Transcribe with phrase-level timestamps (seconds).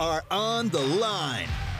[0.00, 1.48] are on the line.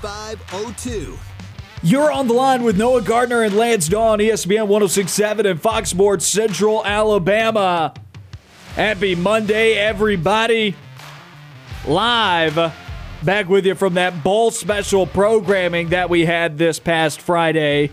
[0.00, 1.18] 888-382-7502.
[1.82, 5.88] You're on the line with Noah Gardner and Lance Dawe on ESPN 1067 and Fox
[5.90, 7.94] Sports Central Alabama.
[8.74, 10.76] Happy Monday, everybody.
[11.86, 12.74] Live
[13.22, 17.90] back with you from that bowl special programming that we had this past Friday.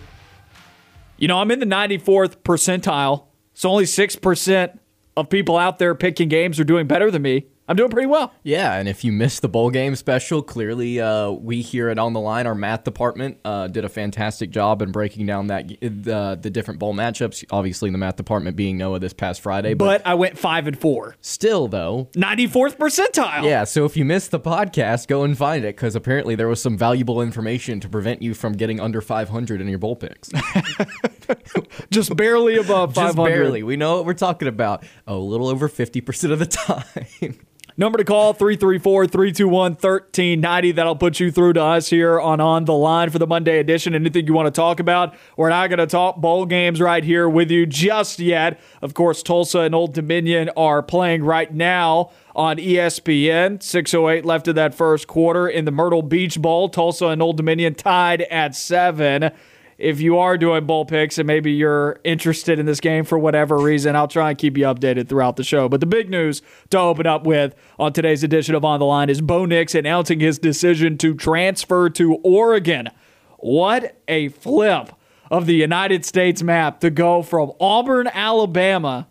[1.18, 4.80] You know, I'm in the 94th percentile, so only 6%
[5.16, 7.48] of people out there picking games are doing better than me.
[7.68, 8.34] I'm doing pretty well.
[8.44, 12.14] Yeah, and if you missed the bowl game special, clearly uh, we here at On
[12.14, 16.40] the Line, our math department, uh, did a fantastic job in breaking down that the
[16.42, 17.44] the different bowl matchups.
[17.52, 20.80] Obviously, the math department being Noah this past Friday, but, But I went 5 and
[20.80, 21.16] 4.
[21.22, 22.10] still though.
[22.16, 23.44] 94th percentile.
[23.44, 26.62] Yeah, so if you missed the podcast, go and find it because apparently there was
[26.62, 30.30] some valuable information to prevent you from getting under 500 in your bowl picks.
[31.92, 33.30] Just barely above 500.
[33.30, 33.64] Barely.
[33.64, 34.86] We know what we're talking about.
[35.06, 36.46] a little over 50% of the
[37.26, 37.40] time.
[37.80, 40.72] Number to call 334 321 1390.
[40.72, 43.94] That'll put you through to us here on On the Line for the Monday edition.
[43.94, 45.16] Anything you want to talk about?
[45.36, 48.60] We're not going to talk bowl games right here with you just yet.
[48.82, 53.62] Of course, Tulsa and Old Dominion are playing right now on ESPN.
[53.62, 56.70] 608 left of that first quarter in the Myrtle Beach Bowl.
[56.70, 59.32] Tulsa and Old Dominion tied at seven
[59.78, 63.58] if you are doing bowl picks and maybe you're interested in this game for whatever
[63.58, 65.70] reason, I'll try and keep you updated throughout the show.
[65.70, 69.10] But the big news to open up with on today's edition of On the Line
[69.10, 72.90] is Bo Nix announcing his decision to transfer to Oregon.
[73.38, 74.92] What a flip
[75.30, 79.08] of the United States map to go from Auburn, Alabama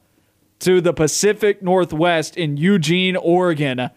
[0.58, 3.90] to the Pacific Northwest in Eugene, Oregon.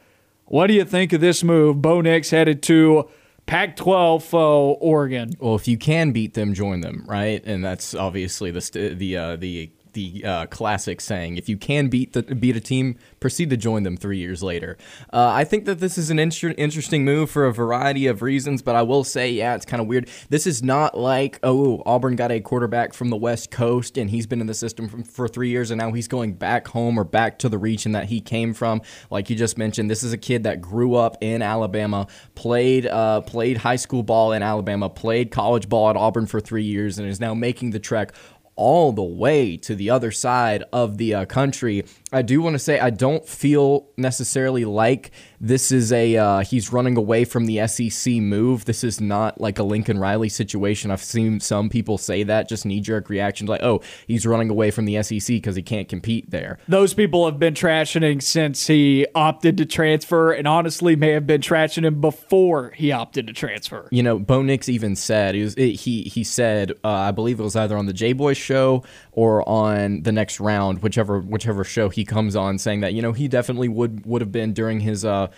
[0.45, 1.81] What do you think of this move?
[1.81, 3.09] Bo Nix headed to
[3.49, 5.31] Pac 12 foe Oregon.
[5.39, 7.43] Well, if you can beat them, join them, right?
[7.43, 12.13] And that's obviously the the uh, the the uh, classic saying: if you can beat
[12.13, 14.77] the beat a team, proceed to join them three years later.
[15.11, 18.61] Uh, I think that this is an inter- interesting move for a variety of reasons,
[18.61, 20.09] but I will say, yeah, it's kind of weird.
[20.29, 24.27] This is not like oh, Auburn got a quarterback from the West Coast and he's
[24.27, 27.03] been in the system for, for three years, and now he's going back home or
[27.03, 28.81] back to the region that he came from.
[29.09, 33.21] Like you just mentioned, this is a kid that grew up in Alabama, played uh,
[33.21, 37.07] played high school ball in Alabama, played college ball at Auburn for three years, and
[37.07, 38.13] is now making the trek
[38.59, 41.85] all the way to the other side of the uh, country.
[42.11, 45.11] I do want to say I don't feel necessarily like
[45.41, 48.65] this is a uh, he's running away from the SEC move.
[48.65, 50.91] This is not like a Lincoln Riley situation.
[50.91, 54.71] I've seen some people say that just knee jerk reactions like, oh, he's running away
[54.71, 56.59] from the SEC because he can't compete there.
[56.67, 61.25] Those people have been trashing him since he opted to transfer, and honestly, may have
[61.25, 63.87] been trashing him before he opted to transfer.
[63.91, 67.43] You know, Bo Nix even said he was, he he said uh, I believe it
[67.43, 68.83] was either on the J Boy show
[69.13, 73.13] or on the next round, whichever whichever show he comes on, saying that you know
[73.13, 75.28] he definitely would would have been during his uh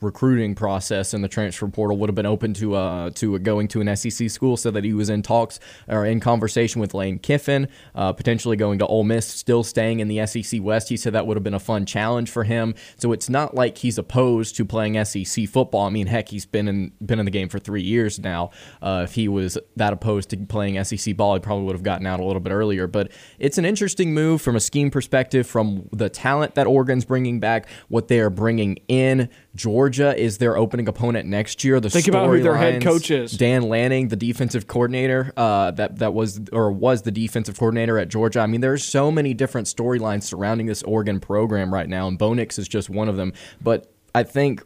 [0.00, 3.80] recruiting process in the transfer portal would have been open to uh to going to
[3.80, 7.66] an SEC school so that he was in talks or in conversation with Lane Kiffin
[7.94, 10.88] uh, potentially going to Ole Miss still staying in the SEC West.
[10.88, 12.74] He said that would have been a fun challenge for him.
[12.96, 15.86] So it's not like he's opposed to playing SEC football.
[15.86, 18.50] I mean heck he's been in been in the game for 3 years now.
[18.80, 22.06] Uh, if he was that opposed to playing SEC ball he probably would have gotten
[22.06, 22.86] out a little bit earlier.
[22.86, 23.10] But
[23.40, 27.68] it's an interesting move from a scheme perspective from the talent that Oregon's bringing back
[27.88, 29.28] what they are bringing in.
[29.56, 31.80] Georgia is their opening opponent next year.
[31.80, 33.32] The Think about who their head coach is.
[33.32, 38.08] Dan Lanning, the defensive coordinator, uh, that that was or was the defensive coordinator at
[38.08, 38.40] Georgia.
[38.40, 42.34] I mean, there's so many different storylines surrounding this Oregon program right now, and Bo
[42.34, 43.32] Nix is just one of them.
[43.60, 44.62] But I think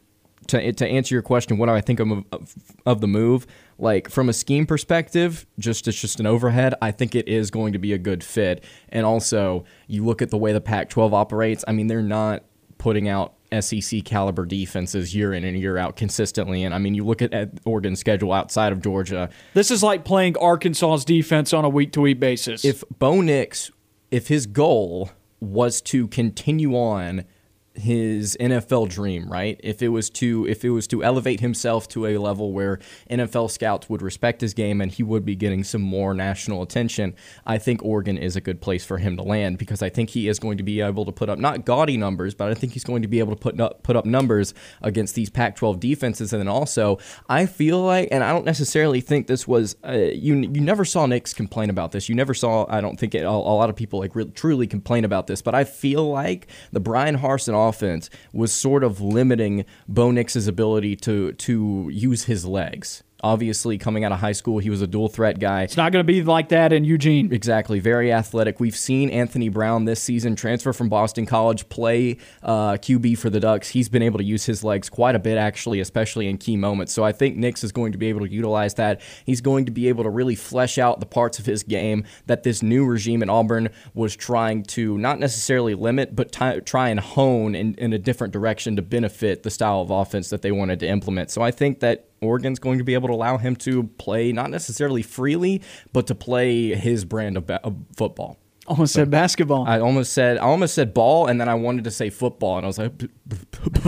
[0.49, 2.55] to to answer your question, what do I think of, of,
[2.87, 3.47] of the move?
[3.79, 6.75] Like from a scheme perspective, just it's just an overhead.
[6.81, 10.31] I think it is going to be a good fit, and also you look at
[10.31, 11.65] the way the Pac-12 operates.
[11.67, 12.45] I mean, they're not
[12.79, 16.63] putting out SEC caliber defenses year in and year out consistently.
[16.63, 19.29] And I mean, you look at, at Oregon's schedule outside of Georgia.
[19.55, 22.65] This is like playing Arkansas's defense on a week to week basis.
[22.65, 23.71] If Bo Nix,
[24.11, 25.11] if his goal
[25.41, 27.25] was to continue on
[27.75, 29.59] his NFL dream, right?
[29.63, 32.79] If it was to if it was to elevate himself to a level where
[33.11, 37.15] NFL scouts would respect his game and he would be getting some more national attention,
[37.47, 40.29] I think Oregon is a good place for him to land because I think he
[40.29, 42.85] is going to be able to put up not gaudy numbers, but I think he's
[42.85, 44.53] going to be able to put up, put up numbers
[44.83, 46.99] against these Pac-12 defenses and then also
[47.29, 51.07] I feel like and I don't necessarily think this was uh, you you never saw
[51.07, 52.09] Nix complain about this.
[52.09, 55.05] You never saw I don't think it, a, a lot of people like truly complain
[55.05, 60.11] about this, but I feel like the Bryan Harsin offense was sort of limiting Bo
[60.11, 63.03] Nix's ability to to use his legs.
[63.23, 65.63] Obviously, coming out of high school, he was a dual threat guy.
[65.63, 67.33] It's not going to be like that in Eugene.
[67.33, 67.79] Exactly.
[67.79, 68.59] Very athletic.
[68.59, 73.39] We've seen Anthony Brown this season transfer from Boston College, play uh, QB for the
[73.39, 73.69] Ducks.
[73.69, 76.93] He's been able to use his legs quite a bit, actually, especially in key moments.
[76.93, 79.01] So I think Nix is going to be able to utilize that.
[79.25, 82.43] He's going to be able to really flesh out the parts of his game that
[82.43, 86.99] this new regime in Auburn was trying to not necessarily limit, but t- try and
[86.99, 90.81] hone in, in a different direction to benefit the style of offense that they wanted
[90.81, 91.31] to implement.
[91.31, 94.51] So I think that Oregon's going to be able to allow him to play not
[94.51, 98.39] necessarily freely, but to play his brand of, ba- of football.
[98.67, 99.67] Almost said basketball.
[99.67, 102.65] I almost said I almost said ball, and then I wanted to say football, and
[102.65, 102.93] I was like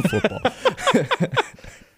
[0.08, 0.40] football.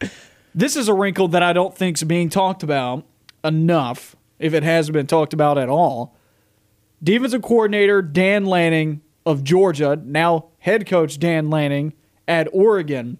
[0.55, 3.07] this is a wrinkle that I don't think is being talked about
[3.43, 6.17] enough, if it hasn't been talked about at all.
[7.03, 11.95] Defensive coordinator Dan Lanning of Georgia, now head coach Dan Lanning
[12.29, 13.17] at Oregon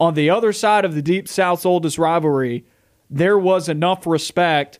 [0.00, 2.64] on the other side of the Deep South's oldest rivalry,
[3.10, 4.78] there was enough respect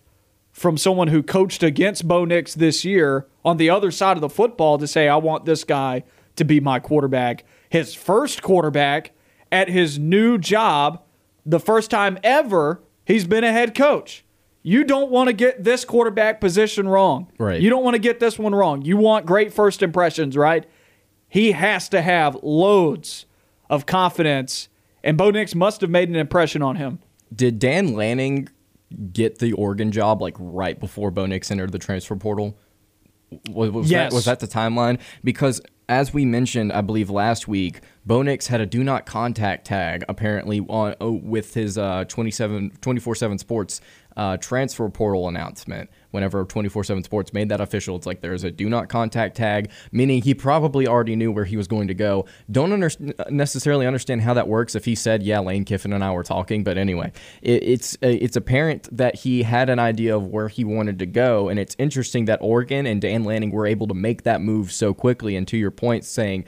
[0.52, 4.28] from someone who coached against Bo Nix this year on the other side of the
[4.28, 6.04] football to say, I want this guy
[6.36, 7.44] to be my quarterback.
[7.70, 9.12] His first quarterback
[9.50, 11.02] at his new job,
[11.46, 14.24] the first time ever he's been a head coach.
[14.62, 17.30] You don't want to get this quarterback position wrong.
[17.38, 17.60] Right.
[17.60, 18.82] You don't want to get this one wrong.
[18.82, 20.66] You want great first impressions, right?
[21.28, 23.26] He has to have loads
[23.70, 24.68] of confidence
[25.02, 26.98] and Bo Nix must have made an impression on him.
[27.34, 28.48] Did Dan Lanning
[29.12, 32.58] get the Oregon job like right before Bo Nix entered the transfer portal?
[33.50, 34.10] Was, was yes.
[34.10, 34.98] That, was that the timeline?
[35.22, 39.66] Because as we mentioned, I believe last week, Bo Nix had a do not contact
[39.66, 43.80] tag apparently on oh, with his uh, 27 24/7 Sports
[44.18, 45.88] uh, transfer portal announcement.
[46.10, 49.70] Whenever 24 7 Sports made that official, it's like there's a do not contact tag,
[49.92, 52.26] meaning he probably already knew where he was going to go.
[52.50, 52.90] Don't under-
[53.30, 56.64] necessarily understand how that works if he said, Yeah, Lane Kiffin and I were talking.
[56.64, 57.12] But anyway,
[57.42, 61.06] it, it's, uh, it's apparent that he had an idea of where he wanted to
[61.06, 61.48] go.
[61.48, 64.92] And it's interesting that Oregon and Dan Lanning were able to make that move so
[64.92, 65.36] quickly.
[65.36, 66.44] And to your point, saying,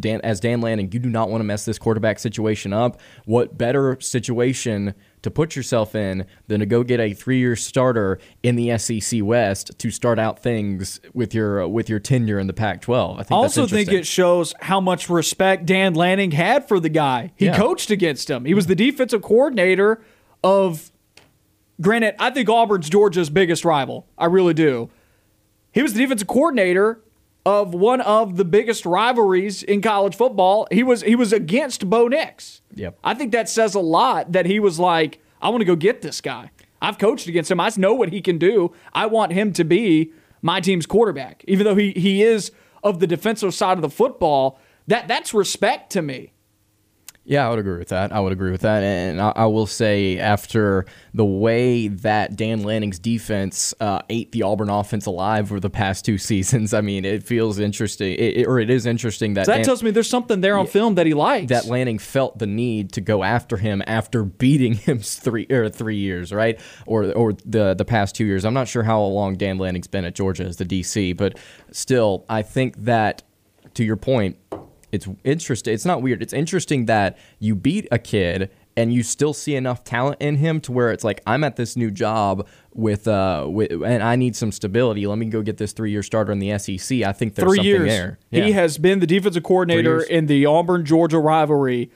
[0.00, 3.00] Dan, as Dan Lanning, you do not want to mess this quarterback situation up.
[3.24, 8.56] What better situation to put yourself in than to go get a three-year starter in
[8.56, 12.52] the SEC West to start out things with your uh, with your tenure in the
[12.52, 13.14] Pac-12?
[13.14, 17.32] I think also think it shows how much respect Dan Lanning had for the guy.
[17.36, 17.56] He yeah.
[17.56, 18.44] coached against him.
[18.44, 20.00] He was the defensive coordinator
[20.42, 20.90] of.
[21.80, 24.06] Granted, I think Auburn's Georgia's biggest rival.
[24.16, 24.90] I really do.
[25.72, 27.00] He was the defensive coordinator
[27.46, 30.66] of one of the biggest rivalries in college football.
[30.70, 32.62] He was he was against Bo Nix.
[32.74, 32.98] Yep.
[33.04, 36.02] I think that says a lot that he was like, I want to go get
[36.02, 36.50] this guy.
[36.80, 37.60] I've coached against him.
[37.60, 38.72] I know what he can do.
[38.92, 40.12] I want him to be
[40.42, 41.44] my team's quarterback.
[41.48, 42.52] Even though he he is
[42.82, 46.33] of the defensive side of the football, that that's respect to me.
[47.26, 48.12] Yeah, I would agree with that.
[48.12, 48.82] I would agree with that.
[48.82, 50.84] And I, I will say, after
[51.14, 56.04] the way that Dan Lanning's defense uh, ate the Auburn offense alive over the past
[56.04, 59.46] two seasons, I mean, it feels interesting, it, it, or it is interesting that.
[59.46, 61.48] So that Dan, tells me there's something there on yeah, film that he likes.
[61.48, 65.96] That Lanning felt the need to go after him after beating him three or three
[65.96, 66.60] years, right?
[66.86, 68.44] Or or the the past two years.
[68.44, 71.38] I'm not sure how long Dan Lanning's been at Georgia as the DC, but
[71.70, 73.22] still, I think that
[73.74, 74.36] to your point,
[74.94, 75.74] it's interesting.
[75.74, 76.22] It's not weird.
[76.22, 80.60] It's interesting that you beat a kid and you still see enough talent in him
[80.62, 84.36] to where it's like I'm at this new job with uh with and I need
[84.36, 85.06] some stability.
[85.06, 87.02] Let me go get this three year starter in the SEC.
[87.02, 87.88] I think there's three something years.
[87.88, 88.18] there.
[88.30, 88.44] Yeah.
[88.44, 91.90] He has been the defensive coordinator in the Auburn Georgia rivalry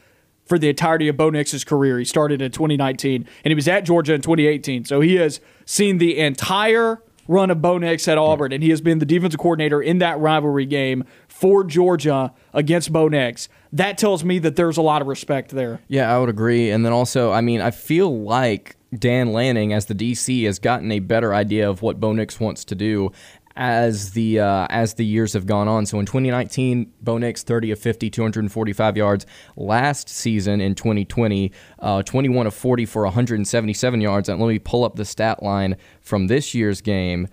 [0.45, 1.99] for the entirety of Bo Nix's career.
[1.99, 4.87] He started in 2019 and he was at Georgia in 2018.
[4.87, 8.80] So he has seen the entire run of Bo Nix at Auburn, and he has
[8.80, 13.49] been the defensive coordinator in that rivalry game for Georgia against Bo Nix.
[13.73, 15.80] That tells me that there's a lot of respect there.
[15.87, 16.70] Yeah, I would agree.
[16.70, 20.90] And then also, I mean, I feel like Dan Lanning, as the DC, has gotten
[20.90, 23.12] a better idea of what Bo Nix wants to do
[23.59, 25.85] as the uh, as the years have gone on.
[25.85, 29.27] So in 2019, Bo Nix 30 of 50, 245 yards.
[29.57, 34.29] Last season in 2020, uh, 21 of 40 for 177 yards.
[34.29, 37.29] And let me pull up the stat line from this year's game.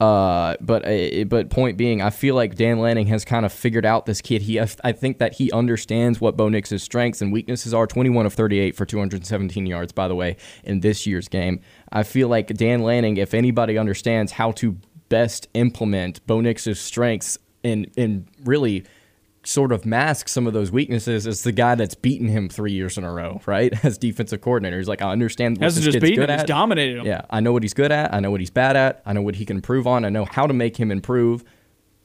[0.00, 3.84] Uh, but uh, but point being, I feel like Dan Lanning has kind of figured
[3.84, 4.42] out this kid.
[4.42, 7.86] He I think that he understands what Bo Nix's strengths and weaknesses are.
[7.86, 11.60] 21 of 38 for 217 yards, by the way, in this year's game.
[11.90, 14.76] I feel like Dan Lanning, if anybody understands how to
[15.08, 18.84] best implement Bo Nix's strengths and and really
[19.44, 22.98] sort of mask some of those weaknesses as the guy that's beaten him three years
[22.98, 23.72] in a row, right?
[23.84, 26.34] As defensive coordinator, he's like, I understand what Hasn't this just kid's beaten good him,
[26.34, 26.40] at.
[26.40, 27.06] he's dominated him.
[27.06, 28.12] Yeah, I know what he's good at.
[28.12, 29.00] I know what he's bad at.
[29.06, 30.04] I know what he can improve on.
[30.04, 31.44] I know how to make him improve.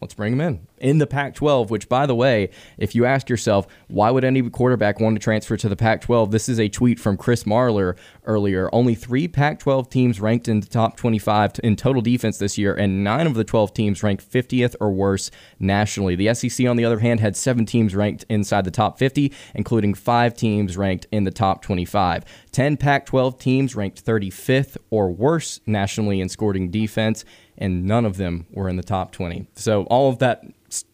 [0.04, 0.68] Let's bring him in.
[0.80, 4.50] In the Pac 12, which, by the way, if you ask yourself, why would any
[4.50, 6.30] quarterback want to transfer to the Pac 12?
[6.30, 7.96] This is a tweet from Chris Marler
[8.26, 8.70] earlier.
[8.74, 12.76] Only three Pac 12 teams ranked in the top 25 in total defense this year,
[12.76, 16.16] and nine of the 12 teams ranked 50th or worse nationally.
[16.16, 19.94] The SEC, on the other hand, had seven teams ranked inside the top 50, including
[19.94, 22.26] five teams ranked in the top 25.
[22.52, 27.24] 10 Pac 12 teams ranked 35th or worse nationally in scoring defense
[27.58, 29.48] and none of them were in the top 20.
[29.56, 30.44] So all of that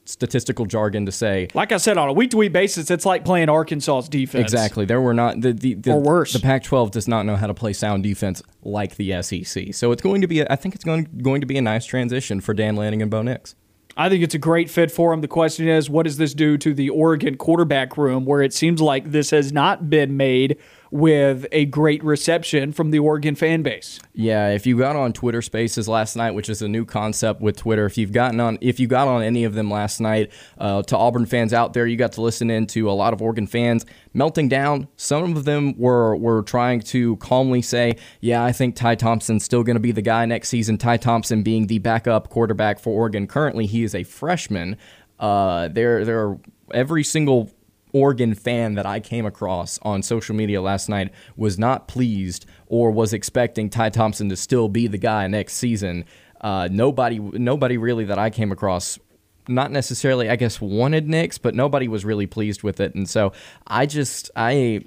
[0.03, 3.23] statistical jargon to say Like I said, on a week to week basis, it's like
[3.23, 4.43] playing Arkansas's defense.
[4.43, 6.33] exactly there were not the the, the Or worse.
[6.33, 9.73] The Pac-12 does not know how to play sound defense like the SEC.
[9.73, 11.85] So it's going to be a, I think it's going going to be a nice
[11.85, 13.55] transition for Dan Lanning and Bo Nix.
[13.97, 15.19] I think it's a great fit for him.
[15.19, 18.81] The question is, what does this do to the Oregon quarterback room, where it seems
[18.81, 20.57] like this has not been made
[20.91, 23.99] with a great reception from the Oregon fan base?
[24.13, 27.57] Yeah, if you got on Twitter Spaces last night, which is a new concept with
[27.57, 30.81] Twitter, if you've gotten on, if you got on any of them last night, uh,
[30.83, 33.47] to Auburn fans out there, you got to listen in to a lot of Oregon
[33.47, 34.87] fans melting down.
[34.95, 39.63] Some of them were were trying to calmly say, "Yeah, I think Ty Thompson's still
[39.63, 43.27] going to be the guy next season." Ty Thompson being the backup quarterback for Oregon
[43.27, 44.77] currently, he is a freshman.
[45.19, 46.39] Uh, there, there are
[46.73, 47.51] every single
[47.93, 52.91] Oregon fan that I came across on social media last night was not pleased or
[52.91, 56.05] was expecting Ty Thompson to still be the guy next season.
[56.41, 58.99] Uh, nobody, nobody really that I came across,
[59.47, 62.95] not necessarily, I guess, wanted Nix, but nobody was really pleased with it.
[62.95, 63.33] And so
[63.67, 64.85] I just, I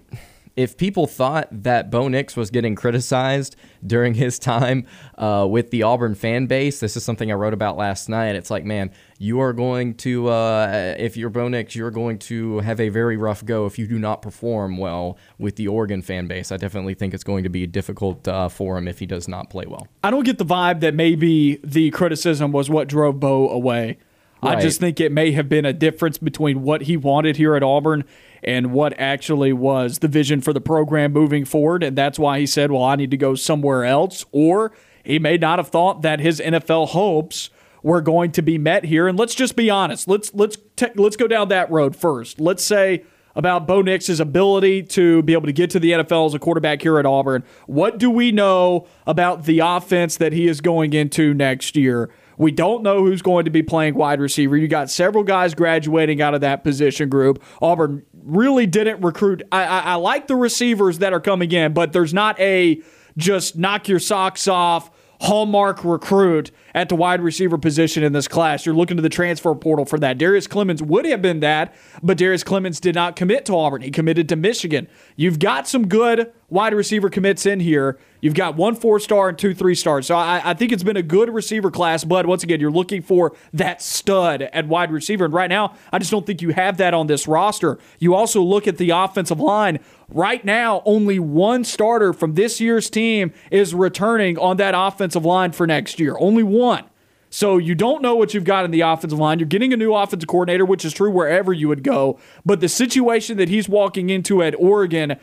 [0.57, 3.57] if people thought that Bo Nix was getting criticized
[3.87, 7.77] during his time uh, with the Auburn fan base, this is something I wrote about
[7.77, 8.35] last night.
[8.37, 8.91] It's like, man,
[9.23, 13.17] you are going to, uh, if you're Bo Nix, you're going to have a very
[13.17, 16.51] rough go if you do not perform well with the Oregon fan base.
[16.51, 19.49] I definitely think it's going to be difficult uh, for him if he does not
[19.49, 19.87] play well.
[20.03, 23.99] I don't get the vibe that maybe the criticism was what drove Bo away.
[24.43, 27.63] I just think it may have been a difference between what he wanted here at
[27.63, 28.03] Auburn
[28.43, 31.85] and what actually was the vision for the program moving forward.
[31.85, 34.25] And that's why he said, well, I need to go somewhere else.
[34.33, 34.73] Or
[35.05, 37.51] he may not have thought that his NFL hopes
[37.83, 39.09] were going to be met here.
[39.09, 40.09] And let's just be honest.
[40.09, 42.41] Let's let's te- let's go down that road first.
[42.41, 46.35] Let's say about Bo Nix's ability to be able to get to the NFL as
[46.35, 47.45] a quarterback here at Auburn.
[47.67, 52.11] What do we know about the offense that he is going into next year?
[52.37, 54.57] We don't know who's going to be playing wide receiver.
[54.57, 57.43] You got several guys graduating out of that position group.
[57.61, 59.43] Auburn really didn't recruit.
[59.53, 62.83] I, I, I like the receivers that are coming in, but there's not a
[63.17, 64.91] just knock your socks off
[65.23, 68.67] hallmark recruit at the wide receiver position in this class.
[68.67, 70.19] You're looking to the transfer portal for that.
[70.19, 73.83] Darius Clemons would have been that, but Darius Clemons did not commit to Auburn.
[73.83, 74.89] He committed to Michigan.
[75.15, 77.99] You've got some good wide receiver commits in here.
[78.21, 80.07] You've got one four star and two three stars.
[80.07, 83.01] So I, I think it's been a good receiver class, but once again, you're looking
[83.03, 85.25] for that stud at wide receiver.
[85.25, 87.79] And right now, I just don't think you have that on this roster.
[87.99, 89.79] You also look at the offensive line.
[90.15, 95.53] Right now, only one starter from this year's team is returning on that offensive line
[95.53, 96.17] for next year.
[96.19, 96.85] Only one.
[97.31, 99.39] So you don't know what you've got in the offensive line.
[99.39, 102.19] You're getting a new offensive coordinator, which is true wherever you would go.
[102.45, 105.17] But the situation that he's walking into at Oregon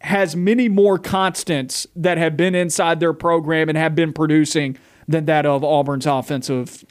[0.00, 5.26] has many more constants that have been inside their program and have been producing than
[5.26, 6.84] that of Auburn's offensive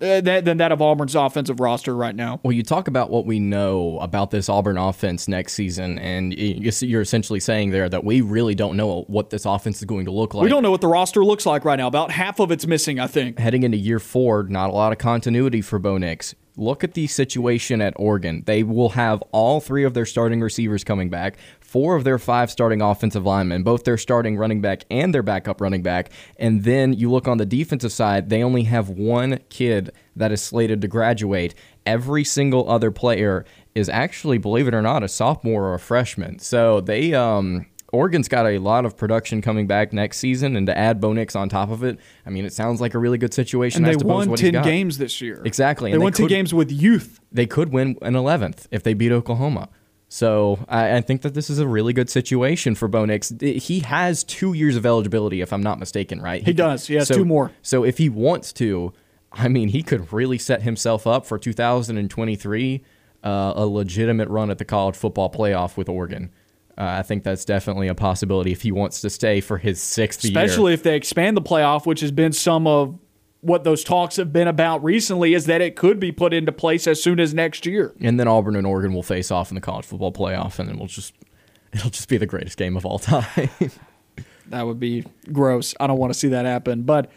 [0.00, 2.40] Uh, than than that of Auburn's offensive roster right now.
[2.42, 7.00] Well, you talk about what we know about this Auburn offense next season, and you're
[7.00, 10.34] essentially saying there that we really don't know what this offense is going to look
[10.34, 10.42] like.
[10.42, 11.86] We don't know what the roster looks like right now.
[11.86, 13.38] About half of it's missing, I think.
[13.38, 16.34] heading into year four, not a lot of continuity for Bo Nix.
[16.56, 18.44] Look at the situation at Oregon.
[18.46, 21.36] They will have all three of their starting receivers coming back,
[21.74, 25.60] four of their five starting offensive linemen, both their starting running back and their backup
[25.60, 26.08] running back.
[26.38, 30.40] And then you look on the defensive side, they only have one kid that is
[30.40, 31.52] slated to graduate.
[31.84, 36.38] Every single other player is actually, believe it or not, a sophomore or a freshman.
[36.38, 40.78] So they um Oregon's got a lot of production coming back next season, and to
[40.78, 43.34] add Bo Nix on top of it, I mean, it sounds like a really good
[43.34, 43.84] situation.
[43.84, 45.42] And they won 10 games this year.
[45.44, 47.18] Exactly, They and they won 10 could- games with youth.
[47.32, 49.70] They could win an 11th if they beat Oklahoma.
[50.14, 53.32] So I, I, think that this is a really good situation for Bo Nix.
[53.40, 56.40] He has two years of eligibility, if I'm not mistaken, right?
[56.40, 56.86] He, he does.
[56.86, 57.50] He has so, two more.
[57.62, 58.92] So if he wants to,
[59.32, 62.84] I mean, he could really set himself up for 2023,
[63.24, 66.30] uh, a legitimate run at the college football playoff with Oregon.
[66.78, 70.22] Uh, I think that's definitely a possibility if he wants to stay for his sixth
[70.22, 70.44] Especially year.
[70.44, 72.96] Especially if they expand the playoff, which has been some of
[73.44, 76.86] what those talks have been about recently is that it could be put into place
[76.86, 77.94] as soon as next year.
[78.00, 80.78] And then Auburn and Oregon will face off in the college football playoff, and then
[80.78, 81.12] we'll just
[81.72, 83.50] it'll just be the greatest game of all time.
[84.48, 85.74] that would be gross.
[85.78, 86.82] I don't want to see that happen.
[86.82, 87.10] But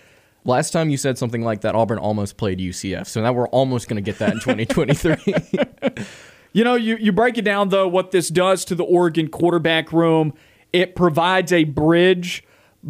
[0.43, 3.07] last time you said something like that, Auburn almost played UCF.
[3.07, 6.05] So now we're almost going to get that in 2023.
[6.53, 9.93] you know, you, you break it down, though, what this does to the Oregon quarterback
[9.93, 10.33] room.
[10.73, 12.43] It provides a bridge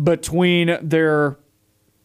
[0.03, 1.37] between their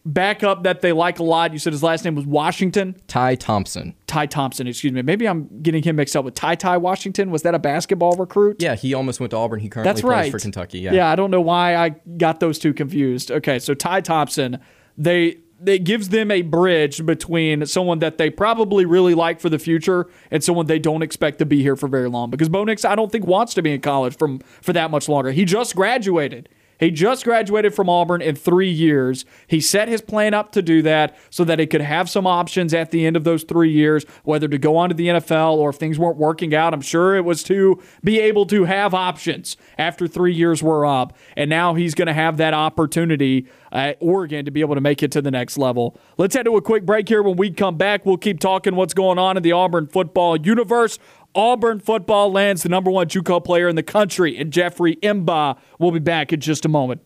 [0.05, 1.53] backup that they like a lot.
[1.53, 2.95] You said his last name was Washington.
[3.07, 3.95] Ty Thompson.
[4.07, 5.01] Ty Thompson, excuse me.
[5.01, 7.31] Maybe I'm getting him mixed up with Ty Ty Washington.
[7.31, 8.61] Was that a basketball recruit?
[8.61, 9.59] Yeah, he almost went to Auburn.
[9.59, 10.31] He currently That's plays right.
[10.31, 10.79] for Kentucky.
[10.79, 10.93] Yeah.
[10.93, 13.31] Yeah, I don't know why I got those two confused.
[13.31, 14.59] Okay, so Ty Thompson,
[14.97, 19.59] they it gives them a bridge between someone that they probably really like for the
[19.59, 22.29] future and someone they don't expect to be here for very long.
[22.29, 25.07] Because Bo Nix, I don't think wants to be in college from for that much
[25.07, 25.31] longer.
[25.31, 26.49] He just graduated.
[26.83, 29.23] He just graduated from Auburn in three years.
[29.47, 32.73] He set his plan up to do that so that he could have some options
[32.73, 35.69] at the end of those three years, whether to go on to the NFL or
[35.69, 36.73] if things weren't working out.
[36.73, 41.15] I'm sure it was to be able to have options after three years were up.
[41.37, 45.01] And now he's going to have that opportunity at Oregon to be able to make
[45.01, 45.97] it to the next level.
[46.17, 47.23] Let's head to a quick break here.
[47.23, 50.99] When we come back, we'll keep talking what's going on in the Auburn football universe.
[51.35, 55.91] Auburn football lands the number one JUCO player in the country, and Jeffrey M'ba will
[55.91, 57.01] be back in just a moment.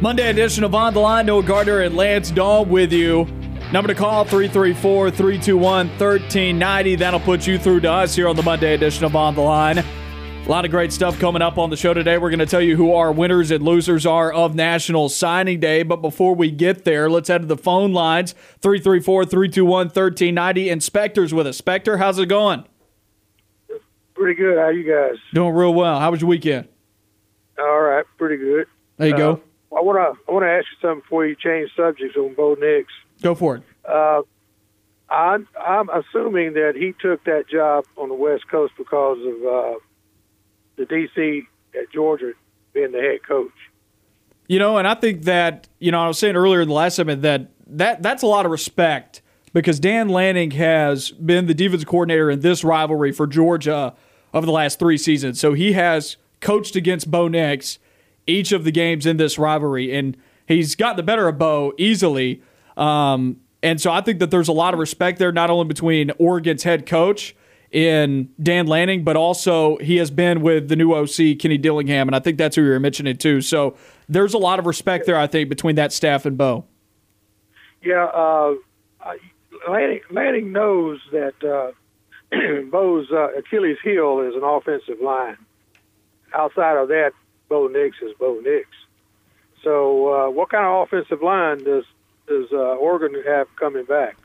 [0.00, 3.24] Monday edition of On the Line, Noah Gardner and Lance Dawe with you.
[3.72, 6.96] Number to call 334 321 1390.
[6.96, 9.84] That'll put you through to us here on the Monday edition of On the Line.
[10.44, 12.18] A lot of great stuff coming up on the show today.
[12.18, 15.84] We're going to tell you who our winners and losers are of National Signing Day.
[15.84, 20.68] But before we get there, let's head to the phone lines 334 321 1390.
[20.68, 21.60] Inspector's with us.
[21.60, 22.64] Spector, how's it going?
[24.14, 24.58] Pretty good.
[24.58, 25.16] How you guys?
[25.32, 26.00] Doing real well.
[26.00, 26.66] How was your weekend?
[27.58, 28.66] All right, pretty good.
[28.96, 29.42] There you uh, go.
[29.76, 32.56] I want to I want to ask you something before you change subjects on Bo
[32.60, 32.88] Nix.
[33.22, 33.62] Go for it.
[33.88, 34.22] Uh,
[35.08, 39.78] I'm I'm assuming that he took that job on the West Coast because of uh,
[40.86, 42.32] the DC at Georgia
[42.72, 43.50] being the head coach.
[44.48, 46.96] You know, and I think that you know I was saying earlier in the last
[46.96, 51.88] segment that that that's a lot of respect because Dan Lanning has been the defensive
[51.88, 53.94] coordinator in this rivalry for Georgia
[54.34, 55.38] over the last three seasons.
[55.38, 57.78] So he has coached against Bo Nix
[58.26, 60.16] each of the games in this rivalry, and
[60.46, 62.42] he's got the better of Bo easily.
[62.76, 66.10] Um, and so I think that there's a lot of respect there, not only between
[66.18, 67.34] Oregon's head coach
[67.72, 72.14] in Dan Lanning, but also he has been with the new OC, Kenny Dillingham, and
[72.14, 73.40] I think that's who you're mentioning too.
[73.40, 73.76] So
[74.08, 76.66] there's a lot of respect there, I think, between that staff and Bo.
[77.82, 78.54] Yeah, uh,
[79.68, 81.72] Lanning, Lanning knows that uh,
[82.70, 85.38] Bo's uh, Achilles heel is an offensive line.
[86.34, 87.12] Outside of that,
[87.48, 88.68] Bo Nix is Bo Nix.
[89.62, 91.84] So, uh, what kind of offensive line does
[92.26, 94.16] does uh, Oregon have coming back?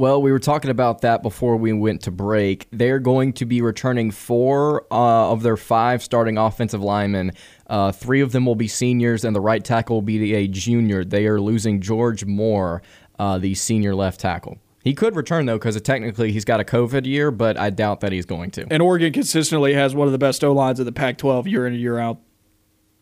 [0.00, 2.66] Well, we were talking about that before we went to break.
[2.70, 7.32] They're going to be returning four uh, of their five starting offensive linemen.
[7.66, 11.04] Uh, three of them will be seniors, and the right tackle will be a junior.
[11.04, 12.80] They are losing George Moore,
[13.18, 14.56] uh, the senior left tackle.
[14.82, 18.10] He could return though, because technically he's got a COVID year, but I doubt that
[18.10, 18.66] he's going to.
[18.70, 21.74] And Oregon consistently has one of the best O lines of the Pac-12 year in
[21.74, 22.16] and year out.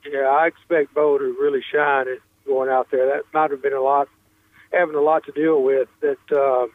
[0.05, 3.07] Yeah, I expect Bo to really shine it going out there.
[3.07, 4.09] That might have been a lot,
[4.73, 5.89] having a lot to deal with.
[6.01, 6.67] That uh,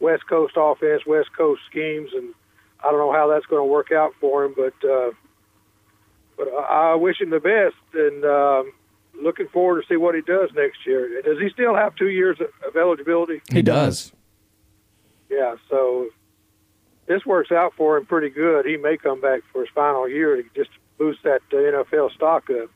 [0.00, 2.34] West Coast offense, West Coast schemes, and
[2.84, 5.10] I don't know how that's going to work out for him, but uh,
[6.36, 8.72] but I wish him the best, and um,
[9.20, 11.20] looking forward to see what he does next year.
[11.22, 13.40] Does he still have two years of eligibility?
[13.50, 14.12] He does.
[15.28, 16.08] Yeah, so
[17.06, 18.66] this works out for him pretty good.
[18.66, 22.48] He may come back for his final year to just boost that uh, NFL stock
[22.50, 22.70] up.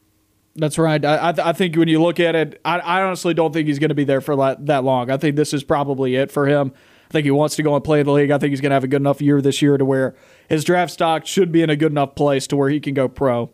[0.54, 1.02] That's right.
[1.02, 3.88] I, I think when you look at it, I, I honestly don't think he's going
[3.88, 5.10] to be there for that long.
[5.10, 6.72] I think this is probably it for him.
[7.12, 8.30] I think he wants to go and play in the league.
[8.30, 10.14] I think he's going to have a good enough year this year to where
[10.48, 13.06] his draft stock should be in a good enough place to where he can go
[13.06, 13.50] pro.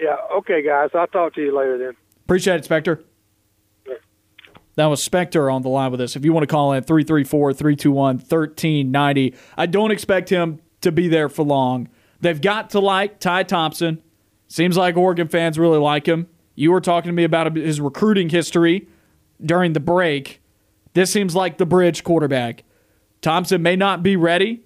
[0.00, 0.14] Yeah.
[0.36, 0.90] Okay, guys.
[0.94, 1.96] I'll talk to you later then.
[2.24, 3.02] Appreciate it, Spector.
[4.76, 6.14] That was Spectre on the line with us.
[6.14, 9.34] If you want to call in, 334 321 1390.
[9.56, 11.88] I don't expect him to be there for long.
[12.20, 14.00] They've got to like Ty Thompson.
[14.46, 16.28] Seems like Oregon fans really like him.
[16.54, 18.86] You were talking to me about his recruiting history
[19.44, 20.40] during the break.
[20.98, 22.64] This seems like the bridge quarterback.
[23.20, 24.64] Thompson may not be ready.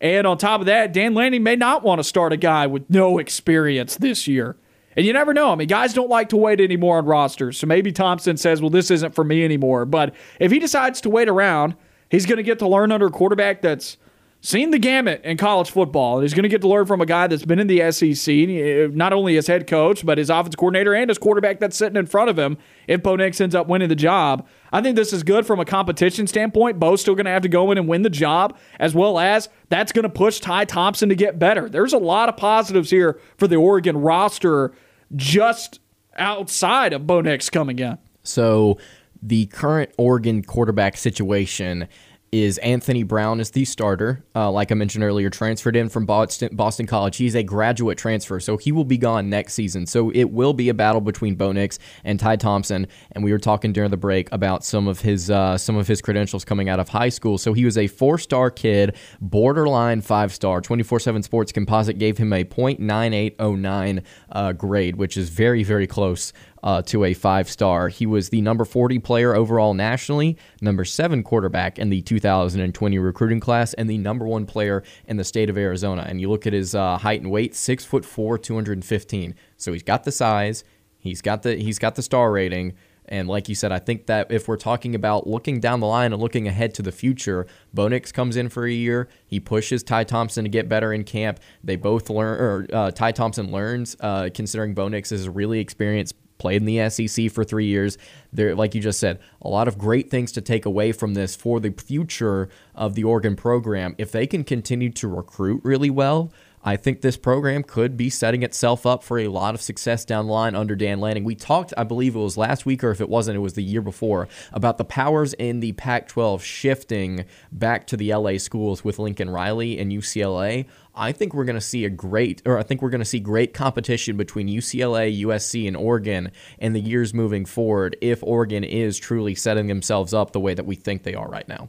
[0.00, 2.88] And on top of that, Dan Lanning may not want to start a guy with
[2.88, 4.56] no experience this year.
[4.96, 5.52] And you never know.
[5.52, 7.58] I mean, guys don't like to wait anymore on rosters.
[7.58, 9.84] So maybe Thompson says, well, this isn't for me anymore.
[9.84, 11.76] But if he decides to wait around,
[12.08, 13.98] he's going to get to learn under a quarterback that's
[14.44, 16.16] seen the gamut in college football.
[16.16, 18.30] And he's going to get to learn from a guy that's been in the SEC,
[18.30, 21.96] uh, not only as head coach, but his offense coordinator and his quarterback that's sitting
[21.96, 24.46] in front of him if Bo Nix ends up winning the job.
[24.72, 26.80] I think this is good from a competition standpoint.
[26.80, 29.48] Bo's still going to have to go in and win the job, as well as
[29.68, 31.68] that's going to push Ty Thompson to get better.
[31.68, 34.72] There's a lot of positives here for the Oregon roster
[35.14, 35.80] just
[36.16, 37.98] outside of Bo Nix coming in.
[38.22, 38.78] So
[39.22, 41.88] the current Oregon quarterback situation
[42.34, 44.24] is Anthony Brown is the starter.
[44.34, 47.16] Uh, like I mentioned earlier, transferred in from Boston, Boston College.
[47.16, 49.86] He's a graduate transfer, so he will be gone next season.
[49.86, 52.88] So it will be a battle between Bo Nix and Ty Thompson.
[53.12, 56.02] And we were talking during the break about some of his uh, some of his
[56.02, 57.38] credentials coming out of high school.
[57.38, 60.60] So he was a four star kid, borderline five star.
[60.60, 65.86] Twenty four seven Sports Composite gave him a .9809 uh, grade, which is very very
[65.86, 66.32] close
[66.64, 67.88] uh, to a five star.
[67.88, 73.38] He was the number 40 player overall nationally, number seven quarterback in the 2020 recruiting
[73.38, 76.04] class, and the number one player in the state of Arizona.
[76.08, 79.34] And you look at his uh, height and weight, six foot four, 215.
[79.58, 80.64] So he's got the size,
[80.98, 82.72] he's got the he's got the star rating.
[83.06, 86.14] And like you said, I think that if we're talking about looking down the line
[86.14, 89.10] and looking ahead to the future, Bo Nix comes in for a year.
[89.26, 91.38] He pushes Ty Thompson to get better in camp.
[91.62, 95.60] They both learn, or uh, Ty Thompson learns, uh, considering Bo Nix is a really
[95.60, 97.96] experienced played in the SEC for three years.
[98.30, 101.34] There, like you just said, a lot of great things to take away from this
[101.34, 103.94] for the future of the Oregon program.
[103.96, 106.34] If they can continue to recruit really well,
[106.66, 110.26] I think this program could be setting itself up for a lot of success down
[110.26, 111.22] the line under Dan Lanning.
[111.22, 113.62] We talked, I believe it was last week, or if it wasn't, it was the
[113.62, 118.82] year before, about the powers in the Pac 12 shifting back to the LA schools
[118.82, 120.64] with Lincoln Riley and UCLA.
[120.94, 123.20] I think we're going to see a great, or I think we're going to see
[123.20, 128.96] great competition between UCLA, USC, and Oregon in the years moving forward if Oregon is
[128.98, 131.68] truly setting themselves up the way that we think they are right now.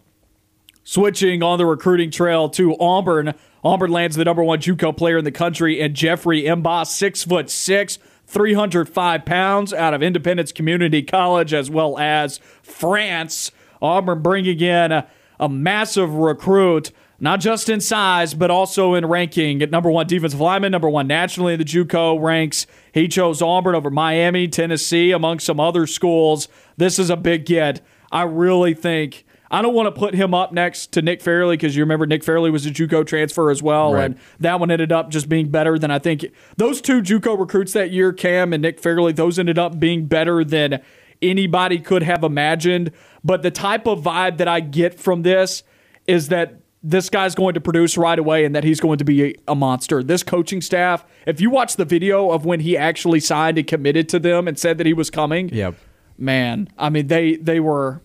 [0.88, 3.34] Switching on the recruiting trail to Auburn.
[3.65, 7.49] Auburn lands the number one JUCO player in the country, and Jeffrey M'ba, six foot
[7.49, 7.97] six,
[8.28, 13.51] 305 pounds, out of Independence Community College, as well as France.
[13.82, 15.08] Auburn bringing in a,
[15.39, 20.39] a massive recruit not just in size, but also in ranking at number one defensive
[20.39, 22.67] lineman, number one nationally in the JUCO ranks.
[22.93, 26.47] He chose Auburn over Miami, Tennessee, among some other schools.
[26.78, 27.82] This is a big get.
[28.12, 31.75] I really think I don't want to put him up next to Nick Fairley because
[31.75, 34.05] you remember Nick Fairley was a JUCO transfer as well, right.
[34.05, 36.25] and that one ended up just being better than I think
[36.58, 39.13] those two JUCO recruits that year, Cam and Nick Fairley.
[39.13, 40.81] Those ended up being better than
[41.21, 42.91] anybody could have imagined.
[43.23, 45.63] But the type of vibe that I get from this
[46.08, 49.36] is that this guy's going to produce right away and that he's going to be
[49.47, 50.03] a, monster.
[50.03, 54.08] This coaching staff, if you watch the video of when he actually signed and committed
[54.10, 55.73] to them and said that he was coming, yep.
[56.17, 58.01] man, I mean they they were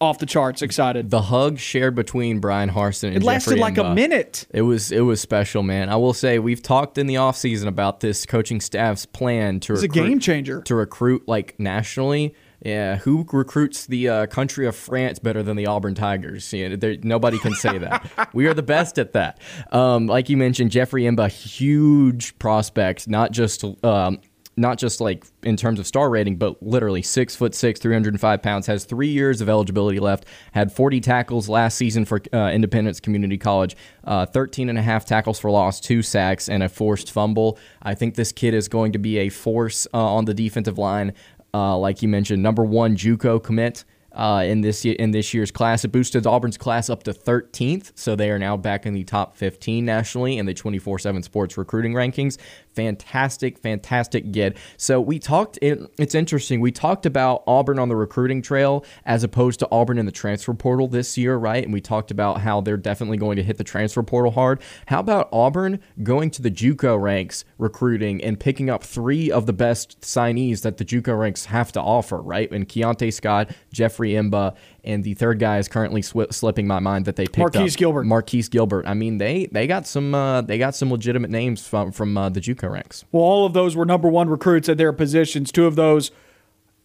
[0.00, 1.10] off the charts excited.
[1.10, 4.46] The hug shared between Bryan Harsin and it lasted Jeffrey like a minute.
[4.50, 5.88] It was it was special, man.
[5.88, 9.82] I will say we've talked in the offseason about this coaching staff's plan to it's
[9.82, 12.34] recruit, a game changer to recruit like nationally.
[12.60, 16.52] Yeah, who recruits the uh, country of France better than the Auburn Tigers?
[16.52, 18.30] You know, nobody can say that.
[18.34, 19.40] we are the best at that.
[19.70, 24.18] Um, like you mentioned, Jeffrey M'ba, huge prospect, not just um,
[24.58, 28.66] not just like in terms of star rating, but literally six foot six, 305 pounds,
[28.66, 33.38] has three years of eligibility left, had 40 tackles last season for uh, Independence Community
[33.38, 37.58] College, uh, 13 and a half tackles for loss, two sacks, and a forced fumble.
[37.82, 41.14] I think this kid is going to be a force uh, on the defensive line.
[41.54, 45.84] Uh, like you mentioned, number one JUCO commit uh, in this in this year's class.
[45.84, 49.36] It boosted Auburn's class up to 13th, so they are now back in the top
[49.36, 52.38] 15 nationally in the 24/7 Sports recruiting rankings
[52.78, 54.56] fantastic, fantastic get.
[54.76, 55.58] So we talked.
[55.60, 56.60] it's interesting.
[56.60, 60.54] We talked about Auburn on the recruiting trail as opposed to Auburn in the transfer
[60.54, 61.64] portal this year, right?
[61.64, 64.60] And we talked about how they're definitely going to hit the transfer portal hard.
[64.86, 69.52] How about Auburn going to the JUCO ranks recruiting and picking up three of the
[69.52, 72.48] best signees that the JUCO ranks have to offer, right?
[72.52, 73.50] And Keionte Scott,
[73.98, 77.38] Jeffrey M'ba, and the third guy is currently sw- slipping my mind that they picked
[77.38, 77.78] Marquise up.
[77.78, 78.04] Gilbert.
[78.04, 78.86] Marquise Gilbert.
[78.86, 82.28] I mean, they they got some uh, they got some legitimate names from from uh,
[82.28, 83.04] the JUCO ranks.
[83.12, 85.50] Well, all of those were number one recruits at their positions.
[85.50, 86.10] Two of those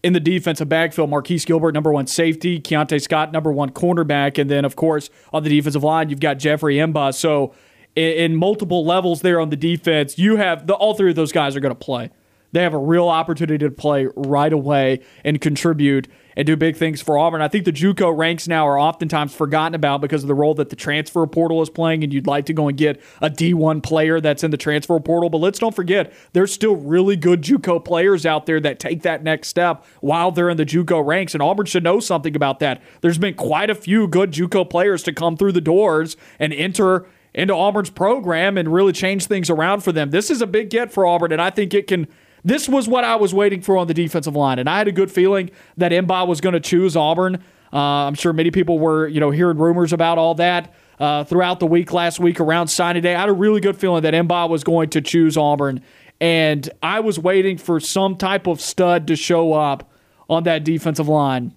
[0.04, 4.50] in the defensive backfield, Marquise Gilbert, number one safety, Keionte Scott, number one cornerback, and
[4.50, 7.14] then of course on the defensive line, you've got Jeffrey M'ba.
[7.14, 7.54] So
[7.96, 11.32] in, in multiple levels there on the defense, you have the all three of those
[11.32, 12.10] guys are going to play.
[12.54, 17.02] They have a real opportunity to play right away and contribute and do big things
[17.02, 17.42] for Auburn.
[17.42, 20.70] I think the JUCO ranks now are oftentimes forgotten about because of the role that
[20.70, 24.20] the transfer portal is playing, and you'd like to go and get a D1 player
[24.20, 25.30] that's in the transfer portal.
[25.30, 29.24] But let's don't forget, there's still really good JUCO players out there that take that
[29.24, 32.82] next step while they're in the JUCO ranks, and Auburn should know something about that.
[33.02, 37.06] There's been quite a few good JUCO players to come through the doors and enter
[37.34, 40.12] into Auburn's program and really change things around for them.
[40.12, 42.08] This is a big get for Auburn, and I think it can–
[42.46, 44.92] this was what I was waiting for on the defensive line, and I had a
[44.92, 47.44] good feeling that M'ba was going to choose Auburn.
[47.72, 51.60] Uh, I'm sure many people were, you know, hearing rumors about all that uh, throughout
[51.60, 53.16] the week last week around signing day.
[53.16, 55.82] I had a really good feeling that M'ba was going to choose Auburn,
[56.22, 59.92] and I was waiting for some type of stud to show up
[60.30, 61.54] on that defensive line.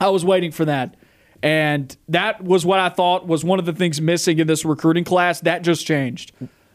[0.00, 0.96] I was waiting for that.
[1.42, 5.04] And that was what I thought was one of the things missing in this recruiting
[5.04, 5.40] class.
[5.40, 6.32] That just changed.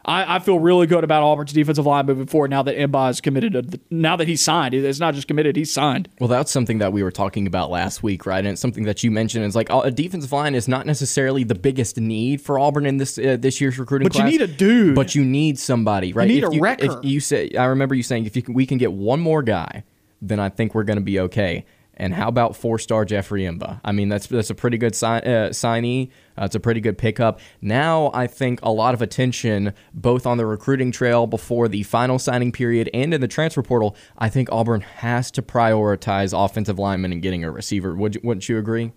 [0.08, 3.20] I, I, feel really good about Auburn's defensive line moving forward now that M'ba is
[3.20, 3.52] committed.
[3.52, 6.08] To, now that he's signed, it's not just committed; he's signed.
[6.18, 8.38] Well, that's something that we were talking about last week, right?
[8.38, 9.44] And it's something that you mentioned.
[9.44, 13.18] It's like a defensive line is not necessarily the biggest need for Auburn in this
[13.18, 14.06] uh, this year's recruiting.
[14.06, 14.94] But class, you need a dude.
[14.94, 16.26] But you need somebody, right?
[16.26, 16.86] You need if a you, wrecker.
[16.86, 19.42] If you say, I remember you saying, if you can, we can get one more
[19.42, 19.84] guy,
[20.22, 21.66] then I think we're going to be okay.
[22.00, 23.80] And how about four-star Jeffrey M'ba?
[23.84, 26.10] I mean, that's that's a pretty good uh, signee.
[26.40, 27.40] Uh, it's a pretty good pickup.
[27.60, 32.20] Now, I think a lot of attention, both on the recruiting trail before the final
[32.20, 33.96] signing period and in the transfer portal.
[34.16, 37.96] I think Auburn has to prioritize offensive linemen and getting a receiver.
[37.96, 38.92] Would, wouldn't you agree?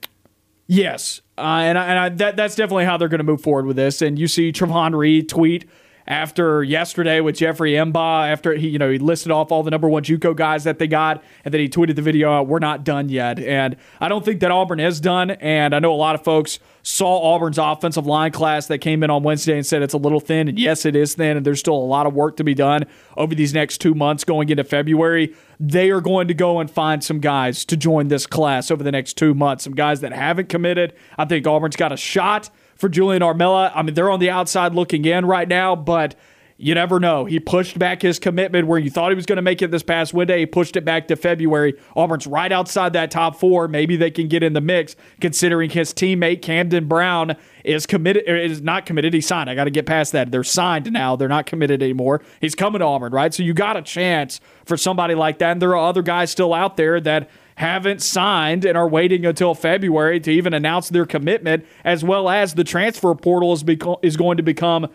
[0.67, 3.65] Yes, uh, and I, and I, that that's definitely how they're going to move forward
[3.65, 4.01] with this.
[4.01, 5.67] And you see Travon Reed tweet
[6.07, 9.87] after yesterday with Jeffrey M'ba, after he, you know, he listed off all the number
[9.87, 12.83] one JUCO guys that they got, and then he tweeted the video out, we're not
[12.83, 13.39] done yet.
[13.39, 15.31] And I don't think that Auburn is done.
[15.31, 19.09] And I know a lot of folks saw Auburn's offensive line class that came in
[19.09, 20.47] on Wednesday and said it's a little thin.
[20.47, 22.85] And yes, it is thin, and there's still a lot of work to be done
[23.17, 25.35] over these next two months going into February.
[25.59, 28.91] They are going to go and find some guys to join this class over the
[28.91, 30.93] next two months, some guys that haven't committed.
[31.17, 32.49] I think Auburn's got a shot
[32.81, 33.71] for Julian Armella.
[33.73, 36.15] I mean, they're on the outside looking in right now, but
[36.57, 37.25] you never know.
[37.25, 39.83] He pushed back his commitment where you thought he was going to make it this
[39.83, 40.37] past window.
[40.37, 41.75] He pushed it back to February.
[41.95, 43.67] Auburn's right outside that top four.
[43.67, 48.23] Maybe they can get in the mix, considering his teammate Camden Brown is committed.
[48.27, 49.13] Is not committed.
[49.13, 49.49] He signed.
[49.49, 50.31] I got to get past that.
[50.31, 51.15] They're signed now.
[51.15, 52.21] They're not committed anymore.
[52.41, 53.33] He's coming to Auburn, right?
[53.33, 55.51] So you got a chance for somebody like that.
[55.51, 57.29] And there are other guys still out there that
[57.61, 62.55] haven't signed and are waiting until February to even announce their commitment, as well as
[62.55, 64.89] the transfer portal is, beco- is going to become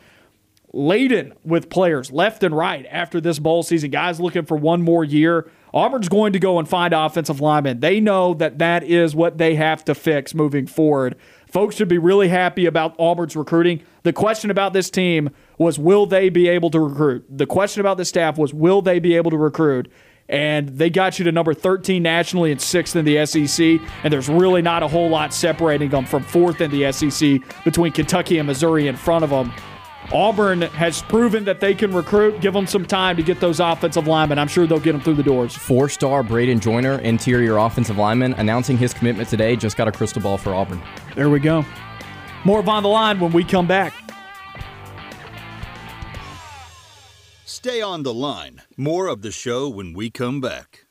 [0.72, 3.92] laden with players left and right after this bowl season.
[3.92, 5.48] Guys looking for one more year.
[5.72, 7.78] Auburn's going to go and find offensive linemen.
[7.78, 11.14] They know that that is what they have to fix moving forward.
[11.46, 13.82] Folks should be really happy about Auburn's recruiting.
[14.02, 17.26] The question about this team was will they be able to recruit?
[17.30, 19.88] The question about the staff was will they be able to recruit?
[20.28, 23.80] And they got you to number 13 nationally and sixth in the SEC.
[24.02, 27.92] And there's really not a whole lot separating them from fourth in the SEC between
[27.92, 29.52] Kentucky and Missouri in front of them.
[30.12, 32.40] Auburn has proven that they can recruit.
[32.40, 34.38] Give them some time to get those offensive linemen.
[34.38, 35.56] I'm sure they'll get them through the doors.
[35.56, 39.56] Four star Braden Joyner, interior offensive lineman, announcing his commitment today.
[39.56, 40.80] Just got a crystal ball for Auburn.
[41.16, 41.64] There we go.
[42.44, 44.05] More of On the Line when we come back.
[47.56, 48.60] Stay on the line.
[48.76, 50.84] More of the show when we come back.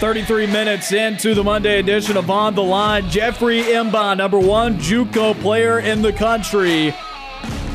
[0.00, 3.08] 33 minutes into the Monday edition of On the Line.
[3.08, 6.90] Jeffrey M'ba, number one JUCO player in the country,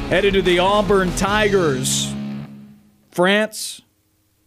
[0.10, 2.14] headed to the Auburn Tigers.
[3.10, 3.82] France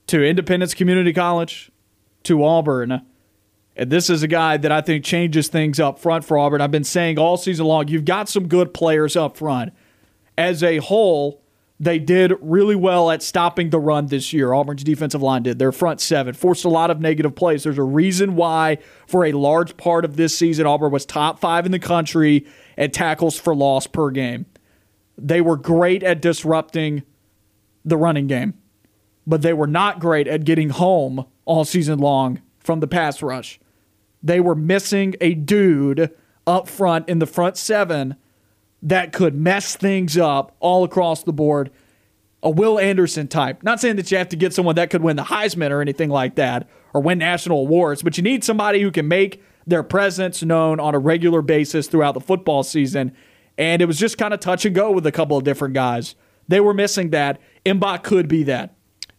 [0.06, 1.72] to Independence Community College
[2.22, 3.02] to Auburn.
[3.74, 6.60] And this is a guy that I think changes things up front for Auburn.
[6.60, 9.72] I've been saying all season long, you've got some good players up front.
[10.38, 11.42] As a whole,
[11.80, 14.52] they did really well at stopping the run this year.
[14.52, 15.58] Auburn's defensive line did.
[15.58, 17.64] Their front seven forced a lot of negative plays.
[17.64, 21.66] There's a reason why, for a large part of this season, Auburn was top five
[21.66, 22.46] in the country
[22.76, 24.46] at tackles for loss per game.
[25.16, 27.02] They were great at disrupting
[27.84, 28.54] the running game,
[29.26, 33.58] but they were not great at getting home all season long from the pass rush.
[34.22, 36.12] They were missing a dude
[36.46, 38.14] up front in the front seven
[38.82, 41.70] that could mess things up all across the board.
[42.42, 43.62] A Will Anderson type.
[43.62, 46.08] Not saying that you have to get someone that could win the Heisman or anything
[46.08, 50.42] like that or win national awards, but you need somebody who can make their presence
[50.42, 53.12] known on a regular basis throughout the football season.
[53.58, 56.14] And it was just kind of touch and go with a couple of different guys.
[56.46, 57.40] They were missing that.
[57.66, 58.77] M'ba could be that.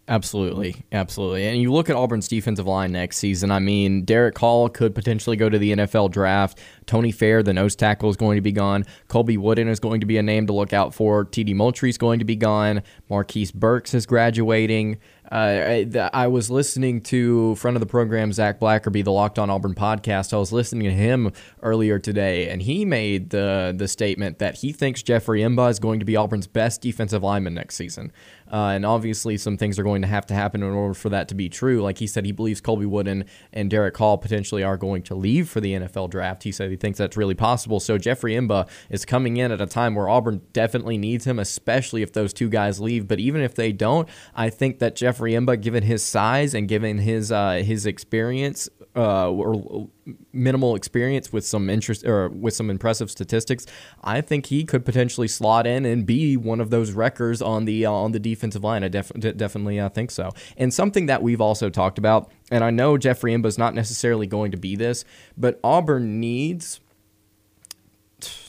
[0.09, 1.45] Absolutely, absolutely.
[1.45, 3.51] And you look at Auburn's defensive line next season.
[3.51, 6.57] I mean, Derick Hall could potentially go to the NFL draft.
[6.87, 8.85] Tony Fair, the nose tackle, is going to be gone.
[9.07, 11.25] Colby Wooden is going to be a name to look out for.
[11.25, 11.53] T.D.
[11.53, 12.81] Moultry is going to be gone.
[13.07, 14.97] Marquise Burks is graduating.
[15.31, 19.47] Uh, I, I, was listening to friend of the program Zach Blackerby, the Locked On
[19.51, 20.33] Auburn podcast.
[20.33, 24.71] I was listening to him earlier today, and he made the the statement that he
[24.71, 28.11] thinks Jeffrey M'ba is going to be Auburn's best defensive lineman next season.
[28.51, 31.27] Uh, and obviously, some things are going to have to happen in order for that
[31.29, 31.81] to be true.
[31.81, 35.49] Like he said, he believes Colby Wooden and Derick Hall potentially are going to leave
[35.49, 36.43] for the NFL draft.
[36.43, 37.79] He said he thinks that's really possible.
[37.79, 42.01] So Jeffrey M'ba is coming in at a time where Auburn definitely needs him, especially
[42.01, 43.07] if those two guys leave.
[43.07, 46.99] But even if they don't, I think that Jeffrey M'ba, given his size and given
[46.99, 49.89] his uh, his experience, uh, or
[50.33, 53.65] minimal experience with some interest or with some impressive statistics,
[54.03, 57.85] I think he could potentially slot in and be one of those wreckers on the
[57.85, 58.83] uh, on the defensive line.
[58.83, 60.31] I def- definitely uh, think so.
[60.57, 64.27] And something that we've also talked about, and I know Jeffrey M'ba is not necessarily
[64.27, 65.05] going to be this,
[65.37, 66.79] but Auburn needs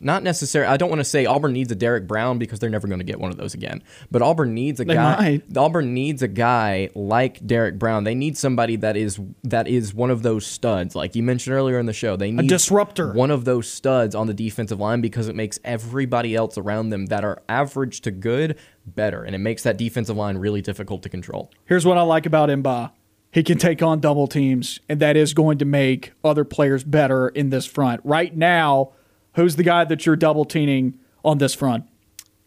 [0.00, 0.72] not necessarily.
[0.72, 3.04] I don't want to say Auburn needs a Derrick Brown because they're never going to
[3.04, 3.82] get one of those again.
[4.10, 5.16] But Auburn needs a they guy.
[5.16, 5.56] Might.
[5.56, 8.04] Auburn needs a guy like Derrick Brown.
[8.04, 11.78] They need somebody that is that is one of those studs, like you mentioned earlier
[11.78, 12.16] in the show.
[12.16, 15.58] They need a disruptor, one of those studs on the defensive line because it makes
[15.64, 18.56] everybody else around them that are average to good
[18.86, 21.50] better, and it makes that defensive line really difficult to control.
[21.66, 22.92] Here's what I like about M'ba.
[23.32, 27.28] He can take on double teams, and that is going to make other players better
[27.28, 28.00] in this front.
[28.02, 28.92] Right now
[29.34, 31.84] Who's the guy that you're double teaming on this front?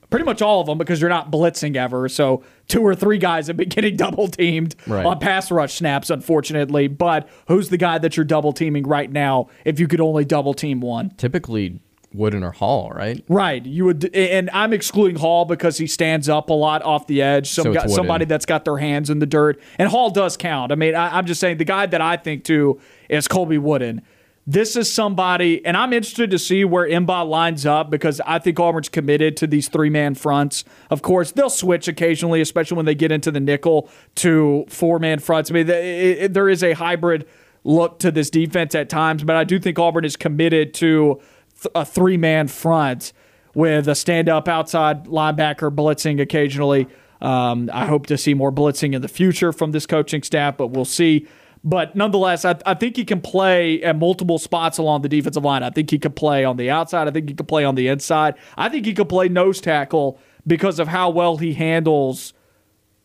[0.10, 2.08] Pretty much all of them because you're not blitzing ever.
[2.08, 5.06] So two or three guys have been getting double teamed right.
[5.06, 6.88] on pass rush snaps, unfortunately.
[6.88, 10.54] But who's the guy that you're double teaming right now if you could only double
[10.54, 11.10] team one?
[11.18, 11.80] Typically
[12.14, 13.24] Wooden or Hall, right?
[13.28, 13.66] Right.
[13.66, 17.50] You would, and I'm excluding Hall because he stands up a lot off the edge.
[17.50, 20.72] Some so guy, somebody that's got their hands in the dirt, and Hall does count.
[20.72, 24.02] I mean, I, am just saying the guy that I think too is Colby Wooden
[24.46, 28.60] this is somebody, and I'm interested to see where M'ba lines up because I think
[28.60, 30.66] Auburn's committed to these three man fronts.
[30.90, 35.20] Of course, they'll switch occasionally, especially when they get into the nickel to four man
[35.20, 35.50] fronts.
[35.50, 37.26] I mean, there is a hybrid
[37.64, 41.22] look to this defense at times, but I do think Auburn is committed to
[41.74, 43.14] a three man front
[43.56, 46.88] with a stand up outside linebacker blitzing occasionally.
[47.22, 50.68] Um, I hope to see more blitzing in the future from this coaching staff, but
[50.68, 51.28] we'll see.
[51.64, 55.64] But nonetheless, I, I think he can play at multiple spots along the defensive line.
[55.64, 57.08] I think he could play on the outside.
[57.08, 58.36] I think he could play on the inside.
[58.58, 62.34] I think he could play nose tackle because of how well he handles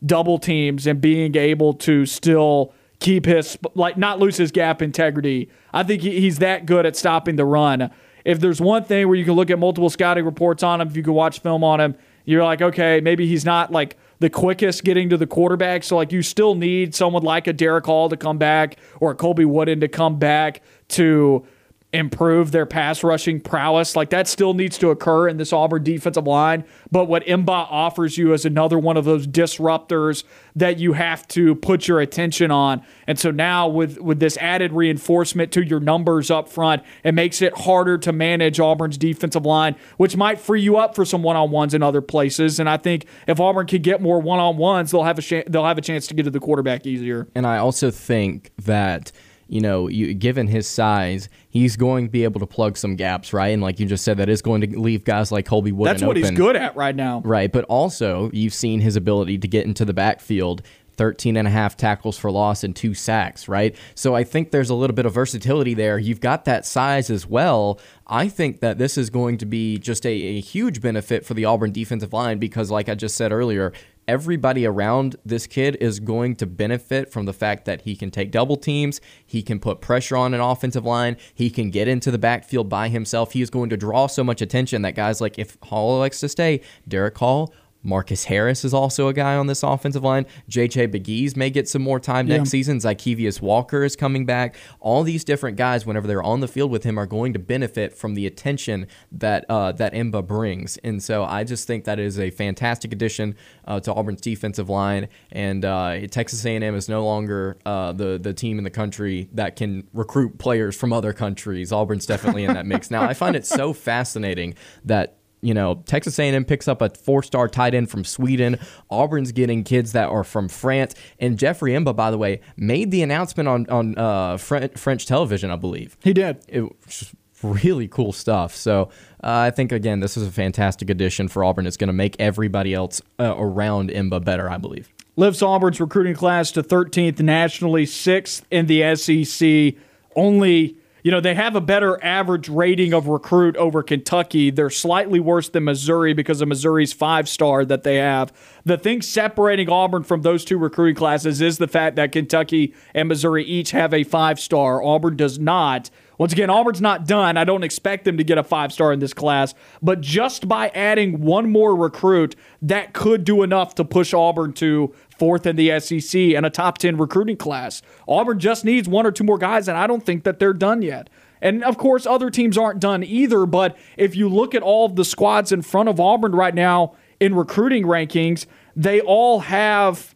[0.04, 5.48] double teams and being able to still keep his like not lose his gap integrity.
[5.72, 7.90] I think he's that good at stopping the run.
[8.24, 10.96] If there's one thing where you can look at multiple scouting reports on him, if
[10.96, 14.84] you can watch film on him, you're like, okay, maybe he's not like the quickest
[14.84, 15.84] getting to the quarterback.
[15.84, 19.14] So, like, you still need someone like a Derick Hall to come back or a
[19.14, 21.46] Colby Wooden to come back to
[21.92, 23.96] improve their pass rushing prowess.
[23.96, 26.64] Like that still needs to occur in this Auburn defensive line.
[26.90, 30.24] But what M'ba offers you is another one of those disruptors
[30.54, 32.82] that you have to put your attention on.
[33.06, 37.40] And so now with with this added reinforcement to your numbers up front, it makes
[37.40, 41.72] it harder to manage Auburn's defensive line, which might free you up for some one-on-ones
[41.72, 42.60] in other places.
[42.60, 45.78] And I think if Auburn can get more one-on-ones, they'll have a sh- they'll have
[45.78, 47.28] a chance to get to the quarterback easier.
[47.34, 49.10] And I also think that
[49.48, 53.32] you know, you, given his size, he's going to be able to plug some gaps,
[53.32, 53.48] right?
[53.48, 55.88] And like you just said, that is going to leave guys like Colby Wood.
[55.88, 57.50] That's what open, he's good at right now, right?
[57.50, 60.62] But also, you've seen his ability to get into the backfield
[60.98, 63.74] 13 and a half tackles for loss and two sacks, right?
[63.94, 65.96] So I think there's a little bit of versatility there.
[65.98, 67.80] You've got that size as well.
[68.06, 71.44] I think that this is going to be just a, a huge benefit for the
[71.44, 73.72] Auburn defensive line because, like I just said earlier,
[74.08, 78.30] everybody around this kid is going to benefit from the fact that he can take
[78.30, 82.18] double teams, he can put pressure on an offensive line, he can get into the
[82.18, 83.32] backfield by himself.
[83.32, 86.28] He is going to draw so much attention that guys like if Hall likes to
[86.28, 87.52] stay, Derick Hall
[87.88, 90.26] Marcus Harris is also a guy on this offensive line.
[90.50, 92.50] JJ Pegues may get some more time next yeah.
[92.50, 92.78] season.
[92.78, 94.56] Zykeivous Walker is coming back.
[94.78, 97.96] All these different guys, whenever they're on the field with him, are going to benefit
[97.96, 100.76] from the attention that uh, that M'ba brings.
[100.78, 105.08] And so I just think that is a fantastic addition uh, to Auburn's defensive line.
[105.32, 109.56] And uh, Texas A&M is no longer uh, the the team in the country that
[109.56, 111.72] can recruit players from other countries.
[111.72, 113.02] Auburn's definitely in that mix now.
[113.02, 117.74] I find it so fascinating that you know, Texas A&M picks up a four-star tight
[117.74, 118.58] end from Sweden.
[118.90, 123.02] Auburn's getting kids that are from France, and Jeffrey M'ba, by the way, made the
[123.02, 125.96] announcement on on uh, French television, I believe.
[126.02, 126.38] He did.
[126.48, 128.54] It was really cool stuff.
[128.54, 128.90] So
[129.22, 131.66] uh, I think again, this is a fantastic addition for Auburn.
[131.66, 134.88] It's going to make everybody else uh, around M'ba better, I believe.
[135.16, 139.74] lifts Auburn's recruiting class to 13th nationally, sixth in the SEC.
[140.16, 144.50] Only, you know, they have a better average rating of recruit over Kentucky.
[144.50, 148.32] They're slightly worse than Missouri because of Missouri's five star that they have.
[148.64, 153.08] The thing separating Auburn from those two recruiting classes is the fact that Kentucky and
[153.08, 154.82] Missouri each have a five star.
[154.82, 155.90] Auburn does not.
[156.18, 157.36] Once again, Auburn's not done.
[157.36, 160.68] I don't expect them to get a five star in this class, but just by
[160.70, 165.78] adding one more recruit, that could do enough to push Auburn to fourth in the
[165.80, 167.82] SEC and a top 10 recruiting class.
[168.06, 170.82] Auburn just needs one or two more guys, and I don't think that they're done
[170.82, 171.10] yet.
[171.40, 174.96] And of course, other teams aren't done either, but if you look at all of
[174.96, 180.14] the squads in front of Auburn right now in recruiting rankings, they all have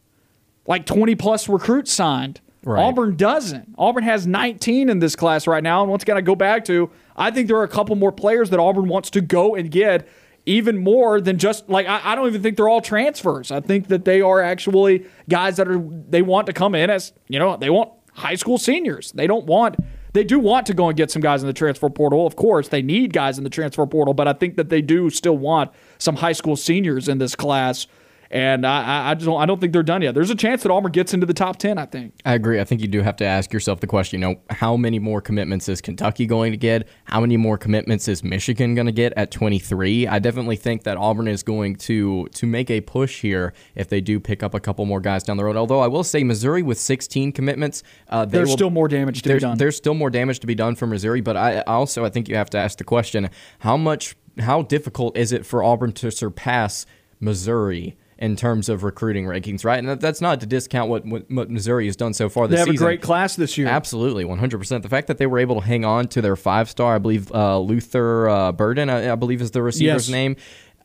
[0.67, 2.41] like 20 plus recruits signed.
[2.65, 2.81] Right.
[2.81, 3.75] Auburn doesn't.
[3.77, 5.83] Auburn has 19 in this class right now.
[5.83, 8.51] And once again, I go back to I think there are a couple more players
[8.51, 10.09] that Auburn wants to go and get
[10.47, 13.51] even more than just like I, I, don't even think they're all transfers.
[13.51, 17.12] I think that they are actually guys that are they want to come in as
[17.28, 19.12] you know they want high school seniors.
[19.12, 19.76] They don't want
[20.12, 22.26] they do want to go and get some guys in the transfer portal.
[22.26, 25.11] Of course, they need guys in the transfer portal, but I think that they do
[25.11, 27.86] still want some high school seniors in this class
[28.33, 30.14] and I, I just don't, I don't think they're done yet.
[30.14, 31.76] There's a chance that Auburn gets into the top ten.
[31.76, 32.14] I think.
[32.24, 32.59] I agree.
[32.59, 34.20] I think you do have to ask yourself the question.
[34.20, 36.89] You know, how many more commitments is Kentucky going to get?
[37.05, 40.07] How many more commitments is Michigan going to get at 23?
[40.07, 44.01] I definitely think that Auburn is going to to make a push here if they
[44.01, 45.57] do pick up a couple more guys down the road.
[45.57, 49.35] Although I will say Missouri with 16 commitments, uh, there's will, still more damage to
[49.35, 49.59] be done.
[49.59, 52.37] There's still more damage to be done for Missouri, but I also I think you
[52.37, 53.28] have to ask the question:
[53.59, 56.87] how much how difficult is it for Auburn to surpass
[57.20, 57.99] Missouri?
[58.23, 59.81] In terms of recruiting rankings, right?
[59.81, 62.66] And that's not to discount what, what, Missouri has done so far this season.
[62.66, 62.87] They have season.
[62.87, 63.66] a great class this year.
[63.66, 64.83] Absolutely, 100%.
[64.83, 67.33] The fact that they were able to hang on to their five star, I believe
[67.33, 70.09] uh, Luther uh, Burden, I, I, believe is the receiver's yes.
[70.09, 70.37] name.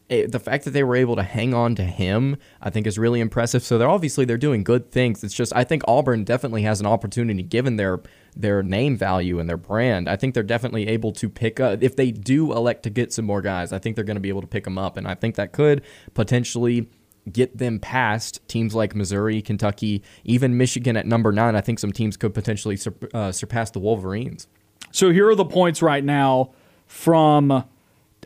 [0.10, 2.98] It, the fact that they were able to hang on to him, I think, is
[2.98, 3.62] really impressive.
[3.62, 5.24] So they're obviously they're doing good things.
[5.24, 8.00] It's just I think Auburn definitely has an opportunity, given their
[8.36, 10.10] their name value and their brand.
[10.10, 13.26] I think they're definitely able to pick up if they do elect to get some
[13.26, 13.72] more guys.
[13.72, 15.52] I think they're going to be able to pick them up, and I think that
[15.52, 15.84] could
[16.16, 16.88] potentially
[17.32, 21.56] get them past teams like Missouri, Kentucky, even Michigan at number nine.
[21.56, 24.48] I think some teams could potentially sur- uh, surpass the Wolverines.
[24.92, 26.52] So here are the points right now
[26.86, 27.52] from.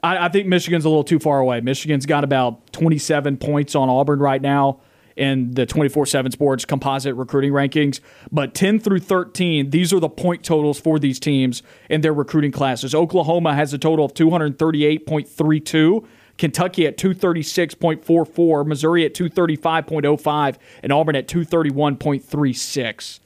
[0.03, 1.61] I, I think Michigan's a little too far away.
[1.61, 4.79] Michigan's got about 27 points on Auburn right now
[5.15, 7.99] in the 24 7 sports composite recruiting rankings.
[8.31, 12.51] But 10 through 13, these are the point totals for these teams in their recruiting
[12.51, 12.95] classes.
[12.95, 16.05] Oklahoma has a total of 238.32.
[16.41, 23.19] Kentucky at 236.44, Missouri at 235.05, and Auburn at 231.36.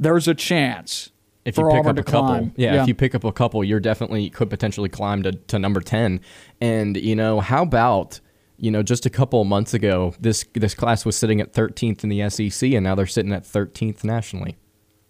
[0.00, 1.10] There's a chance
[1.44, 3.62] if you pick Auburn up a couple, yeah, yeah, if you pick up a couple,
[3.62, 6.22] you're definitely could potentially climb to, to number ten.
[6.62, 8.20] And you know, how about
[8.56, 12.04] you know, just a couple of months ago, this this class was sitting at 13th
[12.04, 14.56] in the SEC, and now they're sitting at 13th nationally.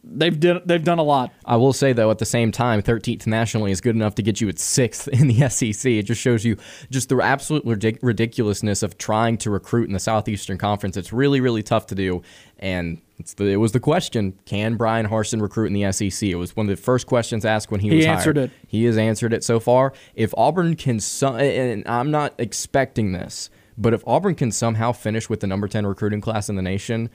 [0.04, 1.32] They've did, they've done a lot.
[1.44, 4.40] I will say though, at the same time, 13th nationally is good enough to get
[4.40, 5.92] you at sixth in the SEC.
[5.92, 6.56] It just shows you
[6.90, 10.96] just the absolute ridic- ridiculousness of trying to recruit in the Southeastern Conference.
[10.96, 12.22] It's really really tough to do,
[12.58, 13.00] and
[13.36, 16.28] the, it was the question: Can Bryan Harsin recruit in the SEC?
[16.28, 18.50] It was one of the first questions asked when he, he was answered hired.
[18.50, 18.56] it.
[18.66, 19.92] He has answered it so far.
[20.16, 25.40] If Auburn can, and I'm not expecting this, but if Auburn can somehow finish with
[25.40, 27.08] the number 10 recruiting class in the nation,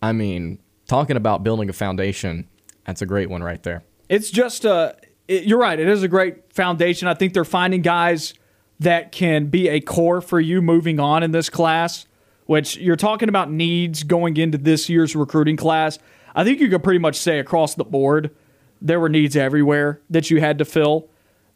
[0.00, 2.48] I mean talking about building a foundation,
[2.84, 3.84] that's a great one right there.
[4.08, 4.72] It's just a.
[4.72, 4.92] Uh,
[5.28, 5.78] it, you're right.
[5.78, 7.06] It is a great foundation.
[7.06, 8.32] I think they're finding guys
[8.80, 12.06] that can be a core for you moving on in this class.
[12.46, 15.98] Which you're talking about needs going into this year's recruiting class.
[16.34, 18.34] I think you could pretty much say across the board
[18.80, 21.08] there were needs everywhere that you had to fill.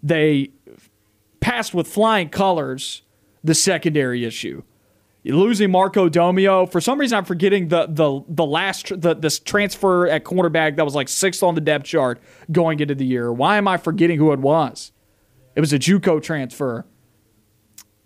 [0.02, 0.50] They
[1.40, 3.02] passed with flying colors
[3.42, 4.62] the secondary issue
[5.24, 6.70] losing Marco Domio.
[6.70, 10.84] For some reason, I'm forgetting the the the last the this transfer at cornerback that
[10.84, 12.20] was like sixth on the depth chart
[12.50, 13.32] going into the year.
[13.32, 14.92] Why am I forgetting who it was?
[15.54, 16.86] It was a JUCO transfer.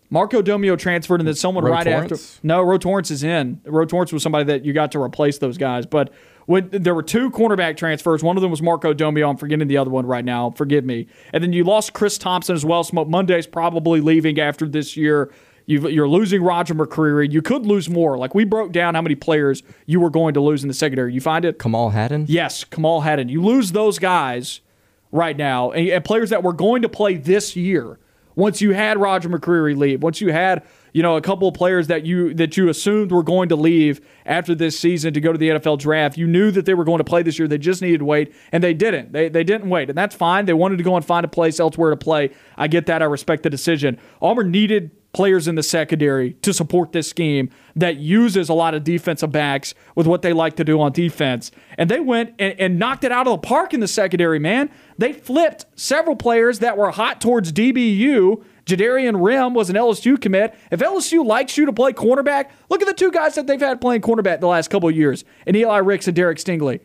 [0.08, 2.36] Marco Domio transferred, and then someone right Torrence?
[2.36, 2.46] after.
[2.46, 3.60] No, Ro Torrence is in.
[3.64, 5.84] Ro Torrence was somebody that you got to replace those guys.
[5.84, 6.12] But
[6.46, 9.28] when there were two cornerback transfers, one of them was Marco Domio.
[9.28, 10.50] I'm forgetting the other one right now.
[10.50, 11.08] Forgive me.
[11.32, 12.84] And then you lost Chris Thompson as well.
[12.84, 15.32] Smoke Monday's probably leaving after this year
[15.66, 17.30] you are losing Roger McCreary.
[17.30, 18.16] You could lose more.
[18.16, 21.12] Like we broke down how many players you were going to lose in the secondary.
[21.12, 21.58] You find it?
[21.58, 22.26] Kamal Hadden?
[22.28, 23.28] Yes, Kamal Hadden.
[23.28, 24.60] You lose those guys
[25.12, 27.98] right now, and, and players that were going to play this year.
[28.34, 30.62] Once you had Roger McCreary leave, once you had
[30.96, 34.00] you know, a couple of players that you that you assumed were going to leave
[34.24, 36.16] after this season to go to the NFL draft.
[36.16, 37.46] You knew that they were going to play this year.
[37.46, 39.12] They just needed to wait, and they didn't.
[39.12, 40.46] They they didn't wait, and that's fine.
[40.46, 42.30] They wanted to go and find a place elsewhere to play.
[42.56, 43.02] I get that.
[43.02, 43.98] I respect the decision.
[44.22, 48.82] Auburn needed players in the secondary to support this scheme that uses a lot of
[48.82, 51.50] defensive backs with what they like to do on defense.
[51.78, 54.70] And they went and, and, knocked it out of the park in the secondary, man.
[54.98, 58.44] They flipped several players that were hot towards DBU.
[58.66, 60.54] Jadarian Rim was an LSU commit.
[60.72, 63.80] If LSU likes you to play cornerback, look at the two guys that they've had
[63.80, 66.80] playing cornerback the last couple of years, and Eli Ricks and Derek Stingley.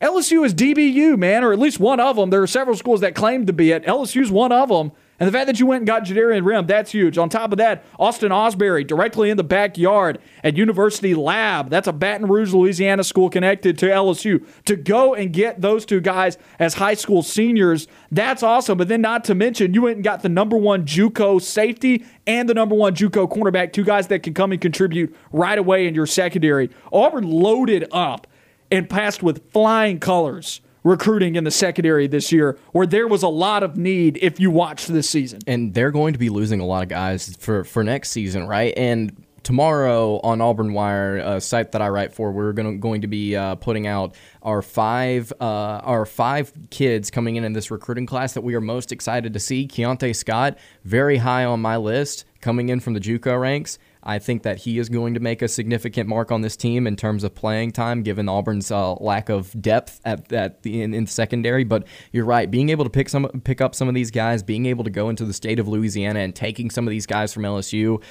[0.00, 2.30] LSU is DBU, man, or at least one of them.
[2.30, 3.84] There are several schools that claim to be it.
[3.84, 4.90] LSU's one of them.
[5.22, 7.16] And the fact that you went and got Jadarian Rim, that's huge.
[7.16, 11.70] On top of that, Austin Osbury directly in the backyard at University Lab.
[11.70, 14.44] That's a Baton Rouge, Louisiana school connected to LSU.
[14.64, 18.76] To go and get those two guys as high school seniors, that's awesome.
[18.76, 22.48] But then, not to mention, you went and got the number one JUCO safety and
[22.48, 25.94] the number one JUCO cornerback, two guys that can come and contribute right away in
[25.94, 26.68] your secondary.
[26.92, 28.26] Auburn loaded up
[28.72, 33.28] and passed with flying colors recruiting in the secondary this year, where there was a
[33.28, 35.40] lot of need if you watched this season.
[35.46, 38.74] And they're going to be losing a lot of guys for, for next season, right?
[38.76, 43.00] And tomorrow on Auburn Wire, a site that I write for, we're going to, going
[43.02, 47.70] to be uh, putting out our five uh, our five kids coming in in this
[47.70, 49.66] recruiting class that we are most excited to see.
[49.66, 53.78] Keionte Scott, very high on my list, coming in from the JUCO ranks.
[54.04, 56.96] I think that he is going to make a significant mark on this team in
[56.96, 61.06] terms of playing time, given Auburn's uh, lack of depth at, at the in, in
[61.06, 61.64] secondary.
[61.64, 64.66] But you're right, being able to pick some pick up some of these guys, being
[64.66, 67.44] able to go into the state of Louisiana and taking some of these guys from
[67.44, 68.02] LSU.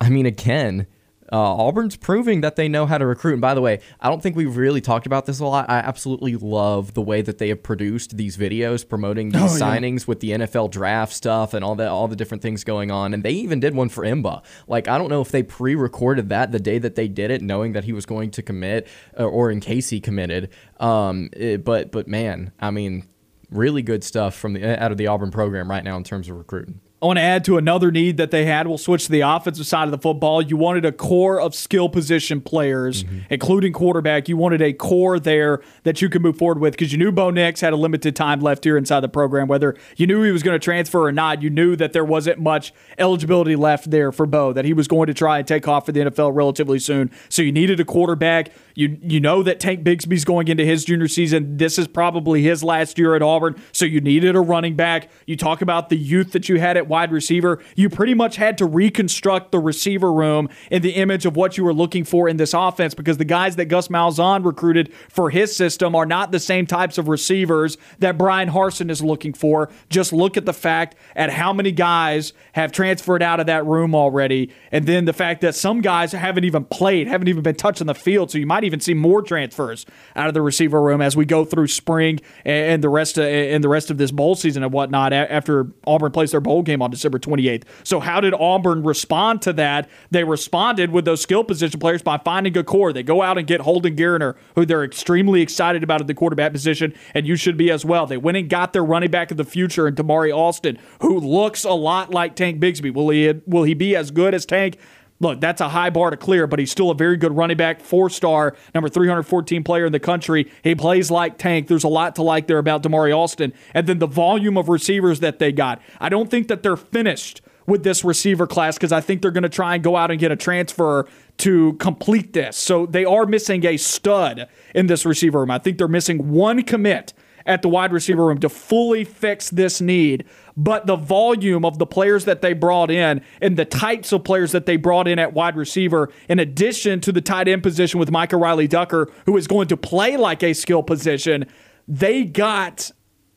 [0.00, 0.86] I mean, again,
[1.32, 3.34] uh, Auburn's proving that they know how to recruit.
[3.34, 5.68] And by the way, I don't think we've really talked about this a lot.
[5.68, 10.00] I absolutely love the way that they have produced these videos promoting these oh, signings
[10.00, 10.04] yeah.
[10.06, 13.12] with the NFL draft stuff and all that, all the different things going on.
[13.12, 14.42] And they even did one for M'ba.
[14.66, 17.72] Like I don't know if they pre-recorded that the day that they did it, knowing
[17.72, 18.86] that he was going to commit,
[19.18, 20.50] uh, or in case he committed.
[20.80, 23.06] Um, it, eh, but but man, I mean,
[23.50, 26.36] really good stuff from the out of the Auburn program right now in terms of
[26.36, 26.80] recruiting.
[27.00, 28.66] I want to add to another need that they had.
[28.66, 30.42] We'll switch to the offensive side of the football.
[30.42, 33.18] You wanted a core of skill position players, mm-hmm.
[33.30, 34.28] including quarterback.
[34.28, 37.30] You wanted a core there that you could move forward with because you knew Bo
[37.30, 39.46] Nix had a limited time left here inside the program.
[39.46, 42.40] Whether you knew he was going to transfer or not, you knew that there wasn't
[42.40, 45.86] much eligibility left there for Bo, that he was going to try and take off
[45.86, 47.12] for the NFL relatively soon.
[47.28, 48.50] So you needed a quarterback.
[48.74, 51.58] You you know that Tank Bigsby's going into his junior season.
[51.58, 53.60] This is probably his last year at Auburn.
[53.70, 55.10] So you needed a running back.
[55.26, 58.58] You talk about the youth that you had at wide receiver, you pretty much had
[58.58, 62.36] to reconstruct the receiver room in the image of what you were looking for in
[62.36, 66.40] this offense because the guys that Gus Malzahn recruited for his system are not the
[66.40, 69.70] same types of receivers that Bryan Harsin is looking for.
[69.90, 73.94] Just look at the fact at how many guys have transferred out of that room
[73.94, 77.86] already, and then the fact that some guys haven't even played, haven't even been touching
[77.86, 78.30] the field.
[78.30, 79.86] So you might even see more transfers
[80.16, 83.62] out of the receiver room as we go through spring and the rest of, and
[83.62, 86.90] the rest of this bowl season and whatnot after Auburn plays their bowl game on
[86.90, 87.64] December 28th.
[87.84, 89.88] So, how did Auburn respond to that?
[90.10, 92.92] They responded with those skill position players by finding a core.
[92.92, 96.52] They go out and get Holden Geriner, who they're extremely excited about at the quarterback
[96.52, 98.06] position, and you should be as well.
[98.06, 101.64] They went and got their running back of the future in Damari Alston, who looks
[101.64, 102.92] a lot like Tank Bigsby.
[102.92, 104.78] Will he will he be as good as Tank?
[105.20, 107.80] Look, that's a high bar to clear, but he's still a very good running back,
[107.80, 110.50] four star, number 314 player in the country.
[110.62, 111.66] He plays like Tank.
[111.66, 113.52] There's a lot to like there about Damari Alston.
[113.74, 115.82] And then the volume of receivers that they got.
[116.00, 119.42] I don't think that they're finished with this receiver class because I think they're going
[119.42, 121.06] to try and go out and get a transfer
[121.38, 122.56] to complete this.
[122.56, 125.50] So they are missing a stud in this receiver room.
[125.50, 127.12] I think they're missing one commit
[127.44, 130.24] at the wide receiver room to fully fix this need.
[130.60, 134.50] But the volume of the players that they brought in and the types of players
[134.50, 138.10] that they brought in at wide receiver, in addition to the tight end position with
[138.10, 141.46] Micah Riley Ducker, who is going to play like a skill position,
[141.86, 142.90] they got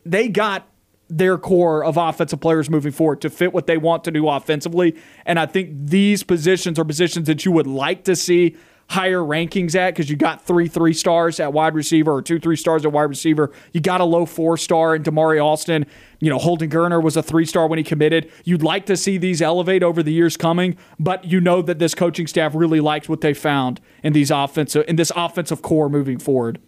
[0.04, 0.68] they got
[1.10, 4.96] their core of offensive players moving forward to fit what they want to do offensively.
[5.24, 8.56] And I think these positions are positions that you would like to see
[8.92, 12.58] higher rankings at because you got three three stars at wide receiver or two three
[12.58, 13.50] stars at wide receiver.
[13.72, 15.86] You got a low four star in Damari Alston.
[16.20, 18.30] You know, Holden Geriner was a three star when he committed.
[18.44, 21.96] You'd like to see these elevate over the years coming, but you know that this
[21.96, 26.20] coaching staff really likes what they found in these offensive in this offensive core moving
[26.20, 26.60] forward.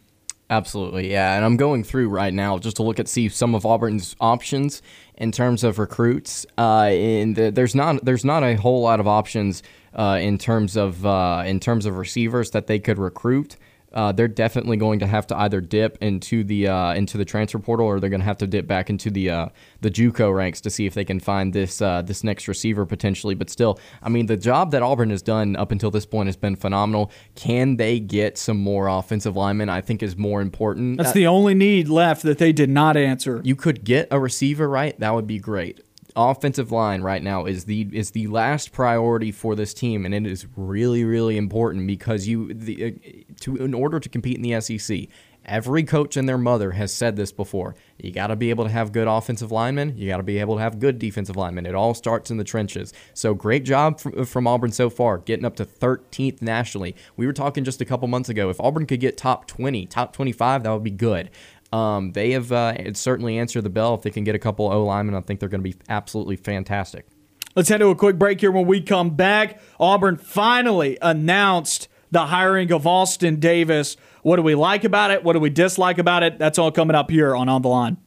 [0.49, 1.35] Absolutely, yeah.
[1.35, 4.81] And I'm going through right now just to look at see some of Auburn's options
[5.17, 6.45] in terms of recruits.
[6.57, 9.63] Uh, and there's not there's not a whole lot of options
[9.95, 13.55] uh, in terms of uh, in terms of receivers that they could recruit.
[13.93, 17.59] Uh, they're definitely going to have to either dip into the uh, into the transfer
[17.59, 19.47] portal or they're going to have to dip back into the uh,
[19.81, 23.35] the JUCO ranks to see if they can find this uh, this next receiver potentially.
[23.35, 26.37] But still, I mean, the job that Auburn has done up until this point has
[26.37, 27.11] been phenomenal.
[27.35, 29.69] Can they get some more offensive linemen?
[29.69, 30.97] I think is more important.
[30.97, 33.41] That's the only need left that they did not answer.
[33.43, 34.99] You could get a receiver right.
[34.99, 35.81] That would be great
[36.15, 40.25] offensive line right now is the is the last priority for this team, and it
[40.25, 44.59] is really really important because you the uh, to in order to compete in the
[44.61, 45.07] SEC.
[45.45, 47.75] Every coach and their mother has said this before.
[47.97, 49.97] You got to be able to have good offensive linemen.
[49.97, 51.65] You got to be able to have good defensive linemen.
[51.65, 52.93] It all starts in the trenches.
[53.13, 56.95] So great job from, from Auburn so far, getting up to 13th nationally.
[57.17, 58.49] We were talking just a couple months ago.
[58.49, 61.29] If Auburn could get top 20, top 25, that would be good.
[61.73, 63.95] Um, they have uh, certainly answered the bell.
[63.95, 66.35] If they can get a couple O linemen, I think they're going to be absolutely
[66.35, 67.07] fantastic.
[67.55, 68.51] Let's head to a quick break here.
[68.51, 73.97] When we come back, Auburn finally announced the hiring of Austin Davis.
[74.21, 75.23] What do we like about it?
[75.23, 76.37] What do we dislike about it?
[76.37, 77.97] That's all coming up here on On the Line.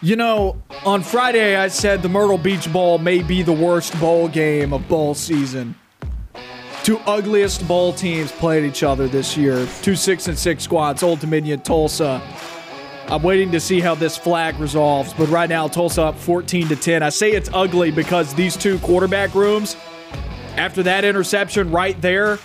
[0.00, 4.28] You know, on Friday I said the Myrtle Beach Bowl may be the worst bowl
[4.28, 5.74] game of bowl season
[6.84, 9.66] two ugliest bowl teams played each other this year.
[9.82, 12.22] Two six and six squads, Old Dominion, Tulsa.
[13.08, 16.76] I'm waiting to see how this flag resolves, but right now Tulsa up 14 to
[16.76, 17.02] 10.
[17.02, 19.76] I say it's ugly because these two quarterback rooms,
[20.56, 22.38] after that interception right there,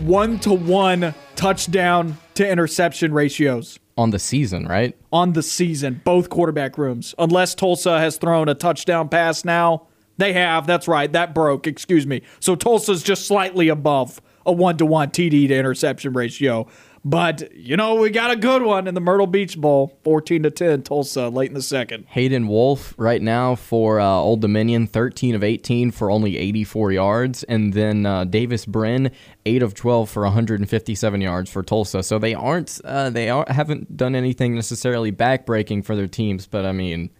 [0.00, 4.96] one to one touchdown to interception ratios on the season, right?
[5.12, 7.14] On the season, both quarterback rooms.
[7.18, 10.66] Unless Tulsa has thrown a touchdown pass now, they have.
[10.66, 11.10] That's right.
[11.10, 11.66] That broke.
[11.66, 12.22] Excuse me.
[12.40, 16.66] So Tulsa's just slightly above a one to one TD to interception ratio.
[17.04, 20.50] But you know we got a good one in the Myrtle Beach Bowl, fourteen to
[20.50, 22.06] ten, Tulsa late in the second.
[22.08, 27.44] Hayden Wolff right now for uh, Old Dominion, thirteen of eighteen for only eighty-four yards,
[27.44, 29.12] and then uh, Davis Brin,
[29.46, 32.02] eight of twelve for one hundred and fifty-seven yards for Tulsa.
[32.02, 36.66] So they aren't uh, they are, haven't done anything necessarily backbreaking for their teams, but
[36.66, 37.10] I mean,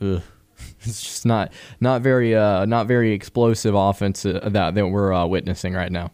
[0.00, 0.22] ugh.
[0.88, 5.26] it's just not not very uh, not very explosive offense uh, that that we're uh,
[5.26, 6.10] witnessing right now.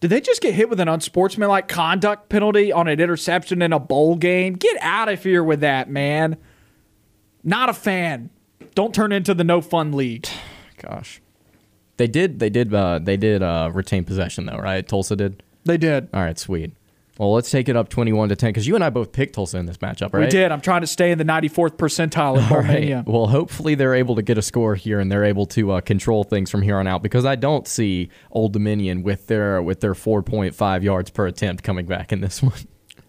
[0.00, 3.78] Did they just get hit with an unsportsmanlike conduct penalty on an interception in a
[3.78, 4.52] bowl game?
[4.54, 6.36] Get out of here with that, man.
[7.42, 8.28] Not a fan.
[8.74, 10.28] Don't turn into the no fun league.
[10.76, 11.22] Gosh,
[11.96, 12.38] they did.
[12.38, 12.74] They did.
[12.74, 14.86] Uh, they did uh, retain possession though, right?
[14.86, 15.42] Tulsa did.
[15.64, 16.08] They did.
[16.12, 16.72] All right, sweet.
[17.18, 19.58] Well, let's take it up 21 to 10 because you and I both picked Tulsa
[19.58, 20.24] in this matchup, right?
[20.24, 20.50] We did.
[20.50, 22.96] I'm trying to stay in the 94th percentile in Romania.
[22.96, 23.06] Right.
[23.06, 26.24] Well, hopefully they're able to get a score here and they're able to uh, control
[26.24, 29.94] things from here on out because I don't see Old Dominion with their with their
[29.94, 32.54] 4.5 yards per attempt coming back in this one.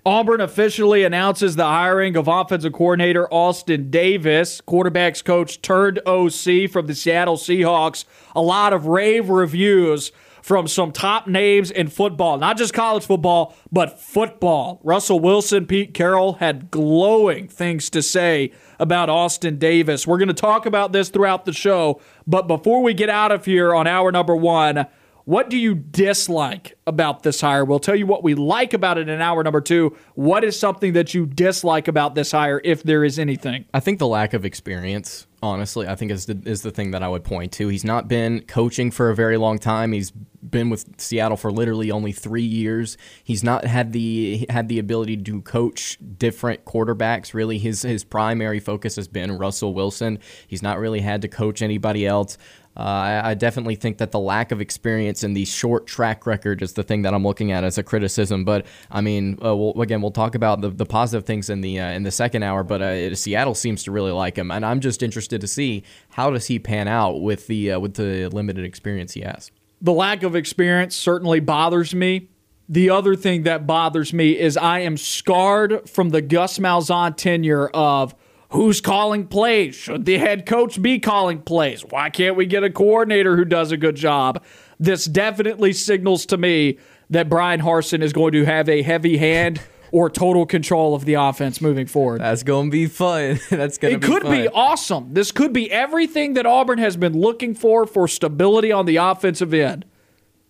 [0.07, 6.85] Auburn officially announces the hiring of offensive coordinator Austin Davis, quarterbacks coach turned OC from
[6.85, 8.05] the Seattle Seahawks.
[8.35, 10.11] A lot of rave reviews
[10.45, 14.79] from some top names in football, not just college football, but football.
[14.83, 20.05] Russell Wilson, Pete Carroll had glowing things to say about Austin Davis.
[20.05, 23.45] We're going to talk about this throughout the show, but before we get out of
[23.45, 24.85] here on hour number one,
[25.23, 27.65] what do you dislike about this hire?
[27.65, 29.97] We'll tell you what we like about it in hour number two.
[30.13, 33.65] What is something that you dislike about this hire, if there is anything?
[33.73, 37.03] I think the lack of experience, honestly, I think is the, is the thing that
[37.03, 37.67] I would point to.
[37.67, 39.91] He's not been coaching for a very long time.
[39.91, 42.97] He's been with Seattle for literally only three years.
[43.23, 47.33] He's not had the had the ability to coach different quarterbacks.
[47.33, 50.19] Really, his his primary focus has been Russell Wilson.
[50.47, 52.37] He's not really had to coach anybody else.
[52.77, 56.61] Uh, I, I, definitely think that the lack of experience and the short track record
[56.61, 58.43] is the thing that I'm looking at as a criticism.
[58.43, 61.79] But I mean, uh, we'll, again, we'll talk about the, the positive things in the
[61.79, 62.63] uh, in the second hour.
[62.63, 66.31] But uh, Seattle seems to really like him, and I'm just interested to see how
[66.31, 69.51] does he pan out with the uh, with the limited experience he has.
[69.81, 72.29] The lack of experience certainly bothers me.
[72.67, 77.67] The other thing that bothers me is I am scarred from the Gus Malzahn tenure
[77.67, 78.15] of
[78.49, 79.75] Who's calling plays?
[79.75, 81.83] Should the head coach be calling plays?
[81.89, 84.43] Why can't we get a coordinator who does a good job?
[84.79, 86.77] This definitely signals to me
[87.09, 91.13] that Bryan Harsin is going to have a heavy hand or total control of the
[91.13, 92.19] offense moving forward.
[92.21, 93.39] That's going to be fun.
[93.49, 94.31] That's going to be It could fun.
[94.31, 95.13] be awesome.
[95.13, 99.53] This could be everything that Auburn has been looking for for stability on the offensive
[99.53, 99.85] end.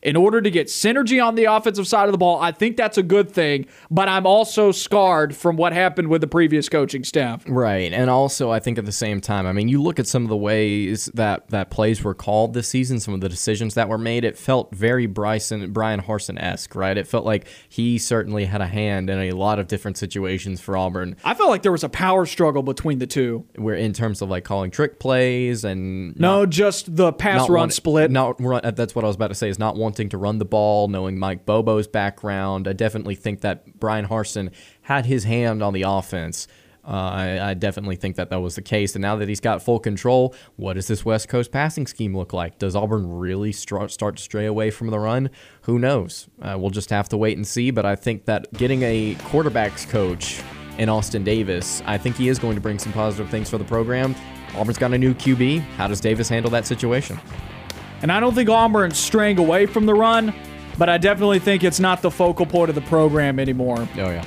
[0.06, 3.00] In order to get synergy on the offensive side of the ball, I think that's
[3.00, 3.66] a good thing.
[3.90, 7.44] But I'm also scarred from what happened with the previous coaching staff.
[7.48, 7.92] Right.
[7.92, 10.30] And also, I think at the same time, I mean, you look at some of
[10.30, 13.98] the ways that, that plays were called this season, some of the decisions that were
[13.98, 16.98] made, it felt very Bryson, Bryan Harsin esque, right?
[16.98, 20.78] It felt like he certainly had a hand in a lot of different situations for
[20.78, 21.16] Auburn.
[21.24, 23.46] I felt like there was a power struggle between the two.
[23.56, 27.72] Where in terms of like calling trick plays and no, not, just the pass run
[27.72, 28.12] split.
[28.12, 29.50] Not run, that's what I was about to say.
[29.50, 32.68] Is not wanting to run the ball, knowing Mike Bobo's background.
[32.68, 36.50] I definitely think that Bryan Harsin had his hand on the offense.
[36.86, 38.94] Uh, I, I, definitely think that that was the case.
[38.94, 42.34] And now that he's got full control, what does this West Coast passing scheme look
[42.34, 42.60] like?
[42.60, 45.30] Does Auburn really start to stray away from the run?
[45.62, 46.28] Who knows?
[46.42, 47.72] Uh, we'll just have to wait and see.
[47.72, 50.44] But I think that getting a quarterbacks coach
[50.78, 53.64] in Austin Davis, I think he is going to bring some positive things for the
[53.64, 54.14] program.
[54.56, 55.62] Auburn's got a new QB.
[55.78, 57.18] How does Davis handle that situation?
[58.02, 60.34] And I don't think Auburn's straying away from the run,
[60.78, 63.80] but I definitely think it's not the focal point of the program anymore.
[63.80, 64.26] Oh, yeah.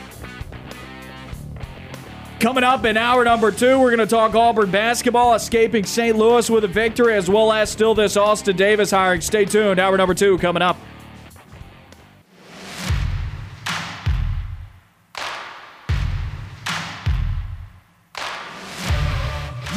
[2.41, 6.17] Coming up in hour number two, we're going to talk Auburn basketball, escaping St.
[6.17, 9.21] Louis with a victory, as well as still this Austin Davis hiring.
[9.21, 9.81] Stay tuned.
[9.81, 10.77] Hour number two coming up.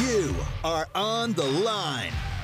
[0.00, 2.12] You are on the line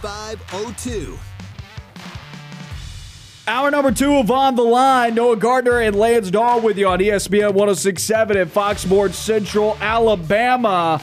[0.00, 1.18] 7502.
[3.46, 5.14] Hour number two of On the Line.
[5.14, 11.02] Noah Gardner and Lance Dawe with you on ESPN 1067 at Fox Sports Central, Alabama.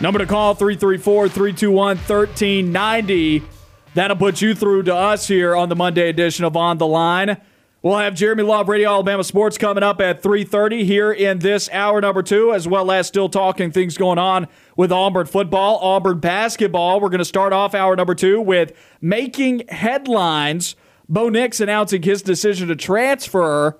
[0.00, 3.42] Number to call 334 321 1390.
[3.94, 7.38] That'll put you through to us here on the Monday edition of On the Line.
[7.80, 12.00] We'll have Jeremy Love Radio Alabama Sports coming up at 3:30 here in this hour
[12.00, 17.00] number 2 as well as still talking things going on with Auburn football, Auburn basketball.
[17.00, 20.74] We're going to start off hour number 2 with making headlines.
[21.08, 23.78] Bo Nix announcing his decision to transfer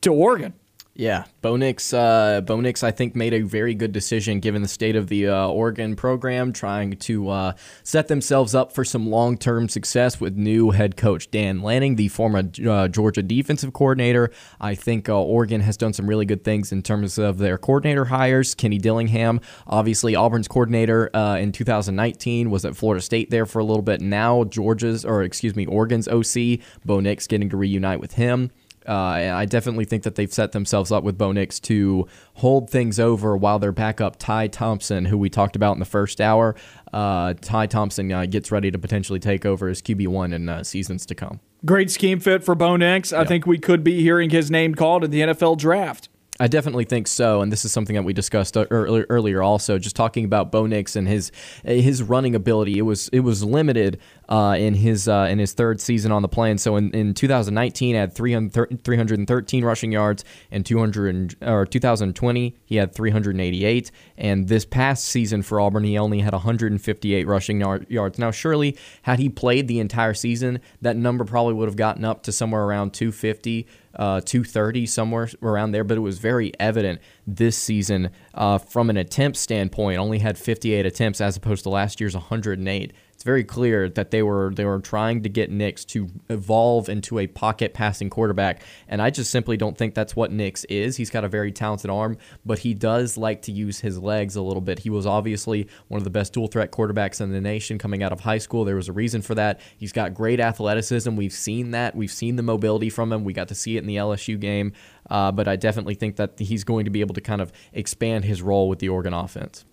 [0.00, 0.54] to Oregon.
[0.98, 4.68] Yeah, Bo Nix, uh, Bo Nix, I think, made a very good decision given the
[4.68, 7.52] state of the uh, Oregon program, trying to uh,
[7.84, 12.08] set themselves up for some long term success with new head coach Dan Lanning, the
[12.08, 14.32] former uh, Georgia defensive coordinator.
[14.60, 18.06] I think uh, Oregon has done some really good things in terms of their coordinator
[18.06, 18.56] hires.
[18.56, 23.64] Kenny Dillingham, obviously Auburn's coordinator uh, in 2019, was at Florida State there for a
[23.64, 24.00] little bit.
[24.00, 28.50] Now Georgia's, or excuse me, Oregon's OC, Bo Nix getting to reunite with him.
[28.88, 32.98] Uh, I definitely think that they've set themselves up with Bo Nix to hold things
[32.98, 36.54] over while their backup Ty Thompson, who we talked about in the first hour,
[36.92, 40.64] uh, Ty Thompson uh, gets ready to potentially take over as QB one in uh,
[40.64, 41.40] seasons to come.
[41.64, 43.12] Great scheme fit for Bo Nix.
[43.12, 46.08] I think we could be hearing his name called in the NFL draft.
[46.40, 49.42] I definitely think so, and this is something that we discussed earlier.
[49.42, 51.32] Also, just talking about Bo Nix and his
[51.64, 55.80] his running ability, it was it was limited uh, in his uh, in his third
[55.80, 56.56] season on the plane.
[56.58, 62.94] So in, in 2019, had 300, 313 rushing yards, and 200 or 2020 he had
[62.94, 68.18] 388, and this past season for Auburn he only had 158 rushing yards.
[68.18, 72.22] Now, surely had he played the entire season, that number probably would have gotten up
[72.24, 73.66] to somewhere around 250
[73.98, 78.96] uh, 230 somewhere around there, but it was very evident this season uh, from an
[78.96, 79.98] attempt standpoint.
[79.98, 84.22] Only had 58 attempts as opposed to last year's 108 it's very clear that they
[84.22, 89.02] were they were trying to get Nix to evolve into a pocket passing quarterback, and
[89.02, 90.96] I just simply don't think that's what Nix is.
[90.96, 92.16] He's got a very talented arm,
[92.46, 94.78] but he does like to use his legs a little bit.
[94.78, 98.12] He was obviously one of the best dual threat quarterbacks in the nation coming out
[98.12, 98.64] of high school.
[98.64, 99.60] There was a reason for that.
[99.76, 101.16] He's got great athleticism.
[101.16, 101.96] We've seen that.
[101.96, 103.24] We've seen the mobility from him.
[103.24, 104.74] We got to see it in the LSU game.
[105.10, 108.26] Uh, but I definitely think that he's going to be able to kind of expand
[108.26, 109.64] his role with the Oregon offense.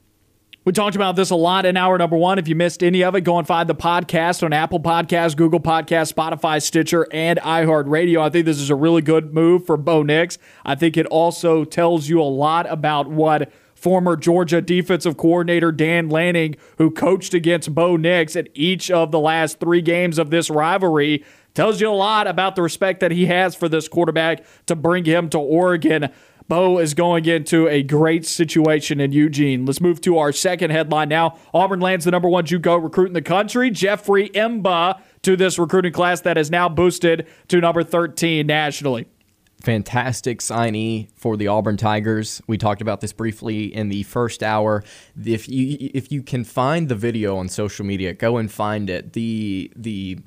[0.66, 2.40] We talked about this a lot in hour number one.
[2.40, 5.60] If you missed any of it, go and find the podcast on Apple Podcasts, Google
[5.60, 8.20] Podcasts, Spotify, Stitcher, and iHeartRadio.
[8.20, 10.40] I think this is a really good move for Bo Nix.
[10.66, 16.10] I think it also tells you a lot about what former Georgia defensive coordinator Dan
[16.10, 20.50] Lanning, who coached against Bo Nix at each of the last three games of this
[20.50, 24.76] rivalry, tells you a lot about the respect that he has for this quarterback to
[24.76, 26.10] bring him to Oregon.
[26.48, 29.66] Bo is going into a great situation in Eugene.
[29.66, 31.38] Let's move to our second headline now.
[31.54, 35.94] Auburn lands the number one JUCO recruit in the country, Jeffrey M'ba, to this recruiting
[35.94, 39.08] class that is now boosted to number 13 nationally
[39.66, 42.42] fantastic signee for the Auburn Tigers.
[42.46, 44.84] We talked about this briefly in the first hour.
[45.26, 49.14] If you if you can find the video on social media, go and find it.
[49.14, 50.20] The the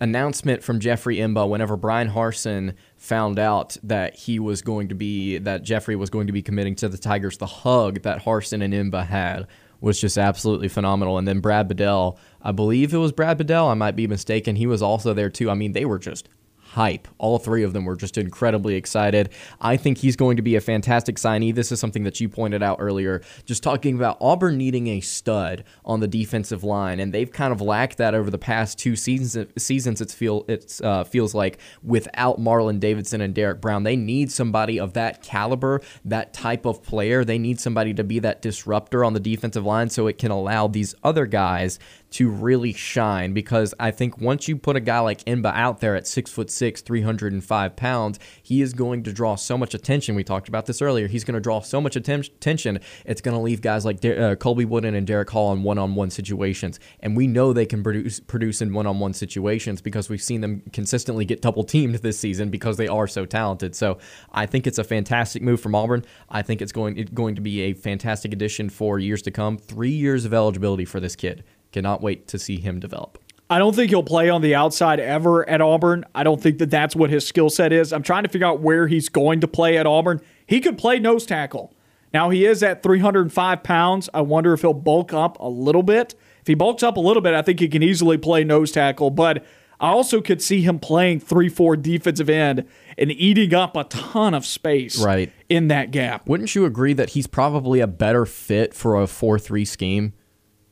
[0.00, 5.38] announcement from Jeffrey M'ba whenever Bryan Harsin found out that he was going to be
[5.38, 8.72] that Jeffrey was going to be committing to the Tigers, the hug that Harsin and
[8.72, 9.46] M'ba had
[9.80, 11.18] was just absolutely phenomenal.
[11.18, 14.56] And then Brad Bedell, I believe it was Brad Bedell, I might be mistaken.
[14.56, 15.50] He was also there too.
[15.50, 16.28] I mean, they were just
[16.70, 17.08] hype.
[17.18, 19.30] All three of them were just incredibly excited.
[19.60, 21.52] I think he's going to be a fantastic signee.
[21.52, 25.64] This is something that you pointed out earlier, just talking about Auburn needing a stud
[25.84, 29.48] on the defensive line, and they've kind of lacked that over the past two seasons.
[29.58, 34.30] Seasons it's feel it uh, feels like without Marlon Davidson and Derrick Brown, they need
[34.30, 37.24] somebody of that caliber, that type of player.
[37.24, 40.68] They need somebody to be that disruptor on the defensive line, so it can allow
[40.68, 41.80] these other guys
[42.10, 45.94] to really shine because I think once you put a guy like M'ba out there
[45.94, 50.16] at six foot six, 305 pounds, he is going to draw so much attention.
[50.16, 51.06] We talked about this earlier.
[51.06, 52.80] He's going to draw so much attention.
[53.04, 56.10] It's going to leave guys like De- uh, Colby Wooden and Derick Hall in one-on-one
[56.10, 60.62] situations, and we know they can produce produce in one-on-one situations because we've seen them
[60.72, 63.74] consistently get double teamed this season because they are so talented.
[63.76, 63.98] So
[64.32, 66.04] I think it's a fantastic move from Auburn.
[66.28, 69.58] I think it's going it's going to be a fantastic addition for years to come.
[69.58, 71.44] Three years of eligibility for this kid.
[71.72, 73.18] Cannot wait to see him develop.
[73.48, 76.04] I don't think he'll play on the outside ever at Auburn.
[76.14, 77.92] I don't think that that's what his skill set is.
[77.92, 80.20] I'm trying to figure out where he's going to play at Auburn.
[80.46, 81.74] He could play nose tackle.
[82.14, 84.08] Now, he is at 305 pounds.
[84.14, 86.14] I wonder if he'll bulk up a little bit.
[86.40, 89.10] If he bulks up a little bit, I think he can easily play nose tackle.
[89.10, 89.44] But
[89.80, 92.66] I also could see him playing 3 4 defensive end
[92.98, 95.32] and eating up a ton of space right.
[95.48, 96.28] in that gap.
[96.28, 100.12] Wouldn't you agree that he's probably a better fit for a 4 3 scheme?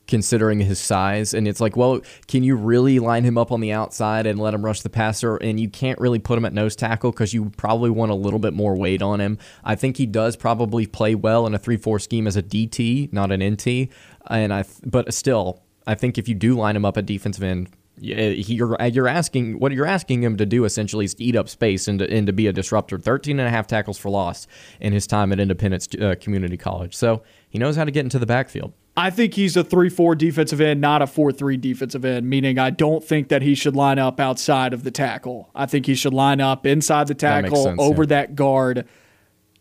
[0.09, 1.33] Considering his size.
[1.35, 4.55] And it's like, well, can you really line him up on the outside and let
[4.55, 5.37] him rush the passer?
[5.37, 8.41] And you can't really put him at nose tackle because you probably want a little
[8.41, 9.39] bit more weight on him.
[9.63, 13.13] I think he does probably play well in a 3 4 scheme as a DT,
[13.13, 13.91] not an NT.
[14.29, 17.69] And I, but still, I think if you do line him up at defensive end,
[18.01, 21.99] you're you're asking what you're asking him to do essentially is eat up space and
[21.99, 22.99] to, and to be a disruptor.
[22.99, 24.47] 13 and a half tackles for loss
[24.81, 26.95] in his time at Independence uh, Community College.
[26.95, 28.73] So he knows how to get into the backfield.
[28.97, 32.59] I think he's a 3 4 defensive end, not a 4 3 defensive end, meaning
[32.59, 35.51] I don't think that he should line up outside of the tackle.
[35.55, 38.09] I think he should line up inside the tackle, that sense, over yeah.
[38.09, 38.87] that guard,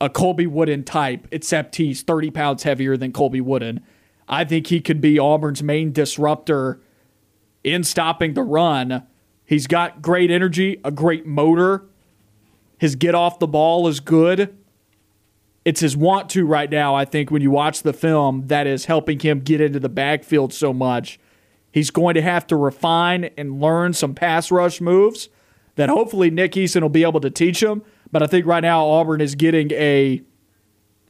[0.02, 3.82] a Colby Wooden type, except he's 30 pounds heavier than Colby Wooden.
[4.28, 6.82] I think he could be Auburn's main disruptor
[7.64, 9.04] in stopping the run.
[9.46, 11.86] He's got great energy, a great motor.
[12.80, 14.58] His get off the ball is good
[15.68, 18.86] it's his want to right now, I think, when you watch the film, that is
[18.86, 21.20] helping him get into the backfield so much.
[21.74, 25.28] He's going to have to refine and learn some pass rush moves
[25.76, 27.84] that hopefully Nick Eason will be able to teach him.
[28.14, 30.22] But I think right now Auburn is getting a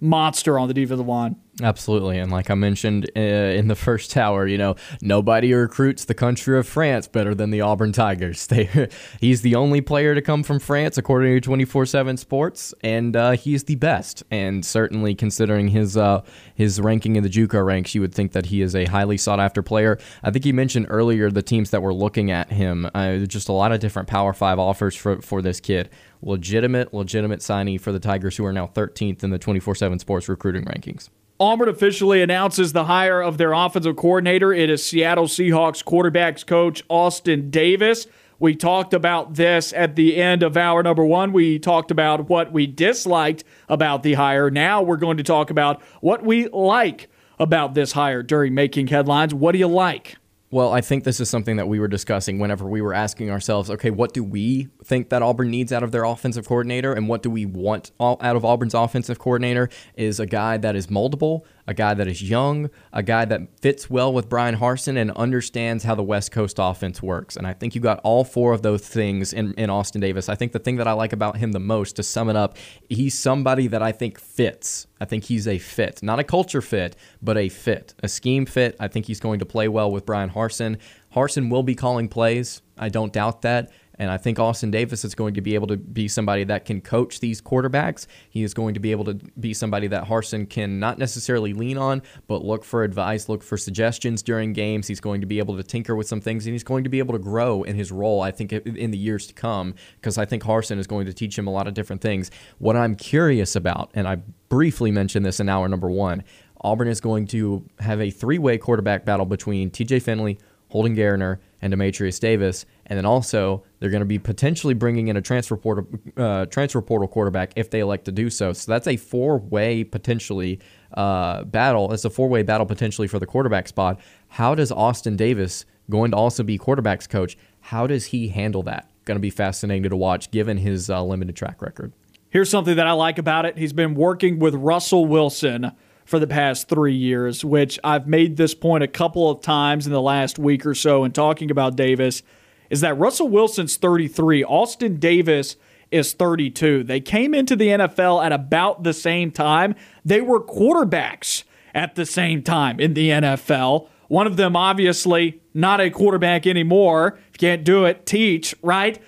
[0.02, 1.36] monster on the defensive line.
[1.62, 2.20] Absolutely.
[2.20, 6.58] And like I mentioned uh, in the first tower, you know, nobody recruits the country
[6.58, 8.48] of France better than the Auburn Tigers.
[8.58, 8.90] They,
[9.20, 13.32] he's the only player to come from France, according to 24 7 Sports, and uh,
[13.32, 14.24] he's the best.
[14.32, 16.24] And certainly considering his uh,
[16.56, 19.40] his ranking in the JUCO ranks, you would think that he is a highly sought
[19.40, 20.00] after player.
[20.24, 22.90] I think you mentioned earlier the teams that were looking at him.
[22.96, 25.90] Uh, just a lot of different Power Five offers for, for this kid.
[26.24, 30.30] Legitimate, legitimate signee for the Tigers, who are now 13th in the 24 7 Sports
[30.30, 31.10] recruiting rankings.
[31.40, 34.52] Auburn officially announces the hire of their offensive coordinator.
[34.52, 38.08] It is Seattle Seahawks quarterbacks coach Austin Davis.
[38.40, 41.34] We talked about this at the end of hour number one.
[41.34, 44.50] We talked about what we disliked about the hire.
[44.50, 47.08] Now we're going to talk about what we like
[47.38, 49.32] about this hire during making headlines.
[49.32, 50.18] What do you like?
[50.50, 53.70] Well, I think this is something that we were discussing whenever we were asking ourselves,
[53.70, 57.22] okay, what do we think that Auburn needs out of their offensive coordinator and what
[57.22, 61.74] do we want out of Auburn's offensive coordinator is a guy that is moldable, a
[61.74, 65.96] guy that is young, a guy that fits well with Bryan Harsin and understands how
[65.96, 67.36] the West Coast offense works.
[67.36, 70.30] And I think you got all four of those things in, in Austin Davis.
[70.30, 72.58] I think the thing that I like about him the most, to sum it up,
[72.88, 74.87] he's somebody that I think fits.
[75.00, 78.76] I think he's a fit, not a culture fit, but a fit, a scheme fit.
[78.80, 80.78] I think he's going to play well with Bryan Harsin.
[81.14, 82.62] Harsin will be calling plays.
[82.78, 83.72] I don't doubt that.
[84.00, 86.82] And I think Austin Davis is going to be able to be somebody that can
[86.82, 88.06] coach these quarterbacks.
[88.30, 91.78] He is going to be able to be somebody that Harsin can not necessarily lean
[91.78, 94.88] on, but look for advice, look for suggestions during games.
[94.88, 97.00] He's going to be able to tinker with some things, and he's going to be
[97.00, 100.26] able to grow in his role, I think, in the years to come, because I
[100.26, 102.30] think Harsin is going to teach him a lot of different things.
[102.60, 104.18] What I'm curious about, and I
[104.50, 106.24] briefly mentioned this in hour number one,
[106.62, 110.40] Auburn is going to have a three way quarterback battle between TJ Finley,
[110.70, 115.18] Holden Geriner, and Dematrius Davis, and then also they're going to be potentially bringing in
[115.18, 118.54] a transfer portal uh, transfer portal quarterback if they elect to do so.
[118.54, 120.60] So that's a four way potentially
[120.94, 121.94] uh, battle.
[121.94, 124.00] It's a four way battle potentially for the quarterback spot.
[124.30, 127.38] How does Austin Davis going to also be quarterbacks coach?
[127.60, 128.90] How does he handle that?
[129.06, 131.94] Going to be fascinating to watch given his uh, limited track record.
[132.30, 133.58] Here's something that I like about it.
[133.58, 135.72] He's been working with Russell Wilson
[136.08, 139.94] for the past three years, which I've made this point a couple of times in
[139.94, 142.24] the last week or so in talking about Davis,
[142.70, 145.56] is that Russell Wilson's 33, Austin Davis
[145.92, 146.84] is 32.
[146.84, 149.76] They came into the NFL at about the same time.
[150.04, 151.44] They were quarterbacks
[151.74, 153.88] at the same time in the NFL.
[154.08, 157.20] One of them, obviously, not a quarterback anymore.
[157.30, 159.02] If you can't do it, teach, right?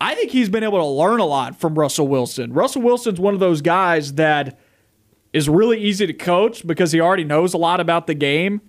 [0.00, 2.52] I think he's been able to learn a lot from Russell Wilson.
[2.52, 4.58] Russell Wilson's one of those guys that
[5.32, 8.60] is really easy to coach because he already knows a lot about the game.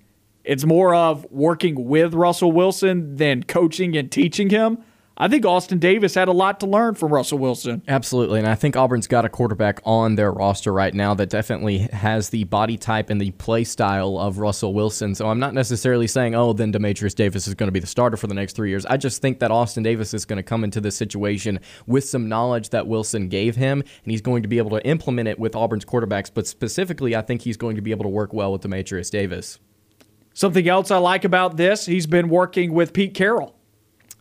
[0.47, 4.77] It's more of working with Russell Wilson than coaching and teaching him.
[5.19, 7.81] I think Austin Davis had a lot to learn from Russell Wilson.
[7.87, 8.39] Absolutely.
[8.39, 12.29] And I think Auburn's got a quarterback on their roster right now that definitely has
[12.29, 15.15] the body type and the play style of Russell Wilson.
[15.15, 18.15] So I'm not necessarily saying, oh, then Dematrius Davis is going to be the starter
[18.15, 18.85] for the next three years.
[18.85, 22.29] I just think that Austin Davis is going to come into this situation with some
[22.29, 25.55] knowledge that Wilson gave him, and he's going to be able to implement it with
[25.55, 26.31] Auburn's quarterbacks.
[26.33, 29.57] But specifically, I think he's going to be able to work well with Dematrius Davis.
[30.37, 33.55] Something else I like about this, he's been working with Pete Carroll.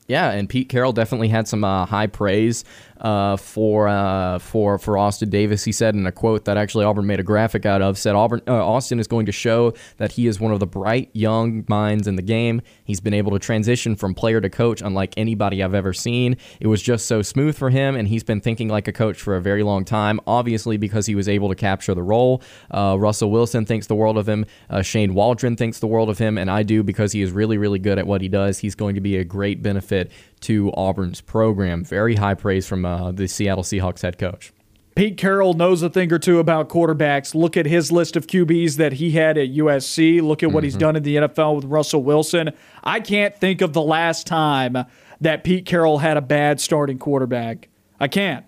[0.07, 2.65] Yeah, and Pete Carroll definitely had some uh, high praise
[3.01, 5.65] uh, for uh, for for Austin Davis.
[5.65, 8.43] He said in a quote that actually Auburn made a graphic out of said Auburn
[8.47, 12.07] uh, Austin is going to show that he is one of the bright young minds
[12.07, 12.63] in the game.
[12.85, 16.37] He's been able to transition from player to coach unlike anybody I've ever seen.
[16.61, 19.37] It was just so smooth for him, and he's been thinking like a coach for
[19.37, 20.21] a very long time.
[20.27, 22.43] Obviously, because he was able to capture the role.
[22.71, 24.47] Uh, Russell Wilson thinks the world of him.
[24.71, 27.59] Uh, Shane Waldron thinks the world of him, and I do because he is really
[27.59, 28.59] really good at what he does.
[28.59, 30.11] He's going to be a great benefit
[30.47, 31.85] to Auburn's program.
[31.85, 34.53] Very high praise from uh, the Seattle Seahawks head coach.
[34.95, 37.35] Pete Carroll knows a thing or two about quarterbacks.
[37.35, 40.23] Look at his list of QBs that he had at USC.
[40.23, 40.65] Look at what mm-hmm.
[40.65, 42.53] he's done in the NFL with Russell Wilson.
[42.83, 44.79] I can't think of the last time
[45.21, 47.69] that Pete Carroll had a bad starting quarterback.
[48.01, 48.47] I can't.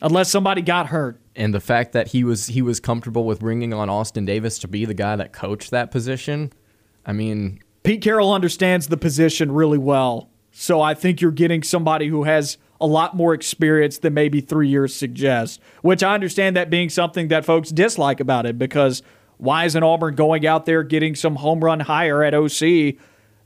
[0.00, 1.20] Unless somebody got hurt.
[1.36, 4.68] And the fact that he was he was comfortable with bringing on Austin Davis to
[4.68, 6.52] be the guy that coached that position.
[7.06, 10.30] I mean, Pete Carroll understands the position really well.
[10.50, 14.68] So I think you're getting somebody who has a lot more experience than maybe three
[14.68, 19.02] years suggests, which I understand that being something that folks dislike about it because
[19.36, 22.96] why isn't Auburn going out there getting some home run hire at OC?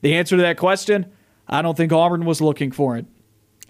[0.01, 1.07] The answer to that question,
[1.49, 3.07] I don't think Auburn was looking for it.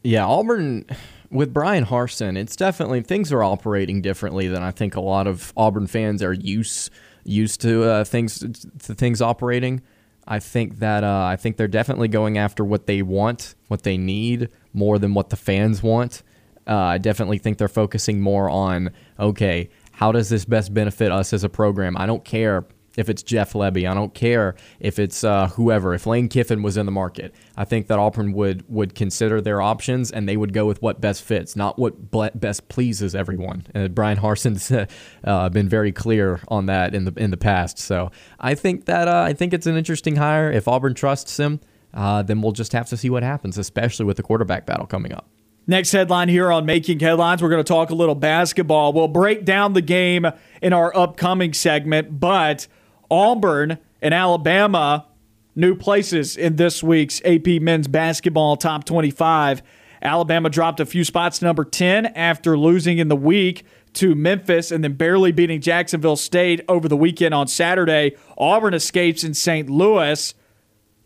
[0.02, 0.84] Yeah, Auburn
[1.30, 5.52] with Bryan Harsin, it's definitely things are operating differently than I think a lot of
[5.56, 6.90] Auburn fans are used
[7.24, 9.82] used to uh, things to things operating.
[10.26, 13.96] I think that uh, I think they're definitely going after what they want, what they
[13.96, 16.22] need, more than what the fans want.
[16.66, 21.32] Uh, I definitely think they're focusing more on okay, how does this best benefit us
[21.32, 21.96] as a program?
[21.96, 22.64] I don't care
[22.96, 23.88] if it's Jeff Lebby.
[23.88, 25.94] I don't care if it's uh, whoever.
[25.94, 29.60] If Lane Kiffin was in the market, I think that Auburn would would consider their
[29.60, 33.66] options and they would go with what best fits, not what best pleases everyone.
[33.74, 34.72] And Bryan Harsin's
[35.24, 37.78] uh, been very clear on that in the in the past.
[37.78, 40.50] So I think that uh, I think it's an interesting hire.
[40.50, 41.60] If Auburn trusts him,
[41.94, 45.12] uh, then we'll just have to see what happens, especially with the quarterback battle coming
[45.12, 45.28] up.
[45.66, 48.92] Next headline here on Making Headlines, we're going to talk a little basketball.
[48.92, 50.26] We'll break down the game
[50.60, 52.66] in our upcoming segment, but
[53.12, 55.06] Auburn and Alabama,
[55.54, 59.62] new places in this week's AP men's basketball top 25.
[60.00, 64.70] Alabama dropped a few spots to number 10 after losing in the week to Memphis
[64.70, 68.16] and then barely beating Jacksonville State over the weekend on Saturday.
[68.38, 69.68] Auburn escapes in St.
[69.68, 70.34] Louis,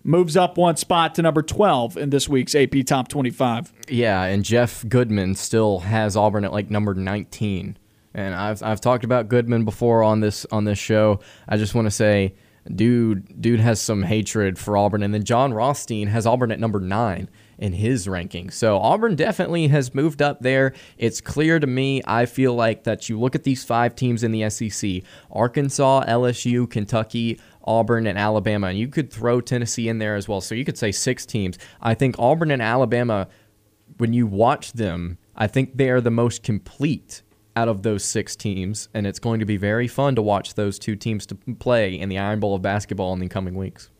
[0.04, 3.72] moves up one spot to number 12 in this week's AP Top 25.
[3.88, 7.76] Yeah, and Jeff Goodman still has Auburn at like number 19
[8.16, 11.20] and I've I've talked about Goodman before on this on this show.
[11.46, 12.34] I just want to say,
[12.74, 16.80] dude, dude has some hatred for Auburn, and then Jon Rothstein has Auburn at number
[16.80, 18.50] nine in his ranking.
[18.50, 20.72] So Auburn definitely has moved up there.
[20.96, 22.02] It's clear to me.
[22.06, 26.68] I feel like that you look at these five teams in the SEC: Arkansas, LSU,
[26.68, 27.38] Kentucky.
[27.68, 30.40] Auburn and Alabama, and you could throw Tennessee in there as well.
[30.40, 31.58] So you could say six teams.
[31.82, 33.26] I think Auburn and Alabama,
[33.96, 37.22] when you watch them, I think they are the most complete
[37.56, 40.78] out of those six teams, and it's going to be very fun to watch those
[40.78, 43.90] two teams to play in the Iron Bowl of basketball in the coming weeks.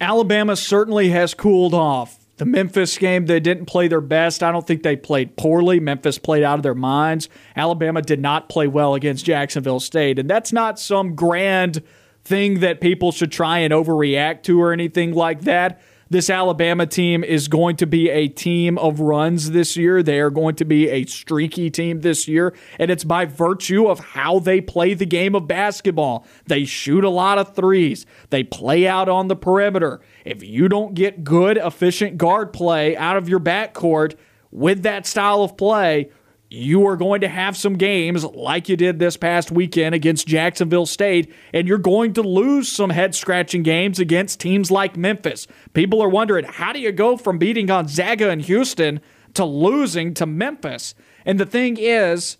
[0.00, 2.26] Alabama certainly has cooled off.
[2.38, 4.42] The Memphis game, they didn't play their best.
[4.42, 5.80] I don't think they played poorly.
[5.80, 7.30] Memphis played out of their minds.
[7.54, 11.82] Alabama did not play well against Jacksonville State, and that's not some grand
[12.24, 15.80] thing that people should try and overreact to or anything like that.
[16.08, 20.02] This Alabama team is going to be a team of runs this year.
[20.02, 22.54] They are going to be a streaky team this year.
[22.78, 26.26] And it's by virtue of how they play the game of basketball.
[26.46, 30.00] They shoot a lot of threes, they play out on the perimeter.
[30.24, 34.14] If you don't get good, efficient guard play out of your backcourt
[34.50, 36.10] with that style of play,
[36.56, 40.86] you are going to have some games like you did this past weekend against Jacksonville
[40.86, 45.46] State, and you're going to lose some head scratching games against teams like Memphis.
[45.74, 49.00] People are wondering how do you go from beating Gonzaga and Houston
[49.34, 50.94] to losing to Memphis?
[51.24, 52.38] And the thing is,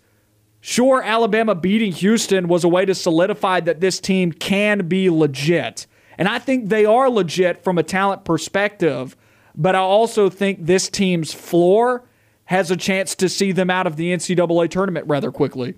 [0.61, 5.85] sure, Alabama beating Houston was a way to solidify that this team can be legit.
[6.17, 9.15] And I think they are legit from a talent perspective,
[9.55, 12.06] but I also think this team's floor
[12.47, 15.75] has a chance to see them out of the NCAA tournament rather quickly.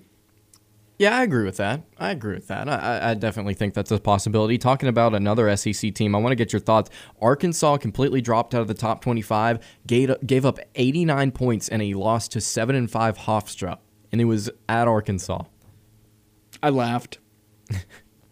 [0.98, 1.84] Yeah, I agree with that.
[1.96, 2.68] I agree with that.
[2.68, 4.58] I, I, definitely think that's a possibility.
[4.58, 6.90] Talking about another SEC team, I want to get your thoughts.
[7.22, 11.94] Arkansas completely dropped out of the top 25, gave, gave up 89 points, and a
[11.94, 13.78] loss to 7 and 5 Hofstra.
[14.12, 15.44] And it was at Arkansas.
[16.62, 17.18] I laughed.
[17.70, 17.76] I,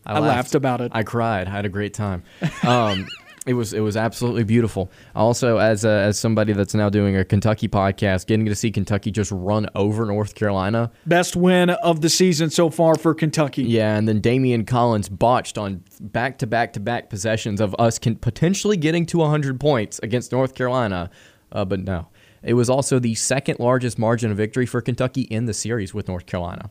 [0.04, 0.26] I laughed.
[0.26, 0.54] laughed.
[0.54, 0.92] about it.
[0.94, 1.48] I cried.
[1.48, 2.22] I had a great time.
[2.66, 3.08] Um,
[3.48, 4.92] It was it was absolutely beautiful.
[5.14, 9.10] Also, as a, as somebody that's now doing a Kentucky podcast, getting to see Kentucky
[9.10, 13.62] just run over North Carolina, best win of the season so far for Kentucky.
[13.62, 17.98] Yeah, and then Daimion Collins botched on back to back to back possessions of us
[17.98, 21.08] can potentially getting to 100 points against North Carolina,
[21.50, 22.08] uh, but no.
[22.42, 26.06] It was also the second largest margin of victory for Kentucky in the series with
[26.06, 26.70] North Carolina.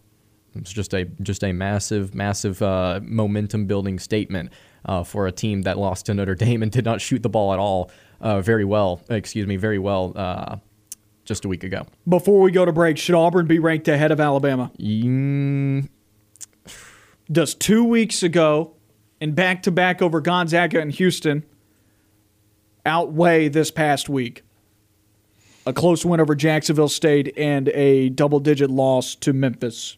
[0.53, 4.51] It's just a just a massive, massive uh, momentum building statement
[4.87, 7.53] uh, for a team that lost to Notre Dame and did not shoot the ball
[7.53, 9.01] at all uh, very well.
[9.09, 10.57] Excuse me, very well uh,
[11.25, 11.85] just a week ago.
[12.07, 14.71] Before we go to break, should Auburn be ranked ahead of Alabama?
[14.79, 15.89] Mm.
[17.31, 18.75] Does two weeks ago
[19.19, 21.43] and back to back over Gonzaga and Houston
[22.85, 24.43] outweigh this past week?
[25.65, 29.97] A close win over Jacksonville State and a double digit loss to Memphis.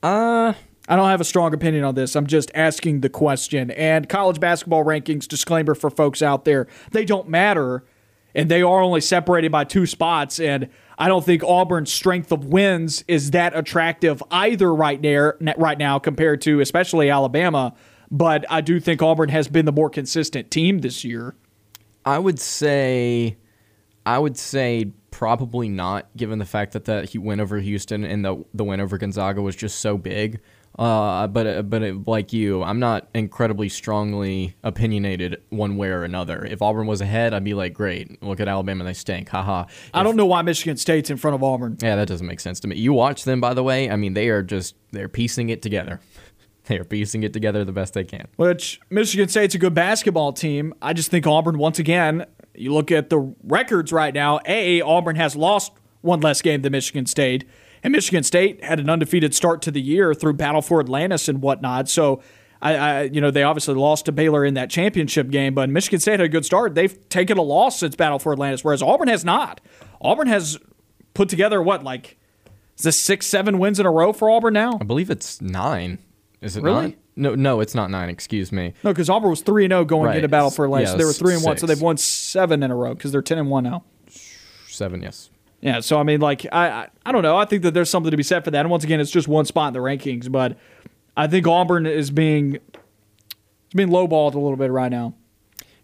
[0.00, 0.52] Uh,
[0.88, 2.16] I don't have a strong opinion on this.
[2.16, 3.70] I'm just asking the question.
[3.70, 7.84] And college basketball rankings, disclaimer for folks out there, they don't matter.
[8.34, 10.40] And they are only separated by two spots.
[10.40, 10.68] And
[10.98, 15.98] I don't think Auburn's strength of wins is that attractive either right there right now
[15.98, 17.74] compared to especially Alabama.
[18.10, 21.34] But I do think Auburn has been the more consistent team this year.
[22.04, 23.36] I would say
[24.04, 28.44] I would say probably not, given the fact that the win over Houston and the
[28.52, 30.40] the win over Gonzaga was just so big.
[30.78, 36.44] Uh, but but it, like you, I'm not incredibly strongly opinionated one way or another.
[36.44, 39.64] If Auburn was ahead, I'd be like, great, look at Alabama, they stink, haha.
[39.68, 41.76] If, I don't know why Michigan State's in front of Auburn.
[41.82, 42.76] Yeah, that doesn't make sense to me.
[42.76, 43.90] You watch them, by the way.
[43.90, 46.00] I mean, they are just they're piecing it together.
[46.66, 48.28] they are piecing it together the best they can.
[48.36, 50.72] Which Michigan State's a good basketball team.
[50.80, 52.24] I just think Auburn once again.
[52.54, 54.40] You look at the records right now.
[54.46, 57.44] A Auburn has lost one less game than Michigan State.
[57.82, 61.42] And Michigan State had an undefeated start to the year through Battle for Atlantis and
[61.42, 61.88] whatnot.
[61.88, 62.22] So,
[62.60, 65.98] I, I, you know, they obviously lost to Baylor in that championship game, but Michigan
[65.98, 66.76] State had a good start.
[66.76, 69.60] They've taken a loss since Battle for Atlantis, whereas Auburn has not.
[70.00, 70.58] Auburn has
[71.12, 72.18] put together what, like,
[72.78, 74.78] is this six, seven wins in a row for Auburn now?
[74.80, 75.98] I believe it's nine.
[76.40, 76.82] Is it really?
[76.82, 76.96] Nine?
[77.14, 78.08] No, no, it's not nine.
[78.08, 78.74] Excuse me.
[78.82, 80.16] No, because Auburn was three and zero going right.
[80.16, 80.90] into Battle for Atlantis.
[80.90, 83.12] Yeah, so they were three and one, so they've won seven in a row because
[83.12, 83.84] they're ten and one now.
[84.68, 85.30] Seven, yes.
[85.62, 87.36] Yeah, so I mean, like, I, I, I don't know.
[87.36, 88.60] I think that there's something to be said for that.
[88.60, 90.58] And once again, it's just one spot in the rankings, but
[91.16, 95.14] I think Auburn is being it's being lowballed a little bit right now.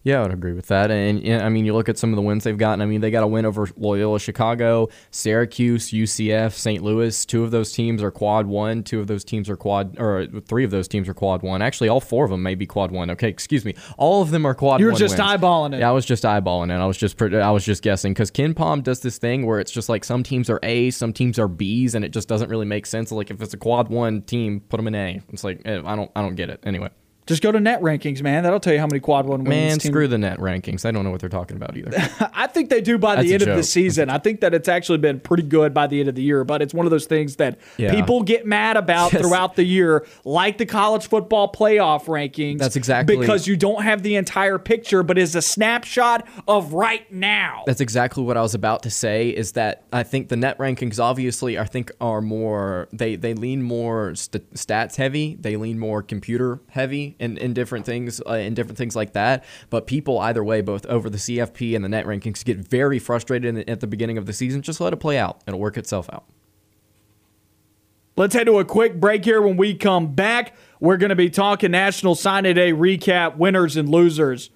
[0.03, 0.91] Yeah, I would agree with that.
[0.91, 2.81] And, and, I mean, you look at some of the wins they've gotten.
[2.81, 6.81] I mean, they got a win over Loyola Chicago, Syracuse, UCF, St.
[6.81, 7.25] Louis.
[7.25, 8.83] Two of those teams are quad one.
[8.83, 11.61] Two of those teams are quad, or three of those teams are quad one.
[11.61, 13.09] Actually, all four of them may be quad one.
[13.11, 13.75] Okay, excuse me.
[13.97, 14.73] All of them are quad.
[14.73, 14.81] One.
[14.81, 15.29] You were just wins.
[15.29, 15.79] eyeballing it.
[15.79, 16.79] Yeah, I was just eyeballing it.
[16.79, 19.89] I was just, I was just guessing because KenPom does this thing where it's just
[19.89, 22.85] like some teams are A's, some teams are Bs, and it just doesn't really make
[22.85, 23.11] sense.
[23.11, 25.21] Like if it's a quad one team, put them in A.
[25.29, 26.61] It's like eh, I don't, I don't get it.
[26.63, 26.89] Anyway.
[27.29, 28.41] Just go to net rankings, man.
[28.41, 29.51] That'll tell you how many quad one wins.
[29.51, 30.83] Man, screw the net rankings.
[30.83, 31.91] I don't know what they're talking about either.
[32.33, 34.09] I think they do by the end of the season.
[34.09, 36.63] I think that it's actually been pretty good by the end of the year, but
[36.63, 37.93] it's one of those things that yeah.
[37.93, 39.21] people get mad about yes.
[39.21, 42.57] throughout the year, like the college football playoff rankings.
[42.57, 47.11] That's exactly because you don't have the entire picture, but is a snapshot of right
[47.13, 47.61] now.
[47.67, 49.29] That's exactly what I was about to say.
[49.29, 53.61] Is that I think the net rankings obviously I think are more they they lean
[53.61, 55.37] more st- stats heavy.
[55.39, 59.43] They lean more computer heavy in, in different things uh, in different things like that.
[59.69, 63.55] But people either way, both over the CFP and the net rankings, get very frustrated
[63.55, 64.61] the, at the beginning of the season.
[64.61, 66.25] Just let it play out; it'll work itself out.
[68.15, 69.41] Let's head to a quick break here.
[69.41, 73.87] When we come back, we're going to be talking National Signing Day recap, winners and
[73.87, 74.49] losers.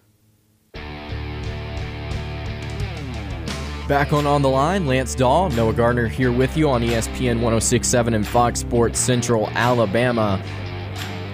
[3.88, 8.14] Back on On the Line, Lance Dawe, Noah Gardner here with you on ESPN 1067
[8.14, 10.42] and Fox Sports Central Alabama.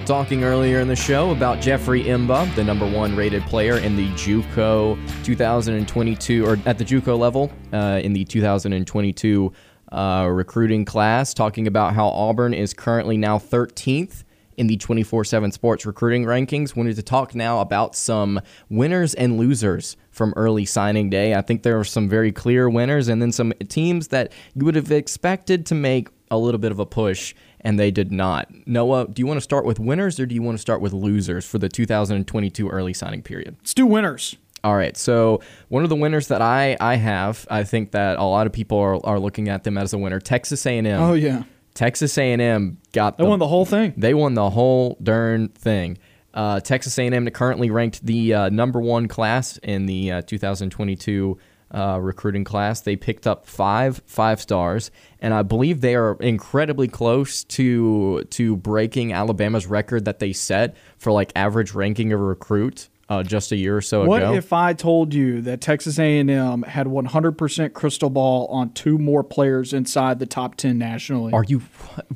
[0.10, 4.08] Talking earlier in the show about Jeffrey M'ba, the number one rated player in the
[4.14, 9.54] JUCO 2022, or at the JUCO level uh, in the 2022
[9.92, 11.36] uh, recruiting class.
[11.36, 14.24] Talking about how Auburn is currently now 13th
[14.58, 16.76] in the 24 7 sports recruiting rankings.
[16.76, 21.36] Wanted to talk now about some winners and losers from early signing day.
[21.36, 24.74] I think there are some very clear winners and then some teams that you would
[24.74, 28.48] have expected to make a little bit of a push and they did not.
[28.66, 30.94] Noah, do you want to start with winners or do you want to start with
[30.94, 33.56] losers for the 2022 early signing period?
[33.60, 34.36] Let's do winners.
[34.64, 34.96] All right.
[34.98, 38.54] So one of the winners that I, I have, I think that a lot of
[38.54, 40.20] people are, are looking at them as a winner.
[40.20, 40.86] Texas A&M.
[41.02, 41.44] Oh yeah.
[41.74, 43.94] Texas A&M got They the, won the whole thing.
[43.96, 45.98] they won the whole darn thing.
[46.34, 51.38] Uh, Texas A&M currently ranked the uh, number one class in the uh, 2022
[51.72, 52.82] uh, recruiting class.
[52.82, 58.56] They picked up five five stars, and I believe they are incredibly close to to
[58.58, 63.52] breaking Alabama's record that they set for like average ranking of a recruit uh, just
[63.52, 64.34] a year or so What ago.
[64.34, 69.74] if I told you that Texas A&M had 100% crystal ball on two more players
[69.74, 71.34] inside the top 10 nationally?
[71.34, 71.60] are you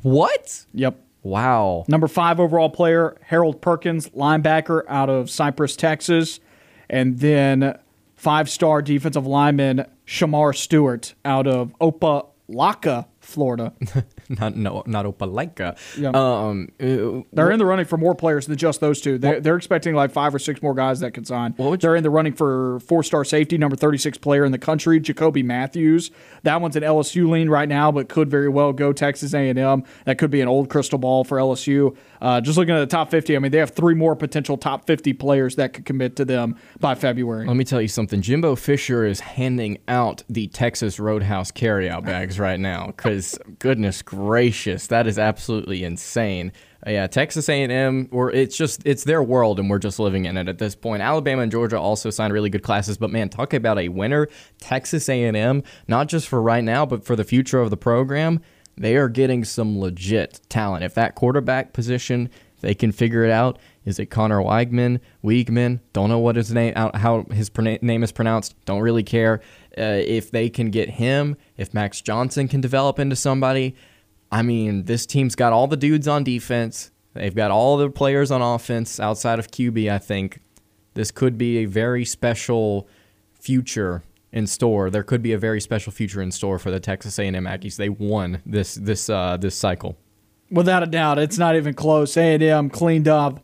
[0.02, 0.64] what?
[0.72, 1.00] yep.
[1.22, 1.84] Wow.
[1.88, 6.38] Number five overall player, Harold Perkins, linebacker out of Cypress, Texas.
[6.90, 7.78] And then
[8.24, 13.74] five star defensive lineman, Shemar Stewart out of Opelika, Florida.
[14.40, 15.76] Not no not Opelika.
[15.98, 16.10] Yeah.
[16.14, 19.18] Um uh, They're in the running for more players than just those two.
[19.18, 21.52] They're, they're expecting like five or six more guys that could sign.
[21.56, 25.00] What they're in the running for four star safety, number 36 player in the country,
[25.00, 26.10] Jacoby Matthews.
[26.42, 29.84] That one's an LSU lean right now, but could very well go Texas A&M.
[30.04, 31.96] That could be an old crystal ball for LSU.
[32.20, 34.86] Uh, just looking at the top 50, I mean, they have three more potential top
[34.86, 37.46] 50 players that could commit to them by February.
[37.46, 38.22] Let me tell you something.
[38.22, 44.86] Jimbo Fisher is handing out the Texas Roadhouse carryout bags right now because goodness gracious,
[44.88, 46.52] that is absolutely insane.
[46.86, 50.36] Uh, yeah, Texas A&M, or it's just it's their world and we're just living in
[50.36, 51.02] it at this point.
[51.02, 54.28] Alabama and Georgia also signed really good classes, but man, talk about a winner.
[54.58, 58.40] Texas A&M, not just for right now, but for the future of the program.
[58.76, 60.82] They are getting some legit talent.
[60.82, 62.28] If that quarterback position
[62.64, 63.58] they can figure it out.
[63.84, 65.00] Is it Conner Weigman?
[65.22, 65.80] Weigman?
[65.92, 68.56] Don't know what his name, how his name is pronounced.
[68.64, 69.40] Don't really care.
[69.76, 73.76] Uh, if they can get him, if Max Johnson can develop into somebody,
[74.34, 76.90] I mean, this team's got all the dudes on defense.
[77.12, 79.88] They've got all the players on offense outside of QB.
[79.88, 80.40] I think
[80.94, 82.88] this could be a very special
[83.32, 84.02] future
[84.32, 84.90] in store.
[84.90, 87.76] There could be a very special future in store for the Texas A&M Aggies.
[87.76, 89.96] They won this this uh, this cycle.
[90.50, 92.16] Without a doubt, it's not even close.
[92.16, 93.40] A&M cleaned up,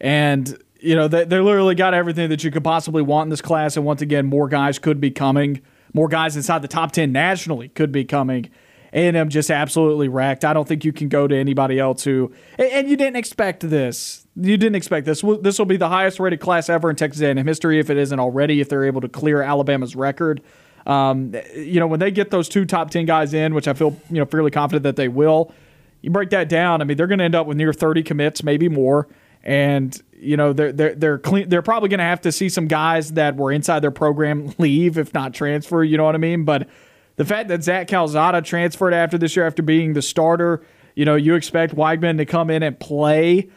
[0.00, 3.42] and you know they they literally got everything that you could possibly want in this
[3.42, 3.76] class.
[3.76, 5.62] And once again, more guys could be coming.
[5.92, 8.50] More guys inside the top ten nationally could be coming.
[8.92, 10.44] A&M just absolutely wrecked.
[10.44, 12.32] I don't think you can go to anybody else who.
[12.58, 14.26] And, you didn't expect this.
[14.36, 15.22] You didn't expect this.
[15.42, 18.18] This will be the highest rated class ever in Texas A&M history if it isn't
[18.18, 18.60] already.
[18.60, 20.42] If they're able to clear Alabama's record.
[20.86, 24.00] Um, you know, when they get those two top 10 guys in, which I feel,
[24.08, 25.52] you know, fairly confident that they will,
[26.00, 26.80] you break that down.
[26.80, 29.06] I mean, they're going to end up with near 30 commits, maybe more.
[29.44, 31.48] And, you know, they're, they're, they're clean.
[31.48, 34.96] They're probably going to have to see some guys that were inside their program leave,
[34.96, 35.84] if not transfer.
[35.84, 36.44] You know what I mean?
[36.44, 36.68] But
[37.18, 40.62] the fact that Zach Calzada transferred after this year, after being the starter,
[40.94, 43.50] you know, you expect Weigman to come in and play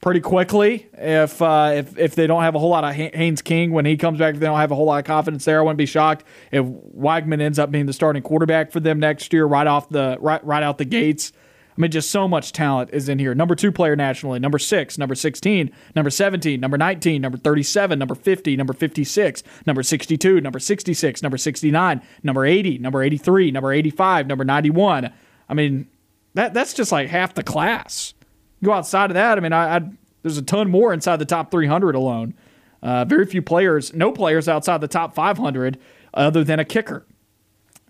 [0.00, 3.72] pretty quickly if uh, if if they don't have a whole lot of Haynes King
[3.72, 4.34] when he comes back.
[4.34, 6.64] If they don't have a whole lot of confidence there, I wouldn't be shocked if
[6.64, 10.44] Weigman ends up being the starting quarterback for them next year, right off the right
[10.44, 11.32] right out the gates.
[11.76, 13.34] I mean, just so much talent is in here.
[13.34, 18.14] Number two player nationally, number six, number 16, number 17, number 19, number 37, number
[18.14, 24.26] 50, number 56, number 62, number 66, number 69, number 80, number 83, number 85,
[24.26, 25.12] number 91.
[25.48, 25.88] I mean,
[26.34, 28.14] that that's just like half the class.
[28.62, 29.80] Go outside of that, I mean, I, I
[30.22, 32.34] there's a ton more inside the top 300 alone.
[32.82, 35.78] Uh, very few players, no players outside the top 500
[36.14, 37.06] other than a kicker.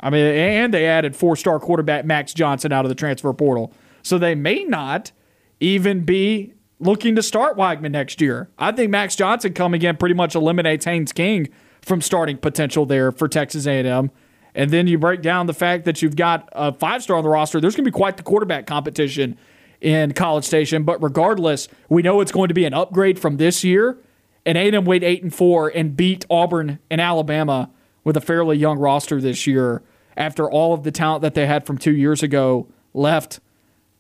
[0.01, 3.73] I mean, and they added four star quarterback Max Johnson out of the transfer portal.
[4.03, 5.13] So they may not
[5.61, 8.51] even be looking to start Weigman next year.
[8.59, 11.49] I think Max Johnson coming in pretty much eliminates Haynes King
[11.83, 14.11] from starting potential there for Texas A&M.
[14.55, 17.29] And then you break down the fact that you've got a five star on the
[17.31, 17.61] roster.
[17.61, 19.37] There's going to be quite the quarterback competition
[19.81, 20.83] in College Station.
[20.83, 23.99] But regardless, we know it's going to be an upgrade from this year.
[24.47, 27.71] And A&M went eight and four and beat Auburn and Alabama
[28.03, 29.83] with a fairly young roster this year
[30.21, 33.41] after all of the talent that they had from two years ago left.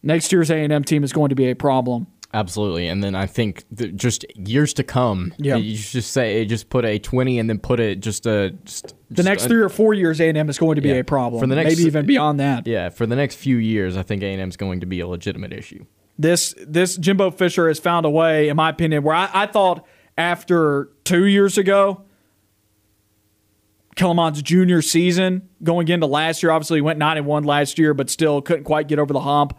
[0.02, 2.06] Next year's A&M team is going to be a problem.
[2.32, 3.64] Absolutely, and then I think
[3.96, 5.56] just years to come, Yeah.
[5.56, 9.16] you just say just put a twenty, and then put it just a just, The
[9.16, 10.96] just next a- three or four years, A and M is going to be Yeah.
[10.96, 11.40] a problem.
[11.40, 12.68] For the next- maybe even beyond that.
[12.68, 15.00] yeah for the next few years, I think A and M is going to be
[15.00, 15.84] a legitimate issue.
[16.18, 19.84] this this Jimbo Fisher has found a way, in my opinion, where I, I thought
[20.16, 22.02] after two years ago,
[24.00, 27.78] Kellen Mond's junior season going into last year, obviously he went nine and one last
[27.78, 29.58] year, but still couldn't quite get over the hump.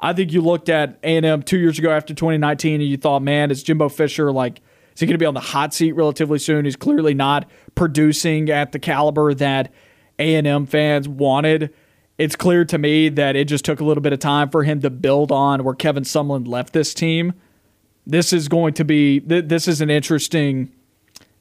[0.00, 2.96] I think you looked at A and M two years ago after 2019, and you
[2.96, 4.62] thought, man, is Jimbo Fisher like?
[4.94, 6.64] Is he going to be on the hot seat relatively soon?
[6.64, 9.70] He's clearly not producing at the caliber that
[10.18, 11.74] A and M fans wanted.
[12.16, 14.80] It's clear to me that it just took a little bit of time for him
[14.80, 17.34] to build on where Kevin Sumlin left this team.
[18.06, 20.72] This is going to be th- this is an interesting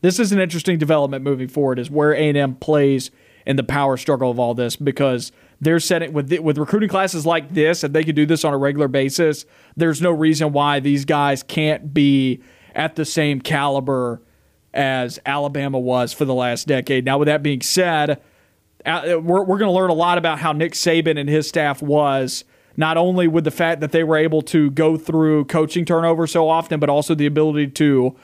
[0.02, 3.12] this is an interesting development moving forward is where A&M plays
[3.46, 7.54] in the power struggle of all this because they're setting with with recruiting classes like
[7.54, 9.46] this and they can do this on a regular basis
[9.76, 12.42] there's no reason why these guys can't be
[12.76, 14.22] at the same caliber
[14.74, 17.04] as Alabama was for the last decade.
[17.04, 18.22] Now with that being said
[18.86, 21.82] uh, we're, we're going to learn a lot about how Nick Saban and his staff
[21.82, 22.44] was
[22.78, 26.50] not only with the fact that they were able to go through coaching turnover so
[26.50, 28.16] often but also the ability to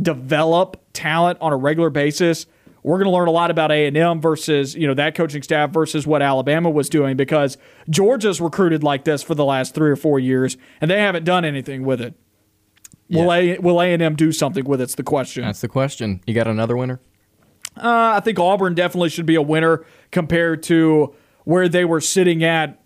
[0.00, 2.46] develop talent on a regular basis.
[2.82, 6.06] We're going to learn a lot about A&M versus, you know, that coaching staff versus
[6.06, 7.56] what Alabama was doing because
[7.88, 11.44] Georgia's recruited like this for the last 3 or 4 years and they haven't done
[11.44, 12.14] anything with it.
[13.08, 15.44] Will A will A&M do something with it's the question.
[15.44, 16.22] That's the question.
[16.26, 16.98] You got another winner?
[17.76, 21.14] Uh, I think Auburn definitely should be a winner compared to
[21.44, 22.81] where they were sitting at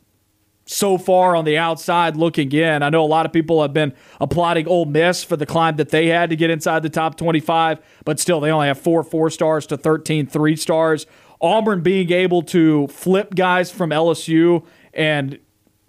[0.67, 2.83] so far on the outside looking in.
[2.83, 5.91] I know a lot of people have been applauding Ole Miss for the climb that
[5.91, 9.31] they had to get inside the top 25, but still they only have four four
[9.31, 11.07] stars to 13 three stars.
[11.41, 15.39] Auburn being able to flip guys from LSU and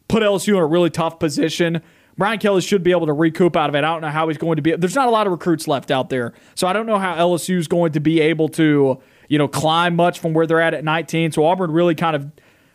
[0.08, 1.82] put LSU in a really tough position.
[2.18, 3.80] Brian Kelly should be able to recoup out of it.
[3.80, 4.76] I don't know how he's going to be.
[4.76, 7.58] There's not a lot of recruits left out there, so I don't know how LSU
[7.58, 10.84] is going to be able to, you know, climb much from where they're at at
[10.84, 11.32] 19.
[11.32, 12.32] So Auburn really kind of,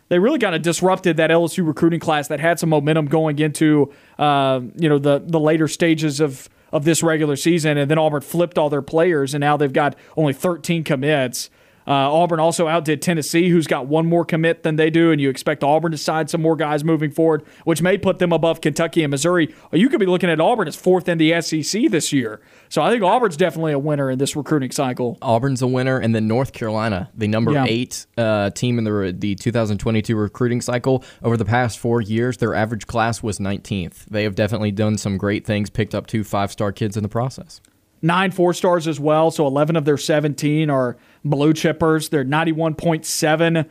[0.09, 3.91] they really kind of disrupted that LSU recruiting class that had some momentum going into,
[4.19, 8.21] uh, you know, the the later stages of of this regular season, and then Auburn
[8.21, 11.49] flipped all their players, and now they've got only 13 commits.
[11.87, 15.29] Uh, Auburn also outdid Tennessee, who's got one more commit than they do, and you
[15.29, 19.03] expect Auburn to sign some more guys moving forward, which may put them above Kentucky
[19.03, 19.53] and Missouri.
[19.71, 22.41] You could be looking at Auburn as fourth in the SEC this year.
[22.69, 25.17] So I think Auburn's definitely a winner in this recruiting cycle.
[25.21, 27.65] Auburn's a winner, and then North Carolina, the number Yeah.
[27.67, 31.03] eight uh, team in the the 2022 recruiting cycle.
[31.21, 34.05] Over the past four years, their average class was 19th.
[34.05, 37.09] They have definitely done some great things, picked up two five star kids in the
[37.09, 37.61] process.
[38.01, 42.09] Nine four stars as well, so 11 of their 17 are blue chippers.
[42.09, 43.67] They're 91.7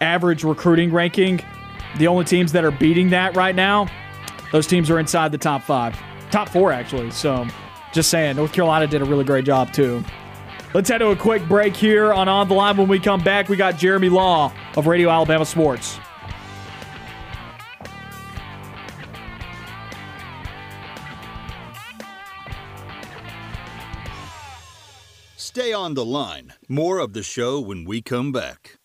[0.00, 1.40] average recruiting ranking.
[1.98, 3.88] The only teams that are beating that right now,
[4.52, 5.98] those teams are inside the top five,
[6.30, 7.10] top four actually.
[7.10, 7.46] So,
[7.92, 10.04] just saying, North Carolina did a really great job too.
[10.74, 12.76] Let's head to a quick break here on On the Line.
[12.76, 15.98] When we come back, we got Jeremy Law of Radio Alabama Sports.
[25.56, 26.52] Stay on the line.
[26.68, 28.76] More of the show when we come back.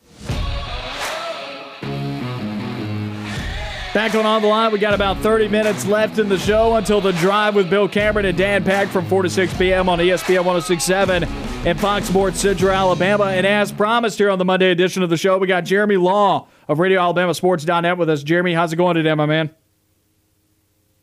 [3.93, 7.01] Back on On the Line, we got about 30 minutes left in the show until
[7.01, 9.89] the drive with Bill Cameron and Dan Pack from 4 to 6 p.m.
[9.89, 11.25] on ESPN 1067
[11.67, 13.25] and Fox Sports Central Alabama.
[13.25, 16.47] And as promised here on the Monday edition of the show, we got Jeremy Law
[16.69, 18.23] of Radio Alabama Sports.net with us.
[18.23, 19.49] Jeremy, how's it going today, my man?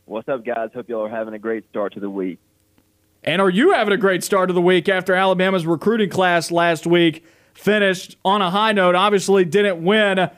[0.06, 0.70] What's up, guys?
[0.72, 2.38] Hope y'all are having a great start to the week.
[3.28, 6.86] And are you having a great start of the week after Alabama's recruiting class last
[6.86, 8.94] week finished on a high note?
[8.94, 10.30] Obviously, didn't win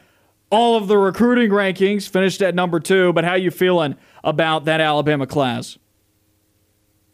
[0.50, 3.12] all of the recruiting rankings, finished at number two.
[3.12, 3.94] But how you feeling
[4.24, 5.78] about that Alabama class?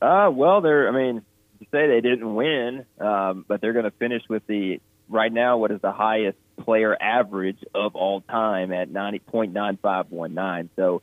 [0.00, 1.20] Uh, well, they're, I mean,
[1.60, 4.80] you say they didn't win, um, but they're going to finish with the,
[5.10, 10.70] right now, what is the highest player average of all time at 90.9519.
[10.74, 11.02] So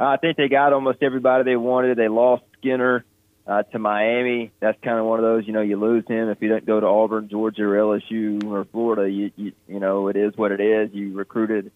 [0.00, 1.96] uh, I think they got almost everybody they wanted.
[1.96, 3.04] They lost Skinner
[3.50, 4.52] uh, to Miami.
[4.60, 6.78] That's kind of one of those, you know, you lose him if you don't go
[6.78, 9.10] to Auburn, Georgia, or LSU or Florida.
[9.10, 10.94] You, you, you know, it is what it is.
[10.94, 11.72] You recruited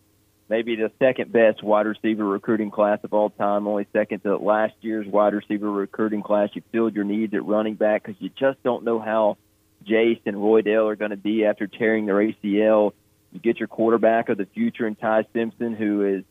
[0.48, 4.74] maybe the second best wide receiver recruiting class of all time, only second to last
[4.82, 6.50] year's wide receiver recruiting class.
[6.52, 9.36] You filled your needs at running back because you just don't know how
[9.84, 12.92] Jase and Roydell are going to be after tearing their ACL.
[13.32, 16.24] You get your quarterback of the future in Ty Simpson, who is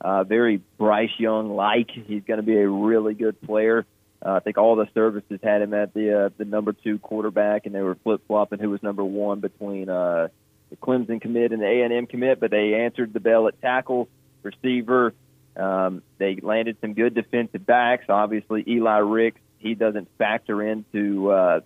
[0.00, 1.92] uh, very Bryce Young like.
[1.92, 3.86] He's going to be a really good player.
[4.24, 7.66] Uh, I think all the services had him at the uh, the number two quarterback,
[7.66, 10.28] and they were flip flopping who was number one between uh,
[10.70, 12.40] the Clemson commit and the A and M commit.
[12.40, 14.08] But they answered the bell at tackle,
[14.42, 15.14] receiver,
[15.56, 18.06] Um, they landed some good defensive backs.
[18.08, 21.60] Obviously, Eli Ricks he doesn't factor into uh,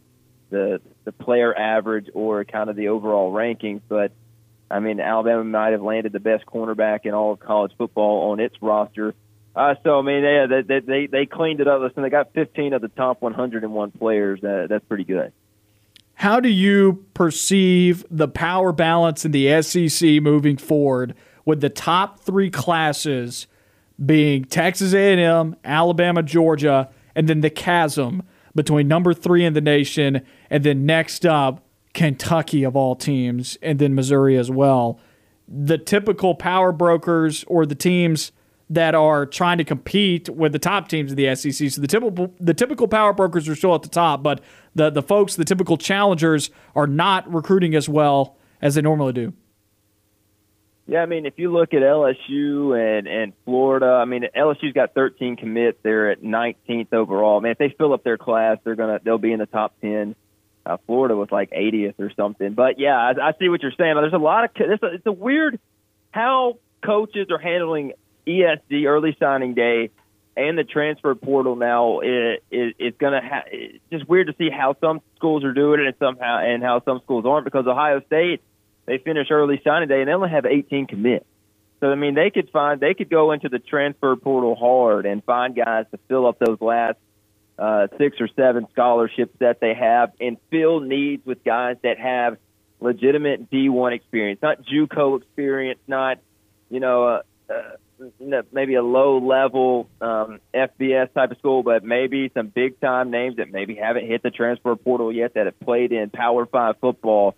[0.51, 4.13] the the player average or kind of the overall rankings, but
[4.71, 8.41] I mean, Alabama might have landed the best cornerback in all of college football on
[8.41, 9.15] its roster.
[9.55, 11.81] Uh, so I mean, yeah, they, they they cleaned it up.
[11.81, 14.43] Listen, they got 15 of the top 101 players.
[14.43, 15.33] Uh, that's pretty good.
[16.15, 21.15] How do you perceive the power balance in the SEC moving forward
[21.45, 23.47] with the top three classes
[24.05, 28.23] being Texas A&M, Alabama, Georgia, and then the chasm
[28.55, 33.79] between number three in the nation and then next up Kentucky of all teams, and
[33.79, 34.99] then Missouri as well.
[35.47, 38.33] The typical power brokers or the teams
[38.73, 41.71] that are trying to compete with the top teams of the SEC.
[41.71, 44.41] So the typical the typical power brokers are still at the top, but
[44.75, 49.35] the the folks, the typical challengers, are not recruiting as well as they normally do.
[50.87, 54.95] Yeah, I mean, if you look at LSU and and Florida, I mean, LSU's got
[54.95, 55.79] 13 commits.
[55.83, 57.39] They're at 19th overall.
[57.39, 59.75] I mean, if they fill up their class, they're gonna they'll be in the top
[59.83, 60.17] 10.
[60.65, 62.55] Uh, Florida was like 80th or something.
[62.55, 63.97] But yeah, I, I see what you're saying.
[63.97, 65.61] There's a lot of it's a, it's a weird
[66.11, 67.93] how coaches are handling
[68.27, 69.91] ESD early signing day
[70.37, 74.49] and the transfer portal now it, it, it's to ha- it's just weird to see
[74.51, 78.01] how some schools are doing it and somehow and how some schools aren't because Ohio
[78.07, 78.41] State
[78.87, 81.27] they finish early signing day and they only have 18 commits.
[81.81, 85.23] So I mean they could find they could go into the transfer portal hard and
[85.25, 86.99] find guys to fill up those last
[87.59, 92.39] uh, six or seven scholarships that they have and fill needs with guys that have
[92.81, 96.19] legitimate D1 experience, not JUCO experience, not
[96.71, 97.77] you know uh, uh,
[98.53, 103.37] maybe a low level um, FBS type of school, but maybe some big time names
[103.37, 107.35] that maybe haven't hit the transfer portal yet that have played in Power Five football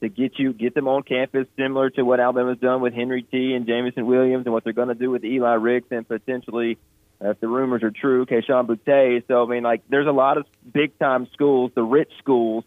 [0.00, 3.54] to get you get them on campus, similar to what Alabama's done with Henry T
[3.54, 6.78] and Jameson Williams, and what they're going to do with Eli Ricks and potentially
[7.20, 9.26] if the rumors are true, Kayshon Boutte.
[9.28, 12.64] So I mean, like, there's a lot of big time schools, the rich schools,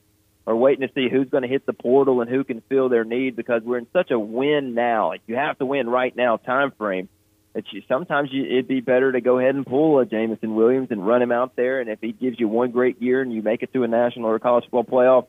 [0.48, 3.04] are waiting to see who's going to hit the portal and who can fill their
[3.04, 5.14] need because we're in such a win now.
[5.28, 7.08] You have to win right now time frame.
[7.72, 11.06] You sometimes you, it'd be better to go ahead and pull a Jameson Williams and
[11.06, 13.64] run him out there, and if he gives you one great year and you make
[13.64, 15.28] it to a national or a college football playoff,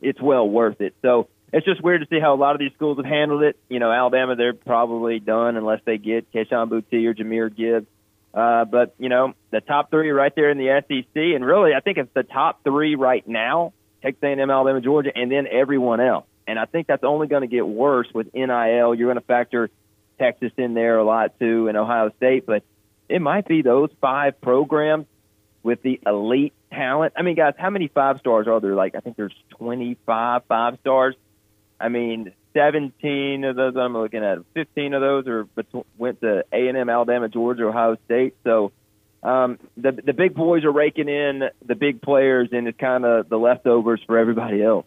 [0.00, 0.94] it's well worth it.
[1.02, 3.58] So it's just weird to see how a lot of these schools have handled it.
[3.68, 7.86] You know, Alabama, they're probably done unless they get Kayshon Boutte or Jahmyr Gibbs.
[8.32, 11.80] Uh, but you know, the top three right there in the SEC, and really, I
[11.80, 16.26] think it's the top three right now: Texas A&M, Alabama, Georgia, and then everyone else.
[16.46, 18.94] And I think that's only going to get worse with NIL.
[18.94, 19.70] You're going to factor
[20.20, 22.62] Texas in there a lot too, and Ohio State, but
[23.08, 25.06] it might be those five programs
[25.62, 27.14] with the elite talent.
[27.16, 28.74] I mean, guys, how many five stars are there?
[28.74, 31.16] Like, I think there's 25 five stars.
[31.80, 35.48] I mean, 17 of those I'm looking at, 15 of those are
[35.98, 38.34] went to A&M, Alabama, Georgia, Ohio State.
[38.44, 38.72] So
[39.22, 43.28] um, the the big boys are raking in the big players, and it's kind of
[43.28, 44.86] the leftovers for everybody else.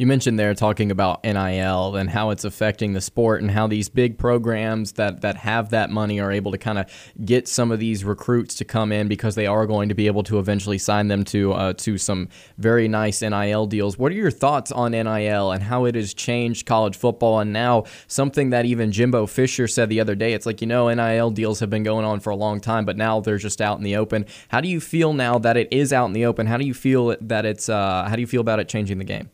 [0.00, 3.90] You mentioned there talking about NIL and how it's affecting the sport and how these
[3.90, 6.86] big programs that, that have that money are able to kind of
[7.22, 10.22] get some of these recruits to come in because they are going to be able
[10.22, 13.98] to eventually sign them to uh, to some very nice NIL deals.
[13.98, 17.84] What are your thoughts on NIL and how it has changed college football and now
[18.06, 20.32] something that even Jimbo Fisher said the other day?
[20.32, 22.96] It's like you know NIL deals have been going on for a long time, but
[22.96, 24.24] now they're just out in the open.
[24.48, 26.46] How do you feel now that it is out in the open?
[26.46, 29.04] How do you feel that it's uh, how do you feel about it changing the
[29.04, 29.28] game?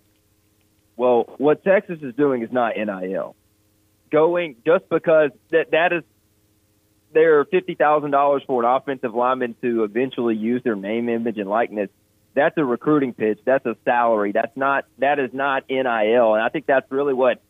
[0.97, 3.36] Well, what Texas is doing is not NIL.
[4.10, 6.02] Going just because that that is
[7.12, 11.39] there are fifty thousand dollars for an offensive lineman to eventually use their name, image,
[11.39, 11.90] and likeness.
[12.35, 13.40] That's a recruiting pitch.
[13.44, 14.32] That's a salary.
[14.32, 16.35] That's not that is not NIL.
[16.35, 17.43] And I think that's really what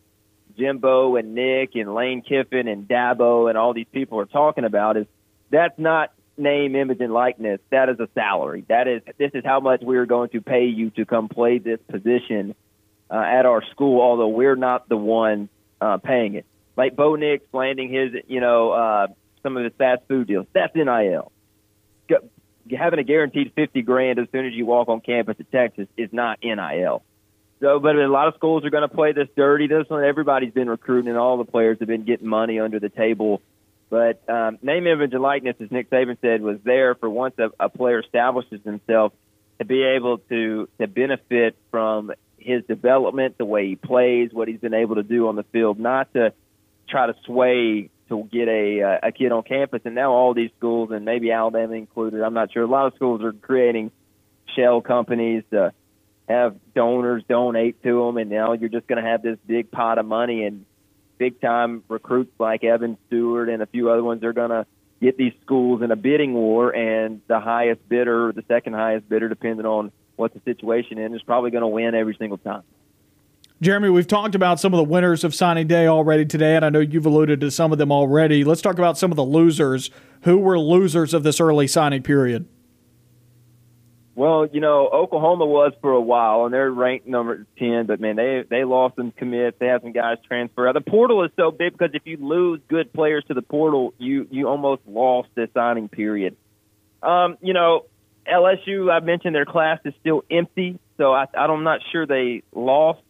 [0.56, 4.97] Jimbo and Nick and Lane Kiffin and Dabo and all these people are talking about
[4.97, 5.06] is
[5.51, 7.60] that's not name, image, and likeness.
[7.70, 8.64] That is a salary.
[8.68, 11.59] That is this is how much we are going to pay you to come play
[11.59, 12.55] this position
[13.11, 15.49] uh, at our school, although we're not the one
[15.81, 16.47] uh, paying it.
[16.77, 19.07] Like Bo Nix landing his, you know, uh,
[19.43, 20.47] some of his fast food deals.
[20.53, 21.33] That's NIL.
[22.77, 26.12] Having a guaranteed fifty grand as soon as you walk on campus at Texas is
[26.12, 27.03] not NIL.
[27.61, 29.66] So, but a lot of schools are going to play this dirty.
[29.66, 32.91] This one, everybody's been recruiting, and all the players have been getting money under the
[32.91, 33.41] table.
[33.89, 37.51] But um, name, image, and likeness, as Nick Saban said, was there for once a,
[37.59, 39.12] a player establishes himself
[39.59, 44.61] to be able to to benefit from his development, the way he plays, what he's
[44.61, 46.33] been able to do on the field, not to
[46.89, 49.83] try to sway to get a uh, a kid on campus.
[49.85, 52.63] And now all these schools, and maybe Alabama included, I'm not sure.
[52.63, 53.91] A lot of schools are creating
[54.55, 55.73] shell companies to
[56.29, 59.99] have donors donate to them, and now you're just going to have this big pot
[59.99, 60.65] of money and
[61.19, 64.67] big time recruits like Evan Stewart and a few other ones are going to
[65.01, 69.29] get these schools in a bidding war, and the highest bidder, the second highest bidder,
[69.29, 72.62] depending on what the situation is, is probably going to win every single time.
[73.62, 76.68] Jeremy, we've talked about some of the winners of signing day already today, and I
[76.68, 78.44] know you've alluded to some of them already.
[78.44, 79.90] Let's talk about some of the losers.
[80.22, 82.47] Who were losers of this early signing period?
[84.14, 87.84] Well, you know, Oklahoma was for a while, and they're ranked number ten.
[87.86, 89.59] But man, they they lost some commits.
[89.59, 90.70] They have some guys transfer.
[90.72, 94.26] The portal is so big because if you lose good players to the portal, you
[94.30, 96.36] you almost lost the signing period.
[97.02, 97.84] Um, you know,
[98.28, 98.93] LSU.
[98.93, 103.01] I mentioned their class is still empty, so I, I'm not sure they lost.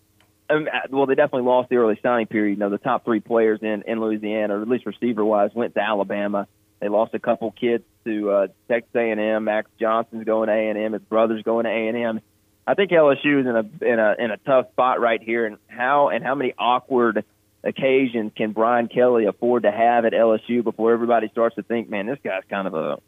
[0.48, 2.52] Um, well, they definitely lost the early signing period.
[2.52, 5.74] You know, the top three players in in Louisiana, or at least receiver wise, went
[5.74, 6.47] to Alabama.
[6.80, 9.44] They lost a couple kids to uh, Texas A&M.
[9.44, 10.93] Max Johnson's going to A&M.
[10.93, 12.20] His brother's going to A&M.
[12.66, 15.47] I think LSU is in a in a in a tough spot right here.
[15.47, 17.24] And how and how many awkward
[17.64, 22.06] occasions can Brian Kelly afford to have at LSU before everybody starts to think, man,
[22.06, 22.98] this guy's kind of a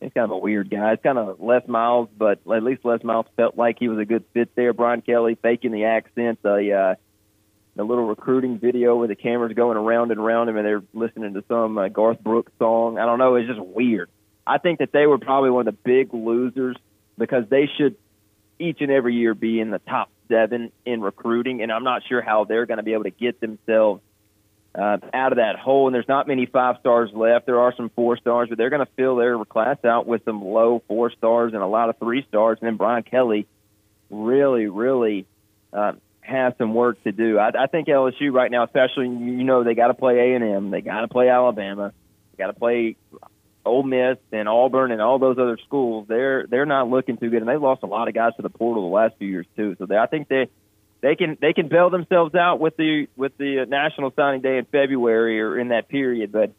[0.00, 0.92] he's kind of a weird guy.
[0.92, 4.04] It's kind of Les Miles, but at least Les Miles felt like he was a
[4.04, 4.72] good fit there.
[4.72, 6.94] Brian Kelly faking the accent, the uh,
[7.74, 11.34] the little recruiting video where the camera's going around and around him, and they're listening
[11.34, 12.98] to some uh, Garth Brooks song.
[12.98, 13.34] I don't know.
[13.36, 14.08] It's just weird.
[14.46, 16.76] I think that they were probably one of the big losers
[17.18, 17.96] because they should
[18.58, 22.22] each and every year be in the top seven in recruiting, and I'm not sure
[22.22, 24.00] how they're going to be able to get themselves
[24.76, 25.86] uh, out of that hole.
[25.86, 27.46] And there's not many five stars left.
[27.46, 30.44] There are some four stars, but they're going to fill their class out with some
[30.44, 32.58] low four stars and a lot of three stars.
[32.60, 33.46] And then Brian Kelly
[34.10, 35.26] really, really
[35.72, 37.38] uh, has some work to do.
[37.38, 40.44] I, I think LSU right now, especially you know they got to play A and
[40.44, 41.92] M, they got to play Alabama,
[42.32, 42.96] they got to play
[43.64, 46.06] Ole Miss and Auburn and all those other schools.
[46.08, 48.50] They're they're not looking too good, and they lost a lot of guys to the
[48.50, 49.76] portal the last few years too.
[49.78, 50.48] So they, I think they
[51.06, 54.64] they can they can bail themselves out with the with the national signing day in
[54.64, 56.50] February or in that period, but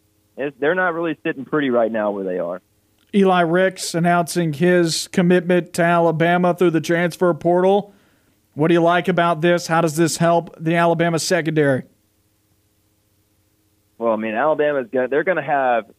[0.58, 2.62] they're not really sitting pretty right now where they are.
[3.14, 7.92] Eli Ricks announcing his commitment to Alabama through the transfer portal.
[8.54, 9.66] What do you like about this?
[9.66, 11.82] How does this help the Alabama secondary?
[13.98, 15.90] Well, I mean, Alabama's going they're going to have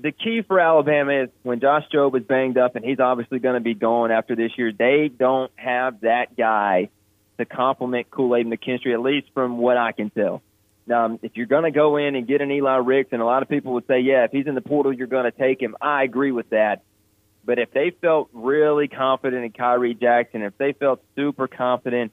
[0.00, 3.54] the key for Alabama is when Josh Jobe is banged up and he's obviously going
[3.54, 4.70] to be gone after this year.
[4.70, 6.90] They don't have that guy
[7.38, 10.42] to complement Kool Aid McKinstry, at least from what I can tell.
[10.86, 13.42] Now, if you're going to go in and get an Eli Ricks, and a lot
[13.42, 15.76] of people would say, yeah, if he's in the portal, you're going to take him.
[15.80, 16.82] I agree with that.
[17.44, 22.12] But if they felt really confident in Khyree Jackson, if they felt super confident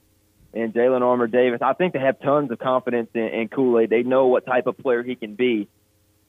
[0.54, 3.90] in Jalyn Armour Davis, I think they have tons of confidence in, in Kool Aid.
[3.90, 5.68] They know what type of player he can be.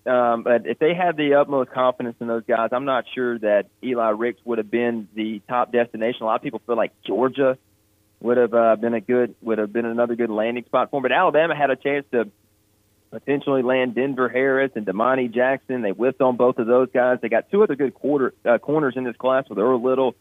[0.06, 3.66] Um, but if they had the utmost confidence in those guys, I'm not sure that
[3.82, 6.22] Eli Ricks would have been the top destination.
[6.22, 7.56] A lot of people feel like Georgia
[8.24, 11.02] would have uh, been a good, would have been another good landing spot for him.
[11.02, 12.30] But Alabama had a chance to
[13.10, 15.82] potentially land Denver Harris and Domani Jackson.
[15.82, 17.18] They whiffed on both of those guys.
[17.20, 20.16] They got two other good quarter uh, corners in this class with Earl Little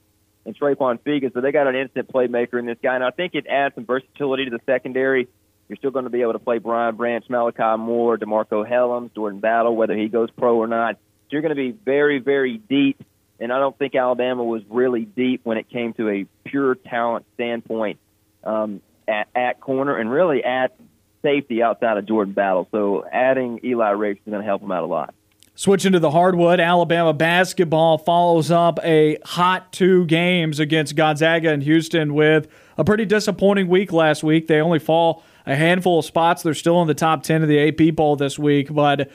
[0.46, 2.96] and Tre'Quon Fegans, so they got an instant playmaker in this guy.
[2.96, 5.30] And I think it adds some versatility to the secondary.
[5.70, 9.40] You're still going to be able to play Brian Branch, Malachi Moore, DeMarcco Hellams, Jordan
[9.40, 10.98] Battle, whether he goes pro or not.
[11.30, 13.02] You're going to be very, very deep.
[13.40, 17.26] And I don't think Alabama was really deep when it came to a pure talent
[17.34, 18.00] standpoint
[18.44, 20.76] um, at, at corner and really at
[21.22, 22.68] safety outside of Jordan Battle.
[22.72, 25.14] So adding Eli Ricks is going to help him out a lot.
[25.56, 31.62] Switching to the hardwood, Alabama basketball follows up a hot two games against Gonzaga and
[31.62, 34.48] Houston with a pretty disappointing week last week.
[34.48, 36.42] They only fall a handful of spots.
[36.42, 39.12] They're still in the top 10 of the AP poll this week, but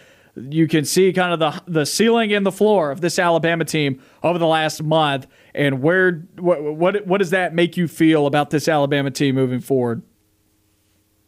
[0.51, 4.03] you can see kind of the the ceiling and the floor of this Alabama team
[4.23, 5.27] over the last month.
[5.55, 9.61] And where what what, what does that make you feel about this Alabama team moving
[9.61, 10.03] forward?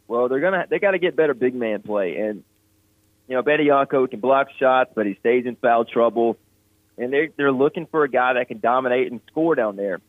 [0.07, 2.43] Well, they're gonna they got to get better big man play, and
[3.27, 6.37] you know Bediako can block shots, but he stays in foul trouble,
[6.97, 10.01] and they they're looking for a guy that can dominate and score down there.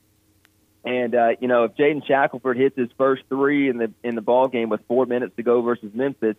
[0.84, 4.22] And uh, you know if Jaden Shackelford hits his first three in the in the
[4.22, 6.36] ball game with four minutes to go versus Memphis,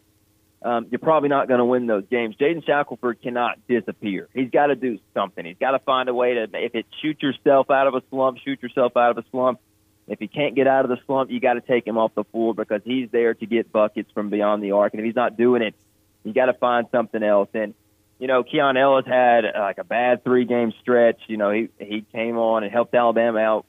[0.63, 2.35] um, you're probably not going to win those games.
[2.35, 4.29] Jaden Shackelford cannot disappear.
[4.33, 5.45] He's got to do something.
[5.45, 8.37] He's got to find a way to if it shoot yourself out of a slump,
[8.39, 9.59] shoot yourself out of a slump
[10.07, 12.25] if he can't get out of the slump, you got to take him off the
[12.25, 14.93] floor because he's there to get buckets from beyond the arc.
[14.93, 15.75] And if he's not doing it,
[16.23, 17.49] you got to find something else.
[17.53, 17.73] And
[18.19, 21.21] you know, Keon Ellis had uh, like a bad three game stretch.
[21.27, 23.65] You know, he he came on and helped Alabama out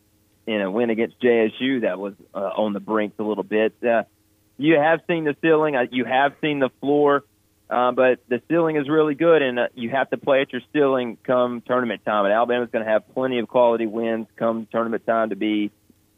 [0.47, 3.75] in a win against JSU that was uh, on the brink a little bit.
[3.83, 4.05] Uh,
[4.57, 7.25] you have seen the ceiling, uh, you have seen the floor,
[7.69, 10.63] uh, but the ceiling is really good, and uh, you have to play at your
[10.73, 12.25] ceiling come tournament time.
[12.25, 15.71] And Alabama's going to have plenty of quality wins come tournament time to be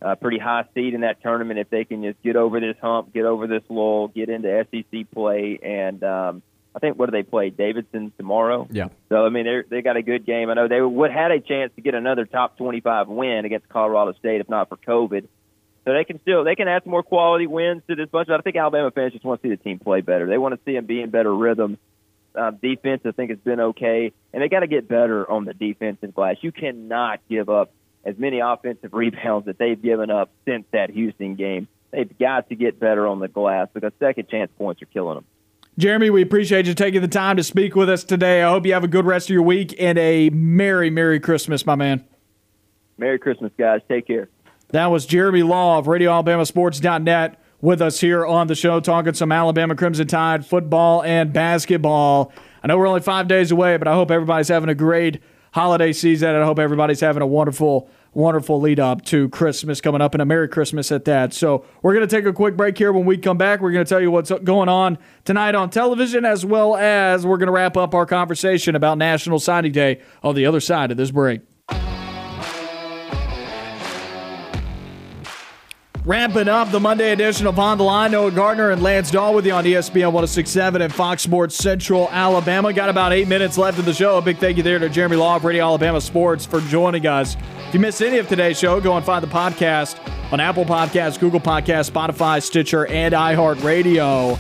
[0.03, 3.15] a pretty high seed in that tournament if they can just get over this hump,
[3.15, 6.43] get over this lull, get into SEC play, and um,
[6.75, 7.49] I think what do they play?
[7.49, 8.69] Davidson tomorrow.
[8.71, 8.89] Yeah.
[9.09, 10.51] So I mean, they they got a good game.
[10.51, 14.13] I know they would had a chance to get another top 25 win against Colorado
[14.19, 15.27] State if not for COVID.
[15.87, 18.27] So they can still they can add some more quality wins to this bunch.
[18.27, 20.27] But I think Alabama fans just want to see the team play better.
[20.27, 21.79] They want to see them be in better rhythm.
[22.35, 25.55] Uh, defense, I think, has been okay, and they got to get better on the
[25.55, 26.37] defensive glass.
[26.43, 27.71] You cannot give up
[28.05, 31.69] as many offensive rebounds that they've given up since that Houston game.
[31.93, 35.25] They've got to get better on the glass because second chance points are killing them.
[35.79, 38.43] Jeremy, we appreciate you taking the time to speak with us today.
[38.43, 41.65] I hope you have a good rest of your week and a Merry, Merry Christmas,
[41.65, 42.05] my man.
[42.99, 43.81] Merry Christmas, guys.
[43.89, 44.29] Take care.
[44.71, 49.77] That was Jeremy Law of RadioAlabamaSports.net with us here on the show, talking some Alabama
[49.77, 52.33] Crimson Tide football and basketball.
[52.63, 55.23] I know we're only five days away, but I hope everybody's having a great
[55.53, 60.01] holiday season, and I hope everybody's having a wonderful wonderful lead up to Christmas coming
[60.01, 61.35] up and a Merry Christmas at that.
[61.35, 62.93] So, we're going to take a quick break here.
[62.93, 66.25] When we come back, we're going to tell you what's going on tonight on television,
[66.25, 70.35] as well as we're going to wrap up our conversation about National Signing Day on
[70.35, 71.43] the other side of this break.
[76.07, 78.13] Ramping up the Monday edition of On the Line.
[78.13, 82.73] Noah Gardner and Lance Dawe with you on ESPN 1067 and Fox Sports Central Alabama.
[82.73, 84.17] Got about eight minutes left of the show.
[84.17, 87.37] A big thank you there to Jeremy Law of Radio Alabama Sports for joining us.
[87.67, 89.99] If you missed any of today's show, go and find the podcast
[90.33, 94.39] on Apple Podcasts, Google Podcasts, Spotify, Stitcher, and iHeartRadio.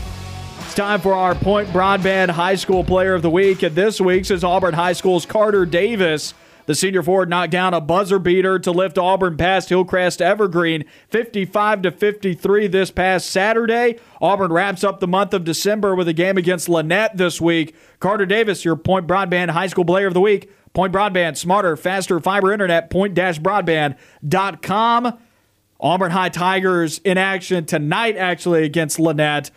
[0.60, 3.64] It's time for our Point Broadband High School Player of the Week.
[3.64, 6.32] And this week's is Auburn High School's Carter Davis.
[6.66, 11.82] The senior forward knocked down a buzzer beater to lift Auburn past Hillcrest Evergreen 55
[11.82, 14.00] to 53 this past Saturday.
[14.20, 17.74] Auburn wraps up the month of December with a game against Lanett this week.
[18.00, 20.50] Carter Davis, your Point Broadband High School Player of the Week.
[20.72, 25.18] Point Broadband, smarter, faster fiber internet, point-broadband.com.
[25.78, 29.52] Auburn High Tigers in action tonight, actually, against Lanett.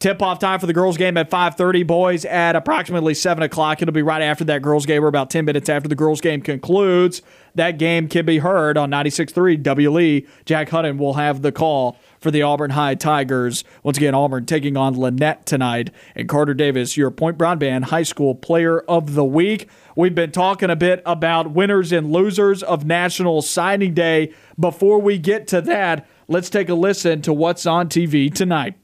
[0.00, 1.82] Tip-off time for the girls' game at 5:30.
[1.82, 3.82] Boys at approximately 7 o'clock.
[3.82, 6.40] It'll be right after that girls' game, or about 10 minutes after the girls' game
[6.40, 7.20] concludes.
[7.54, 10.26] That game can be heard on 96.3 WLE.
[10.46, 13.62] Jack Hutton will have the call for the Auburn High Tigers.
[13.82, 15.90] Once again, Auburn taking on Lanett tonight.
[16.16, 19.68] And Carter Davis, your Point Broadband High School Player of the Week.
[19.94, 24.32] We've been talking a bit about winners and losers of National Signing Day.
[24.58, 28.76] Before we get to that, let's take a listen to what's on TV tonight.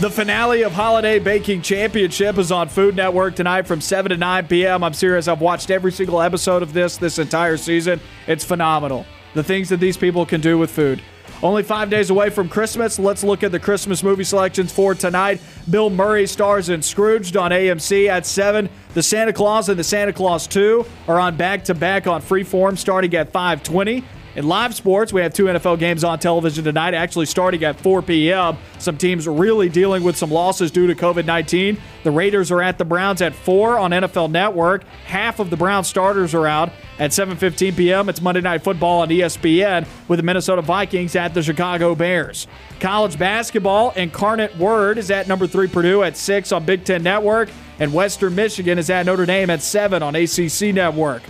[0.00, 4.46] The finale of Holiday Baking Championship is on Food Network tonight from 7 to 9
[4.46, 4.84] p.m.
[4.84, 5.26] I'm serious.
[5.26, 8.00] I've watched every single episode of this this entire season.
[8.28, 9.06] It's phenomenal.
[9.34, 11.02] The things that these people can do with food.
[11.42, 13.00] Only five days away from Christmas.
[13.00, 15.40] Let's look at the Christmas movie selections for tonight.
[15.68, 18.68] Bill Murray stars in Scrooged on AMC at 7.
[18.94, 22.78] The Santa Claus and the Santa Claus 2 are on back to back on Freeform
[22.78, 24.04] starting at 520.
[24.38, 28.02] In live sports, we have two NFL games on television tonight, actually starting at 4
[28.02, 28.56] p.m.
[28.78, 31.76] Some teams really dealing with some losses due to COVID 19.
[32.04, 34.84] The Raiders are at the Browns at 4 on NFL Network.
[35.06, 36.70] Half of the Browns starters are out.
[37.00, 41.42] At 7:15 p.m., it's Monday Night Football on ESPN with the Minnesota Vikings at the
[41.42, 42.46] Chicago Bears.
[42.78, 47.48] College basketball, Incarnate Word is at number 3 Purdue at 6 on Big 10 Network,
[47.80, 51.24] and Western Michigan is at Notre Dame at 7 on ACC Network.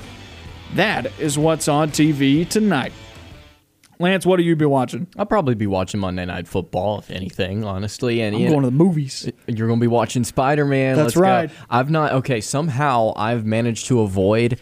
[0.75, 2.93] That is what's on TV tonight.
[4.01, 5.09] Lance, what have you been watching?
[5.17, 8.21] I'll probably be watching Monday Night Football, if anything, honestly.
[8.21, 9.29] And I'm going know, to the movies.
[9.49, 10.97] you're going to be watching Spider Man.
[10.97, 11.51] That's right.
[11.69, 12.13] I've not.
[12.13, 14.61] Okay, somehow I've managed to avoid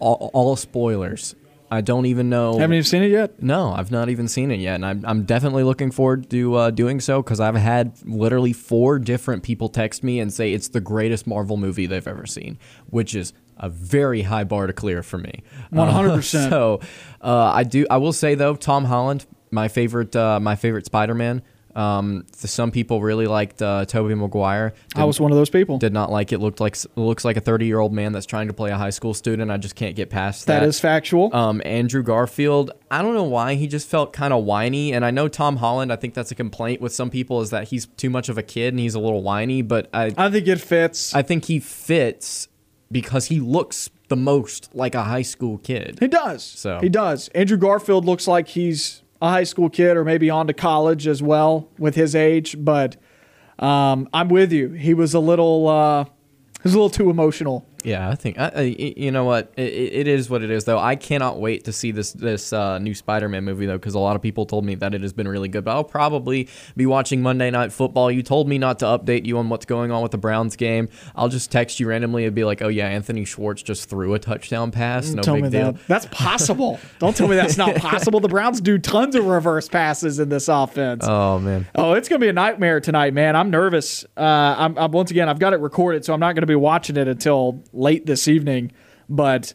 [0.00, 1.36] all, all spoilers.
[1.70, 2.58] I don't even know.
[2.58, 3.42] Haven't even seen it yet?
[3.42, 6.70] No, I've not even seen it yet, and I'm, I'm definitely looking forward to uh,
[6.70, 10.82] doing so because I've had literally four different people text me and say it's the
[10.82, 12.58] greatest Marvel movie they've ever seen,
[12.90, 13.32] which is
[13.62, 15.42] a very high bar to clear for me.
[15.72, 16.16] 100%.
[16.16, 16.20] Uh,
[16.50, 16.80] so
[17.22, 17.86] uh, I do.
[17.88, 21.42] I will say though, Tom Holland, my favorite, uh, my favorite Spider-Man.
[21.74, 24.74] Um, some people really liked uh, Tobey Maguire.
[24.94, 25.78] I was one of those people.
[25.78, 26.38] Did not like it.
[26.38, 28.90] Looked like looks like a 30 year old man that's trying to play a high
[28.90, 29.50] school student.
[29.50, 30.60] I just can't get past that.
[30.60, 31.34] that is factual.
[31.34, 35.10] Um, Andrew Garfield, I don't know why he just felt kind of whiny, and I
[35.10, 35.92] know Tom Holland.
[35.92, 38.42] I think that's a complaint with some people is that he's too much of a
[38.42, 39.62] kid and he's a little whiny.
[39.62, 41.14] But I, I think it fits.
[41.14, 42.48] I think he fits
[42.92, 45.96] because he looks the most like a high school kid.
[46.00, 46.44] he does.
[46.44, 47.28] So- He does.
[47.28, 51.22] Andrew Garfield looks like he's a high school kid or maybe on to college as
[51.22, 52.96] well with his age, but
[53.58, 54.70] um, I'm with you.
[54.70, 56.10] He was a little uh, he
[56.64, 60.30] was a little too emotional Yeah, I think I, you know what it, it is
[60.30, 60.78] what it is though.
[60.78, 64.16] I cannot wait to see this this uh, new Spider-Man movie though because a lot
[64.16, 65.64] of people told me that it has been really good.
[65.64, 68.10] But I'll probably be watching Monday Night Football.
[68.10, 70.88] You told me not to update you on what's going on with the Browns game.
[71.16, 74.18] I'll just text you randomly and be like, "Oh yeah, Anthony Schwartz just threw a
[74.18, 75.10] touchdown pass.
[75.10, 75.86] No tell big deal." that.
[75.88, 76.78] That's possible.
[76.98, 78.20] Don't tell me that's not possible.
[78.20, 81.04] The Browns do tons of reverse passes in this offense.
[81.06, 83.36] Oh man, Oh, it's gonna be a nightmare tonight, man.
[83.36, 84.04] I'm nervous.
[84.16, 84.20] Uh,
[84.58, 87.08] I'm, I'm once again, I've got it recorded, so I'm not gonna be watching it
[87.08, 88.72] until late this evening.
[89.08, 89.54] But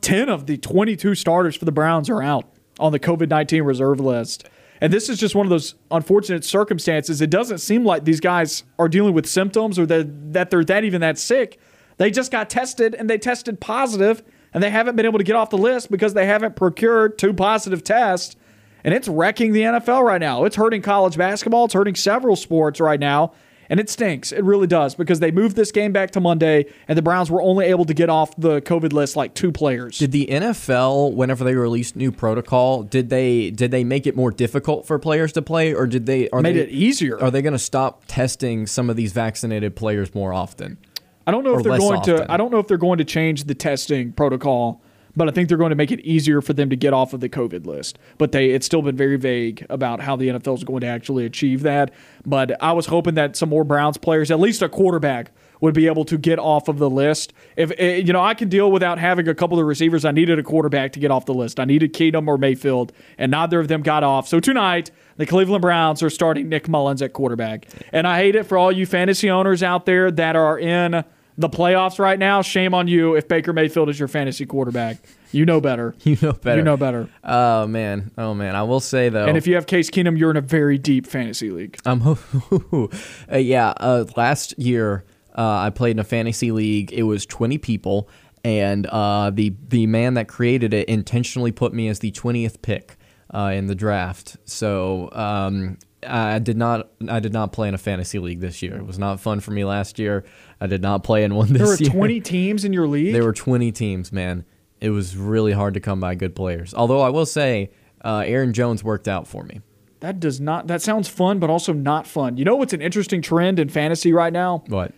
[0.00, 2.48] 10 of the 22 starters for the Browns are out
[2.78, 4.48] on the COVID 19 reserve list.
[4.80, 7.20] And this is just one of those unfortunate circumstances.
[7.22, 10.84] It doesn't seem like these guys are dealing with symptoms or that, that they're that
[10.84, 11.58] even that sick.
[11.96, 14.22] They just got tested and they tested positive,
[14.52, 17.32] and they haven't been able to get off the list because they haven't procured two
[17.32, 18.36] positive tests.
[18.84, 20.44] And it's wrecking the NFL right now.
[20.44, 21.64] It's hurting college basketball.
[21.64, 23.32] It's hurting several sports right now.
[23.68, 24.32] And it stinks.
[24.32, 27.42] It really does because they moved this game back to Monday, and the Browns were
[27.42, 29.98] only able to get off the COVID list like two players.
[29.98, 34.30] Did the NFL, whenever they released new protocol, did they did they make it more
[34.30, 37.20] difficult for players to play, or did they are Made they, it easier.
[37.20, 40.78] Are they going to stop testing some of these vaccinated players more often?
[41.26, 42.16] I don't know if they're going often.
[42.18, 42.32] to.
[42.32, 44.80] I don't know if they're going to change the testing protocol,
[45.16, 47.20] but I think they're going to make it easier for them to get off of
[47.20, 47.98] the COVID list.
[48.18, 51.24] But they, it's still been very vague about how the NFL is going to actually
[51.24, 51.92] achieve that.
[52.24, 55.86] But I was hoping that some more Browns players, at least a quarterback, would be
[55.86, 57.32] able to get off of the list.
[57.56, 60.04] If eh, you know, I can deal without having a couple of receivers.
[60.04, 61.58] I needed a quarterback to get off the list.
[61.58, 64.28] I needed Keenum or Mayfield, and neither of them got off.
[64.28, 68.44] So tonight, the Cleveland Browns are starting Nick Mullens at quarterback, and I hate it
[68.44, 71.04] for all you fantasy owners out there that are in
[71.38, 72.42] the playoffs right now.
[72.42, 74.98] Shame on you if Baker Mayfield is your fantasy quarterback.
[75.32, 75.94] You know better.
[76.04, 76.58] You know better.
[76.58, 77.08] You know better.
[77.24, 78.54] Oh man, oh man.
[78.54, 81.06] I will say though, And if you have Case Keenum, you're in a very deep
[81.06, 81.78] fantasy league.
[81.84, 82.18] Um,
[83.32, 83.74] uh, yeah.
[83.76, 85.04] Uh, last year,
[85.36, 86.92] uh, I played in a fantasy league.
[86.92, 88.08] It was 20 people,
[88.44, 92.96] and uh, the the man that created it intentionally put me as the 20th pick
[93.34, 94.36] uh, in the draft.
[94.44, 98.76] So um, I did not I did not play in a fantasy league this year.
[98.76, 100.24] It was not fun for me last year.
[100.60, 101.90] I did not play in one this There were year.
[101.90, 103.12] 20 teams in your league.
[103.12, 104.44] There were 20 teams, man.
[104.80, 106.72] It was really hard to come by good players.
[106.74, 107.70] Although I will say,
[108.04, 109.60] uh, Aaron Jones worked out for me.
[110.00, 110.66] that does not.
[110.66, 112.36] That sounds fun, but also not fun.
[112.36, 114.64] You know what's an interesting trend in fantasy right now?
[114.68, 114.92] What?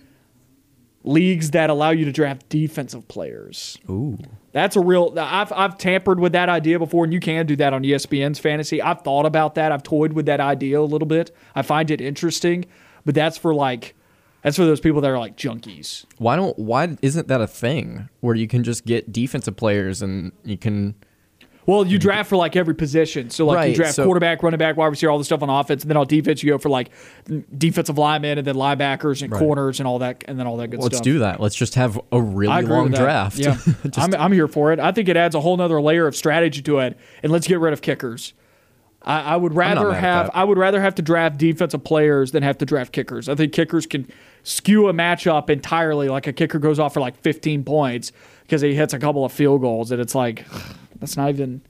[1.04, 3.78] Leagues that allow you to draft defensive players.
[3.88, 4.18] Ooh.
[4.52, 5.14] That's a real.
[5.16, 8.82] I've I've tampered with that idea before, and you can do that on ESPN's fantasy.
[8.82, 9.70] I've thought about that.
[9.70, 11.30] I've toyed with that idea a little bit.
[11.54, 12.66] I find it interesting,
[13.04, 13.94] but that's for like,
[14.42, 16.04] that's for those people that are like junkies.
[16.18, 20.32] Why don't why isn't that a thing where you can just get defensive players and
[20.44, 20.94] you can
[21.66, 23.30] Well, you draft for like every position.
[23.30, 25.82] So like you draft so- quarterback, running back, wide receiver, all the stuff on offense,
[25.82, 26.90] and then on defense you go for like
[27.58, 30.80] defensive linemen and then linebackers and corners and all that, and then all that good
[30.80, 30.92] stuff.
[30.92, 31.40] let's do that.
[31.40, 33.38] Let's just have a really long draft.
[33.38, 34.80] Yeah, Just- I'm, I'm here for it.
[34.80, 37.58] I think it adds a whole nother layer of strategy to it, and let's get
[37.60, 38.32] rid of kickers.
[39.02, 40.30] I, I would rather have.
[40.34, 43.28] I would rather have to draft defensive players than have to draft kickers.
[43.28, 44.10] I think kickers can
[44.48, 46.08] skew a matchup entirely.
[46.08, 48.12] Like a kicker goes off for like 15 points
[48.42, 50.46] because he hits a couple of field goals, and it's like
[51.00, 51.62] that's not even.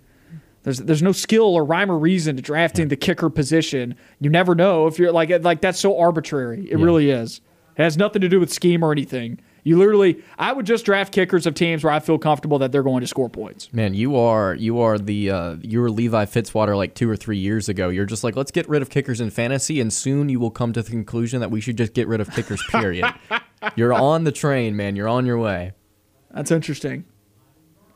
[0.63, 3.95] There's there's no skill or rhyme or reason to drafting the kicker position.
[4.21, 6.69] You never know if you're like like that's so arbitrary.
[6.71, 7.41] It really is.
[7.77, 9.41] It has nothing to do with scheme or anything.
[9.69, 12.83] You literally, I would just draft kickers of teams where I feel comfortable that they're
[12.83, 13.71] going to score points.
[13.71, 17.37] Man, you are you are the uh, you were Levi Fitzwater like two or three
[17.37, 17.91] years ago.
[17.91, 20.73] You're just like let's get rid of kickers in fantasy, and soon you will come
[20.73, 22.63] to the conclusion that we should just get rid of kickers.
[22.71, 23.13] Period.
[23.77, 24.97] You're on the train, man.
[24.97, 25.73] You're on your way.
[26.31, 27.05] That's interesting.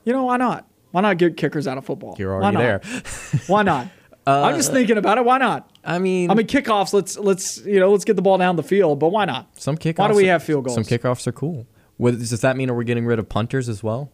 [0.05, 0.69] You know why not?
[0.91, 2.17] Why not get kickers out of football?
[2.19, 2.83] You're Why already not?
[2.83, 3.03] there.
[3.47, 3.89] Why not?
[4.27, 5.25] Uh, I'm just thinking about it.
[5.25, 5.69] Why not?
[5.85, 6.93] I mean, I mean, kickoffs.
[6.93, 9.49] Let's let's you know let's get the ball down the field, but why not?
[9.59, 9.99] some kickoffs.
[9.99, 10.75] Why do we are- have field goals?
[10.75, 11.67] Some kickoffs are cool.
[11.97, 12.71] What, does that mean?
[12.71, 14.11] Are we getting rid of punters as well?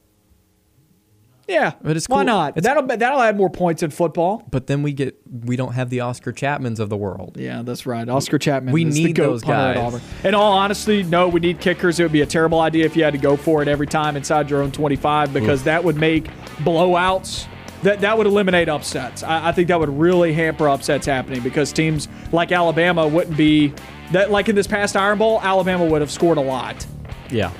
[1.46, 2.58] Yeah, But it's why not?
[2.58, 4.44] It's- that'll that'll add more points in football.
[4.50, 5.16] But then we get
[5.46, 7.38] we don't have the Oscar Chapmans of the world.
[7.38, 8.06] Yeah, that's right.
[8.06, 8.74] Oscar Chapman.
[8.74, 9.78] We is the need goat those guys.
[9.78, 10.02] Auburn.
[10.24, 12.00] In all honesty, no, we need kickers.
[12.00, 14.14] It would be a terrible idea if you had to go for it every time
[14.14, 16.24] inside your own 25 because that would make
[16.58, 17.46] blowouts.
[17.82, 19.22] That that would eliminate upsets.
[19.22, 23.72] I, I think that would really hamper upsets happening because teams like Alabama wouldn't be
[24.12, 25.40] that like in this past Iron Bowl.
[25.40, 26.86] Alabama would have scored a lot.
[27.30, 27.52] Yeah.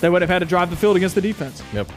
[0.00, 1.62] They would have had to drive the field against the defense.
[1.72, 1.88] Yep.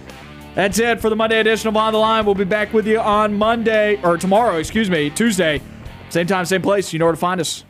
[0.56, 2.26] That's it for the Monday edition of On the Line.
[2.26, 5.62] We'll be back with you on Monday or tomorrow, excuse me, Tuesday.
[6.10, 6.91] Same time, same place.
[6.94, 7.64] You know where to find us.